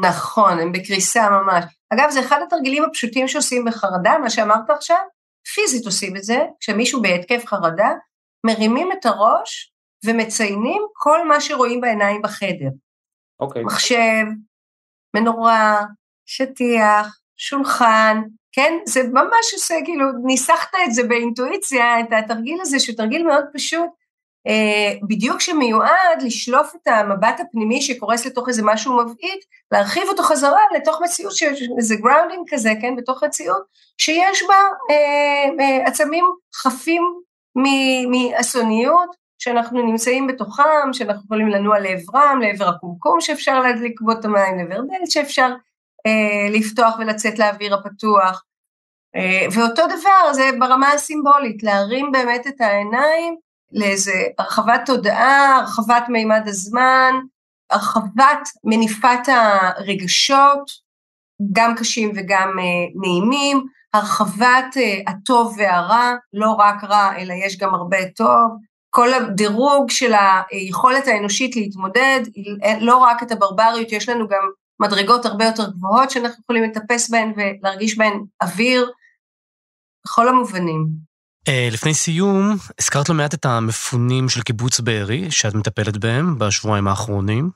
נכון, 0.00 0.58
הם 0.58 0.72
בקריסה 0.72 1.30
ממש. 1.30 1.64
אגב, 1.92 2.10
זה 2.10 2.20
אחד 2.20 2.40
התרגילים 2.46 2.84
הפשוטים 2.84 3.28
שעושים 3.28 3.64
בחרדה, 3.64 4.18
מה 4.18 4.30
שאמרת 4.30 4.70
עכשיו, 4.70 4.96
פיזית 5.54 5.86
עושים 5.86 6.16
את 6.16 6.22
זה, 6.22 6.38
כשמישהו 6.60 7.02
בהתקף 7.02 7.46
חרדה, 7.46 7.90
מרימים 8.46 8.88
את 8.92 9.06
הראש 9.06 9.72
ומציינים 10.04 10.82
כל 10.92 11.28
מה 11.28 11.40
שרואים 11.40 11.80
בעיניים 11.80 12.22
בחדר. 12.22 12.68
אוקיי. 13.40 13.62
Okay. 13.62 13.66
מחשב, 13.66 14.24
מנורה, 15.14 15.84
שטיח, 16.26 17.18
שולחן, 17.36 18.22
כן? 18.52 18.72
זה 18.86 19.02
ממש 19.12 19.54
עושה, 19.54 19.74
כאילו, 19.84 20.06
ניסחת 20.24 20.74
את 20.84 20.94
זה 20.94 21.02
באינטואיציה, 21.02 22.00
את 22.00 22.06
התרגיל 22.18 22.58
הזה, 22.60 22.80
שהוא 22.80 22.96
תרגיל 22.96 23.26
מאוד 23.26 23.44
פשוט, 23.52 23.90
אה, 24.46 24.92
בדיוק 25.08 25.40
שמיועד 25.40 26.22
לשלוף 26.22 26.74
את 26.74 26.88
המבט 26.88 27.40
הפנימי 27.40 27.82
שקורס 27.82 28.26
לתוך 28.26 28.48
איזה 28.48 28.62
משהו 28.64 28.96
מבעית, 28.96 29.44
להרחיב 29.72 30.02
אותו 30.08 30.22
חזרה 30.22 30.60
לתוך 30.76 31.00
מציאות, 31.02 31.32
איזה 31.78 31.96
grounding 31.96 32.48
כזה, 32.50 32.72
כן? 32.80 32.96
בתוך 32.96 33.24
מציאות, 33.24 33.62
שיש 33.98 34.42
בה 34.48 34.54
אה, 34.90 35.64
אה, 35.64 35.86
עצמים 35.86 36.24
חפים 36.54 37.02
מאסוניות, 38.10 39.23
שאנחנו 39.44 39.82
נמצאים 39.82 40.26
בתוכם, 40.26 40.92
שאנחנו 40.92 41.22
יכולים 41.24 41.48
לנוע 41.48 41.78
לעברם, 41.78 42.40
לעבר 42.42 42.68
הקומקום 42.68 43.20
שאפשר 43.20 43.60
להדליק 43.60 44.00
בו 44.00 44.12
את 44.12 44.24
המים, 44.24 44.58
לעבר 44.58 44.80
דלת 44.80 45.10
שאפשר 45.10 45.54
אה, 46.06 46.50
לפתוח 46.50 46.94
ולצאת 46.98 47.38
לאוויר 47.38 47.74
הפתוח. 47.74 48.44
אה, 49.16 49.46
ואותו 49.52 49.82
דבר 49.86 50.32
זה 50.32 50.50
ברמה 50.58 50.92
הסימבולית, 50.92 51.62
להרים 51.62 52.12
באמת 52.12 52.46
את 52.46 52.60
העיניים 52.60 53.36
לאיזה 53.72 54.12
הרחבת 54.38 54.80
תודעה, 54.86 55.56
הרחבת 55.56 56.04
מימד 56.08 56.42
הזמן, 56.46 57.14
הרחבת 57.70 58.48
מניפת 58.64 59.28
הרגשות, 59.28 60.70
גם 61.52 61.74
קשים 61.76 62.12
וגם 62.16 62.58
אה, 62.58 62.64
נעימים, 63.00 63.66
הרחבת 63.94 64.76
אה, 64.76 64.98
הטוב 65.06 65.56
והרע, 65.58 66.12
לא 66.32 66.50
רק 66.50 66.84
רע 66.84 67.16
אלא 67.16 67.34
יש 67.46 67.58
גם 67.58 67.74
הרבה 67.74 68.10
טוב, 68.16 68.50
כל 68.94 69.14
הדירוג 69.14 69.90
של 69.90 70.12
היכולת 70.50 71.08
האנושית 71.08 71.56
להתמודד, 71.56 72.20
לא 72.80 72.96
רק 72.96 73.22
את 73.22 73.32
הברבריות, 73.32 73.92
יש 73.92 74.08
לנו 74.08 74.28
גם 74.28 74.50
מדרגות 74.80 75.26
הרבה 75.26 75.44
יותר 75.44 75.70
גבוהות 75.70 76.10
שאנחנו 76.10 76.42
יכולים 76.42 76.64
לטפס 76.64 77.10
בהן 77.10 77.32
ולהרגיש 77.36 77.98
בהן 77.98 78.24
אוויר, 78.42 78.90
בכל 80.06 80.28
המובנים. 80.28 80.86
Uh, 81.48 81.72
לפני 81.72 81.94
סיום, 81.94 82.56
הזכרת 82.80 83.08
לא 83.08 83.14
מעט 83.14 83.34
את 83.34 83.44
המפונים 83.44 84.28
של 84.28 84.42
קיבוץ 84.42 84.80
בארי, 84.80 85.30
שאת 85.30 85.54
מטפלת 85.54 85.96
בהם 85.96 86.38
בשבועיים 86.38 86.88
האחרונים. 86.88 87.50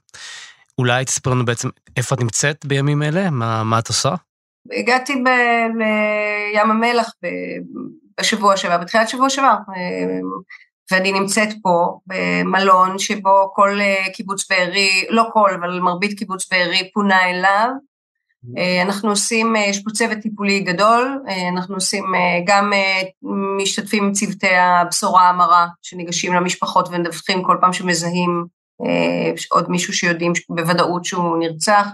אולי 0.79 1.05
תספר 1.05 1.31
לנו 1.31 1.45
בעצם 1.45 1.69
איפה 1.97 2.15
את 2.15 2.21
נמצאת 2.21 2.67
בימים 2.67 3.03
אלה, 3.03 3.31
מה, 3.31 3.65
מה 3.65 3.79
את 3.79 3.89
עושה? 3.89 4.15
הגעתי 4.79 5.13
בים 5.15 6.71
המלח 6.71 7.13
בשבוע 8.21 8.57
שעבר, 8.57 8.79
בתחילת 8.79 9.09
שבוע 9.09 9.31
שעבר, 9.31 9.49
אה, 9.49 10.21
ואני 10.91 11.13
נמצאת 11.13 11.49
פה 11.63 11.99
במלון 12.07 12.99
שבו 12.99 13.51
כל 13.55 13.81
אה, 13.81 14.05
קיבוץ 14.13 14.51
בארי, 14.51 15.05
לא 15.11 15.25
כל, 15.33 15.51
אבל 15.61 15.81
מרבית 15.81 16.19
קיבוץ 16.19 16.49
בארי 16.51 16.91
פונה 16.95 17.31
אליו. 17.31 17.71
אה, 18.59 18.83
אנחנו 18.83 19.11
עושים, 19.11 19.57
אה, 19.57 19.61
יש 19.61 19.83
פה 19.83 19.91
צוות 19.91 20.19
טיפולי 20.19 20.61
גדול, 20.61 21.23
אנחנו 21.53 21.75
עושים 21.75 22.05
גם 22.47 22.73
משתתפים 23.59 24.05
עם 24.05 24.13
צוותי 24.13 24.55
הבשורה 24.55 25.29
המרה 25.29 25.67
שניגשים 25.83 26.35
למשפחות 26.35 26.89
ומדווחים 26.89 27.43
כל 27.43 27.57
פעם 27.61 27.73
שמזהים 27.73 28.47
עוד 29.51 29.71
מישהו 29.71 29.93
שיודעים 29.93 30.33
בוודאות 30.49 31.05
שהוא 31.05 31.39
נרצח. 31.39 31.87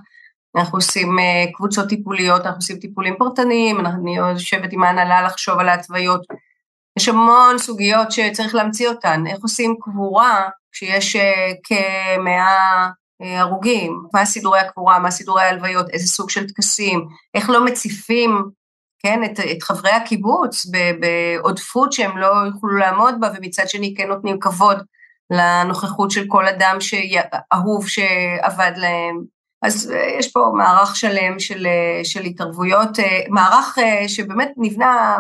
אנחנו 0.57 0.79
עושים 0.79 1.17
קבוצות 1.55 1.89
טיפוליות, 1.89 2.41
אנחנו 2.41 2.59
עושים 2.59 2.79
טיפולים 2.79 3.15
פרטניים, 3.19 3.87
אני 3.87 4.17
יושבת 4.17 4.73
עם 4.73 4.83
ההנהלה 4.83 5.23
לחשוב 5.23 5.59
על 5.59 5.69
ההתוויות 5.69 6.27
יש 6.99 7.09
המון 7.09 7.59
סוגיות 7.59 8.13
שצריך 8.13 8.55
להמציא 8.55 8.89
אותן, 8.89 9.25
איך 9.27 9.39
עושים 9.43 9.77
קבורה 9.81 10.49
כשיש 10.73 11.17
אה, 11.17 11.53
כמאה 11.65 12.89
אה, 13.23 13.41
הרוגים, 13.41 14.03
מה 14.15 14.25
סידורי 14.25 14.61
הקבורה, 14.61 14.99
מה 14.99 15.11
סידורי 15.11 15.43
ההלוויות, 15.43 15.91
איזה 15.91 16.07
סוג 16.07 16.31
של 16.31 16.49
טקסים, 16.49 17.09
איך 17.35 17.51
לא 17.51 17.65
מציפים, 17.65 18.45
כן, 18.99 19.25
את, 19.25 19.41
את 19.41 19.63
חברי 19.63 19.91
הקיבוץ 19.91 20.67
בעודפות 21.01 21.93
שהם 21.93 22.19
לא 22.19 22.33
יוכלו 22.47 22.77
לעמוד 22.77 23.15
בה, 23.21 23.31
ומצד 23.37 23.69
שני 23.69 23.95
כן 23.97 24.09
נותנים 24.09 24.41
כבוד 24.41 24.83
לנוכחות 25.31 26.11
של 26.11 26.25
כל 26.29 26.49
אדם 26.49 26.77
אהוב 27.53 27.89
שעבד 27.89 28.73
להם. 28.77 29.35
אז 29.65 29.91
אה, 29.91 30.19
יש 30.19 30.33
פה 30.33 30.53
מערך 30.57 30.97
שלם 30.97 31.39
של, 31.39 31.67
אה, 31.67 32.05
של 32.05 32.21
התערבויות, 32.21 32.99
אה, 32.99 33.21
מערך 33.29 33.79
שבאמת 34.09 34.53
נבנה 34.57 35.17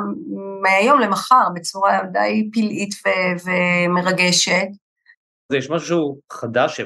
מהיום 0.62 1.00
למחר 1.00 1.48
בצורה 1.54 2.00
די 2.12 2.48
פלאית 2.52 2.94
ו, 2.94 3.08
ומרגשת. 3.44 4.66
יש 5.52 5.70
משהו 5.70 6.18
חדש, 6.32 6.80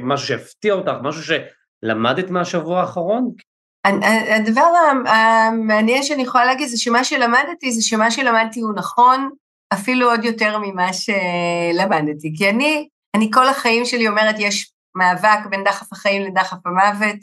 משהו 0.00 0.26
שהפתיע 0.26 0.74
אותך, 0.74 0.92
משהו 1.02 1.22
שלמדת 1.82 2.30
מהשבוע 2.30 2.80
האחרון? 2.80 3.30
הדבר 4.36 4.70
המעניין 5.06 6.02
שאני 6.02 6.22
יכולה 6.22 6.44
להגיד 6.44 6.68
זה 6.68 6.76
שמה 6.76 7.04
שלמדתי 7.04 7.72
זה 7.72 7.82
שמה 7.82 8.10
שלמדתי 8.10 8.60
הוא 8.60 8.74
נכון 8.74 9.30
אפילו 9.72 10.10
עוד 10.10 10.24
יותר 10.24 10.58
ממה 10.58 10.90
שלמדתי, 10.92 12.34
כי 12.36 12.50
אני, 12.50 12.88
אני 13.16 13.30
כל 13.32 13.48
החיים 13.48 13.84
שלי 13.84 14.08
אומרת 14.08 14.34
יש 14.38 14.72
מאבק 14.94 15.46
בין 15.50 15.64
דחף 15.64 15.92
החיים 15.92 16.22
לדחף 16.22 16.66
המוות, 16.66 17.16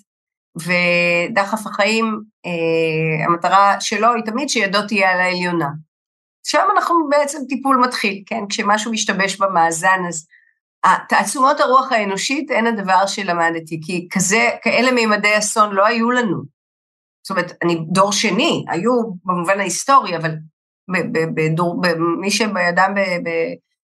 ודחף 0.58 1.68
החיים, 1.68 2.22
אה, 2.46 3.26
המטרה 3.26 3.82
שלו 3.82 4.14
היא 4.14 4.24
תמיד 4.26 4.50
שידו 4.50 4.88
תהיה 4.88 5.12
על 5.12 5.20
העליונה. 5.20 5.70
שם 6.48 6.68
אנחנו 6.76 6.96
בעצם 7.10 7.40
טיפול 7.50 7.78
מתחיל, 7.78 8.24
כן? 8.26 8.44
כשמשהו 8.50 8.92
משתבש 8.92 9.38
במאזן, 9.38 10.00
אז 10.08 10.28
תעצומות 11.10 11.60
הרוח 11.60 11.92
האנושית 11.92 12.52
הן 12.52 12.68
הדבר 12.68 13.08
שלמדתי, 13.08 13.80
כי 13.86 14.08
כזה, 14.12 14.50
כאלה 14.62 14.92
מימדי 14.92 15.38
אסון 15.38 15.74
לא 15.74 15.86
היו 15.86 16.12
לנו. 16.12 16.38
זאת 17.24 17.30
אומרת, 17.30 17.52
אני 17.64 17.86
דור 17.92 18.12
שני, 18.12 18.66
היו 18.70 18.92
במובן 19.26 19.60
ההיסטורי, 19.60 20.18
אבל 20.18 20.36
בדור, 21.36 21.82
מי 22.22 22.32
שבידם 22.32 22.94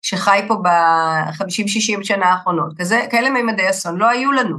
שחי 0.05 0.41
פה 0.49 0.55
ב-50-60 0.55 2.05
שנה 2.05 2.27
האחרונות, 2.27 2.73
כזה, 2.79 3.07
כאלה 3.11 3.31
מימדי 3.31 3.71
אסון 3.71 3.97
לא 3.97 4.09
היו 4.09 4.33
לנו. 4.33 4.59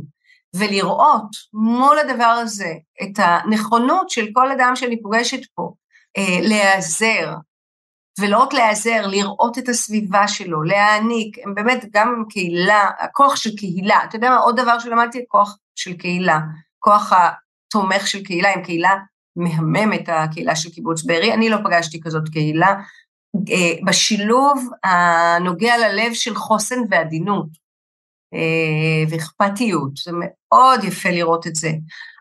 ולראות 0.55 1.29
מול 1.53 1.99
הדבר 1.99 2.23
הזה 2.23 2.73
את 3.03 3.13
הנכונות 3.17 4.09
של 4.09 4.27
כל 4.33 4.51
אדם 4.51 4.75
שאני 4.75 5.01
פוגשת 5.01 5.39
פה, 5.55 5.73
אה, 6.17 6.37
להיעזר, 6.41 7.33
ולא 8.19 8.37
רק 8.37 8.53
להיעזר, 8.53 9.07
לראות 9.07 9.57
את 9.57 9.69
הסביבה 9.69 10.27
שלו, 10.27 10.63
להעניק, 10.63 11.37
הם 11.43 11.55
באמת 11.55 11.85
גם 11.93 12.23
קהילה, 12.29 12.89
הכוח 12.99 13.35
של 13.35 13.55
קהילה, 13.55 14.03
אתה 14.03 14.15
יודע 14.15 14.29
מה, 14.29 14.37
עוד 14.37 14.59
דבר 14.59 14.79
שלמדתי, 14.79 15.25
כוח 15.27 15.57
של 15.75 15.93
קהילה, 15.93 16.39
כוח 16.79 17.13
התומך 17.13 18.07
של 18.07 18.23
קהילה, 18.23 18.53
עם 18.53 18.63
קהילה 18.63 18.95
מהממת, 19.35 20.09
הקהילה 20.09 20.55
של 20.55 20.69
קיבוץ 20.69 21.03
בארי, 21.03 21.33
אני 21.33 21.49
לא 21.49 21.57
פגשתי 21.63 22.01
כזאת 22.01 22.29
קהילה, 22.29 22.75
בשילוב 23.85 24.69
הנוגע 24.83 25.77
ללב 25.77 26.13
של 26.13 26.35
חוסן 26.35 26.79
ועדינות 26.89 27.47
אה, 28.33 29.09
ואכפתיות, 29.09 29.97
זה 29.97 30.11
מאוד 30.13 30.83
יפה 30.83 31.09
לראות 31.09 31.47
את 31.47 31.55
זה. 31.55 31.71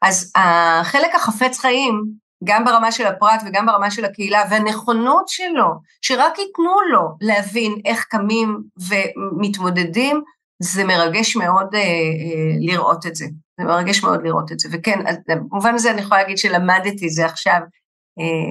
אז 0.03 0.33
החלק 0.37 1.15
החפץ 1.15 1.59
חיים, 1.59 2.05
גם 2.45 2.65
ברמה 2.65 2.93
של 2.93 3.07
הפרט 3.07 3.43
וגם 3.47 3.67
ברמה 3.67 3.91
של 3.91 4.05
הקהילה, 4.05 4.43
והנכונות 4.51 5.29
שלו, 5.29 5.67
שרק 6.03 6.39
ייתנו 6.39 6.81
לו 6.93 7.09
להבין 7.21 7.75
איך 7.85 8.05
קמים 8.05 8.63
ומתמודדים, 8.89 10.23
זה 10.63 10.85
מרגש 10.85 11.37
מאוד 11.37 11.75
אה, 11.75 11.81
אה, 11.81 12.57
לראות 12.61 13.07
את 13.07 13.15
זה. 13.15 13.27
זה 13.61 13.65
מרגש 13.65 14.03
מאוד 14.03 14.21
לראות 14.23 14.53
את 14.53 14.59
זה. 14.59 14.69
וכן, 14.73 14.99
במובן 15.29 15.75
הזה 15.75 15.91
אני 15.91 16.01
יכולה 16.01 16.23
להגיד 16.23 16.39
שלמדתי 16.39 17.09
זה 17.09 17.27
עכשיו 17.27 17.55
אה, 17.55 17.84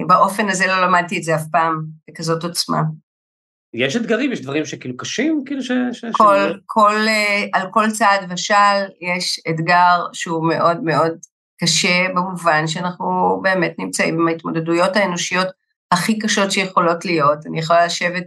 באופן 0.06 0.48
הזה 0.48 0.66
לא 0.66 0.82
למדתי 0.82 1.18
את 1.18 1.22
זה 1.22 1.34
אף 1.34 1.44
פעם, 1.52 1.84
בכזאת 2.08 2.44
עוצמה. 2.44 2.82
יש 3.74 3.96
אתגרים, 3.96 4.32
יש 4.32 4.40
דברים 4.40 4.64
שכאילו 4.64 4.96
קשים, 4.96 5.42
כאילו 5.46 5.62
ש... 5.62 5.70
ש 5.92 6.04
כל, 6.12 6.36
ש... 6.54 6.56
כל, 6.66 6.96
אה, 7.08 7.44
על 7.52 7.66
כל 7.70 7.90
צעד 7.90 8.20
ושל 8.30 8.84
יש 9.00 9.40
אתגר 9.50 10.04
שהוא 10.12 10.48
מאוד 10.48 10.82
מאוד 10.82 11.12
קשה, 11.60 12.06
במובן 12.14 12.66
שאנחנו 12.66 13.40
באמת 13.42 13.74
נמצאים 13.78 14.20
עם 14.20 14.28
ההתמודדויות 14.28 14.96
האנושיות 14.96 15.46
הכי 15.92 16.18
קשות 16.18 16.52
שיכולות 16.52 17.04
להיות. 17.04 17.46
אני 17.46 17.58
יכולה 17.58 17.86
לשבת 17.86 18.24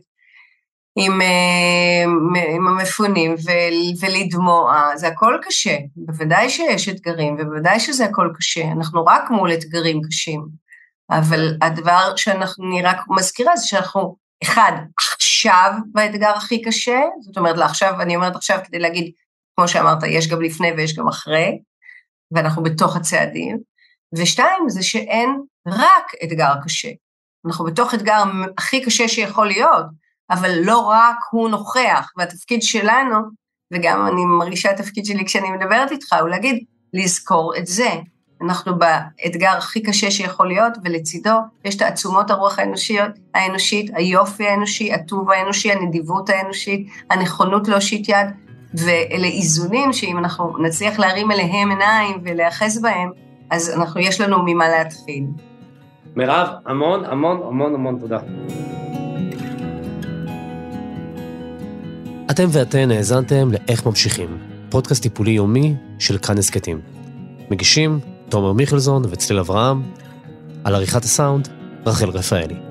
עם, 0.95 1.21
אה, 1.21 2.03
עם 2.55 2.67
המפונים 2.67 3.35
ולדמוע, 4.01 4.91
זה 4.95 5.07
הכל 5.07 5.37
קשה, 5.41 5.77
בוודאי 5.95 6.49
שיש 6.49 6.89
אתגרים 6.89 7.35
ובוודאי 7.39 7.79
שזה 7.79 8.05
הכל 8.05 8.29
קשה, 8.37 8.71
אנחנו 8.71 9.05
רק 9.05 9.29
מול 9.29 9.53
אתגרים 9.53 10.01
קשים. 10.09 10.66
אבל 11.11 11.57
הדבר 11.61 12.15
שאנחנו, 12.15 12.65
אני 12.67 12.81
רק 12.81 12.97
מזכירה 13.09 13.55
זה 13.55 13.67
שאנחנו, 13.67 14.15
אחד, 14.43 14.71
עכשיו 15.15 15.71
באתגר 15.91 16.29
הכי 16.29 16.61
קשה, 16.61 16.99
זאת 17.21 17.37
אומרת 17.37 17.57
לעכשיו, 17.57 18.01
אני 18.01 18.15
אומרת 18.15 18.35
עכשיו 18.35 18.59
כדי 18.63 18.79
להגיד, 18.79 19.11
כמו 19.55 19.67
שאמרת, 19.67 20.03
יש 20.07 20.27
גם 20.27 20.41
לפני 20.41 20.71
ויש 20.71 20.95
גם 20.95 21.07
אחרי, 21.07 21.59
ואנחנו 22.31 22.63
בתוך 22.63 22.95
הצעדים, 22.95 23.57
ושתיים, 24.17 24.69
זה 24.69 24.83
שאין 24.83 25.41
רק 25.67 26.11
אתגר 26.23 26.53
קשה. 26.65 26.89
אנחנו 27.47 27.65
בתוך 27.65 27.93
אתגר 27.93 28.23
הכי 28.57 28.81
קשה 28.85 29.07
שיכול 29.07 29.47
להיות, 29.47 29.85
אבל 30.29 30.51
לא 30.63 30.79
רק 30.79 31.17
הוא 31.31 31.49
נוכח, 31.49 32.11
והתפקיד 32.17 32.63
שלנו, 32.63 33.17
וגם 33.73 34.07
אני 34.07 34.25
מרגישה 34.25 34.71
התפקיד 34.71 35.05
שלי 35.05 35.25
כשאני 35.25 35.49
מדברת 35.49 35.91
איתך, 35.91 36.13
הוא 36.21 36.29
להגיד, 36.29 36.65
לזכור 36.93 37.53
את 37.57 37.67
זה. 37.67 37.89
אנחנו 38.41 38.73
באתגר 38.79 39.49
הכי 39.57 39.81
קשה 39.81 40.11
שיכול 40.11 40.47
להיות, 40.47 40.73
ולצידו 40.83 41.37
יש 41.65 41.75
תעצומות 41.75 42.31
הרוח 42.31 42.59
האנושיות, 42.59 43.11
האנושית, 43.33 43.91
היופי 43.93 44.47
האנושי, 44.47 44.93
הטוב 44.93 45.31
האנושי, 45.31 45.71
הנדיבות 45.71 46.29
האנושית, 46.29 46.87
הנכונות 47.09 47.67
להושיט 47.67 48.09
יד, 48.09 48.27
ואלה 48.73 49.27
איזונים 49.27 49.93
שאם 49.93 50.17
אנחנו 50.17 50.57
נצליח 50.57 50.99
להרים 50.99 51.31
אליהם 51.31 51.69
עיניים 51.69 52.17
ולהיאחז 52.23 52.81
בהם, 52.81 53.11
אז 53.49 53.69
אנחנו, 53.69 54.01
יש 54.01 54.21
לנו 54.21 54.37
ממה 54.45 54.69
להתחיל. 54.69 55.23
מירב, 56.15 56.47
המון 56.65 57.05
המון 57.05 57.41
המון 57.47 57.75
המון 57.75 57.99
תודה. 57.99 58.17
אתם 62.31 62.45
ואתן 62.51 62.91
האזנתם 62.91 63.51
ל"איך 63.51 63.85
ממשיכים", 63.85 64.37
פודקאסט 64.69 65.03
טיפולי 65.03 65.31
יומי 65.31 65.75
של 65.99 66.17
כאן 66.17 66.37
הסכתים. 66.37 66.81
מגישים 67.51 67.99
תומר 68.29 68.53
מיכלזון 68.53 69.03
וצליל 69.09 69.39
אברהם, 69.39 69.83
על 70.63 70.75
עריכת 70.75 71.03
הסאונד, 71.03 71.47
רחל 71.85 72.09
רפאלי. 72.09 72.66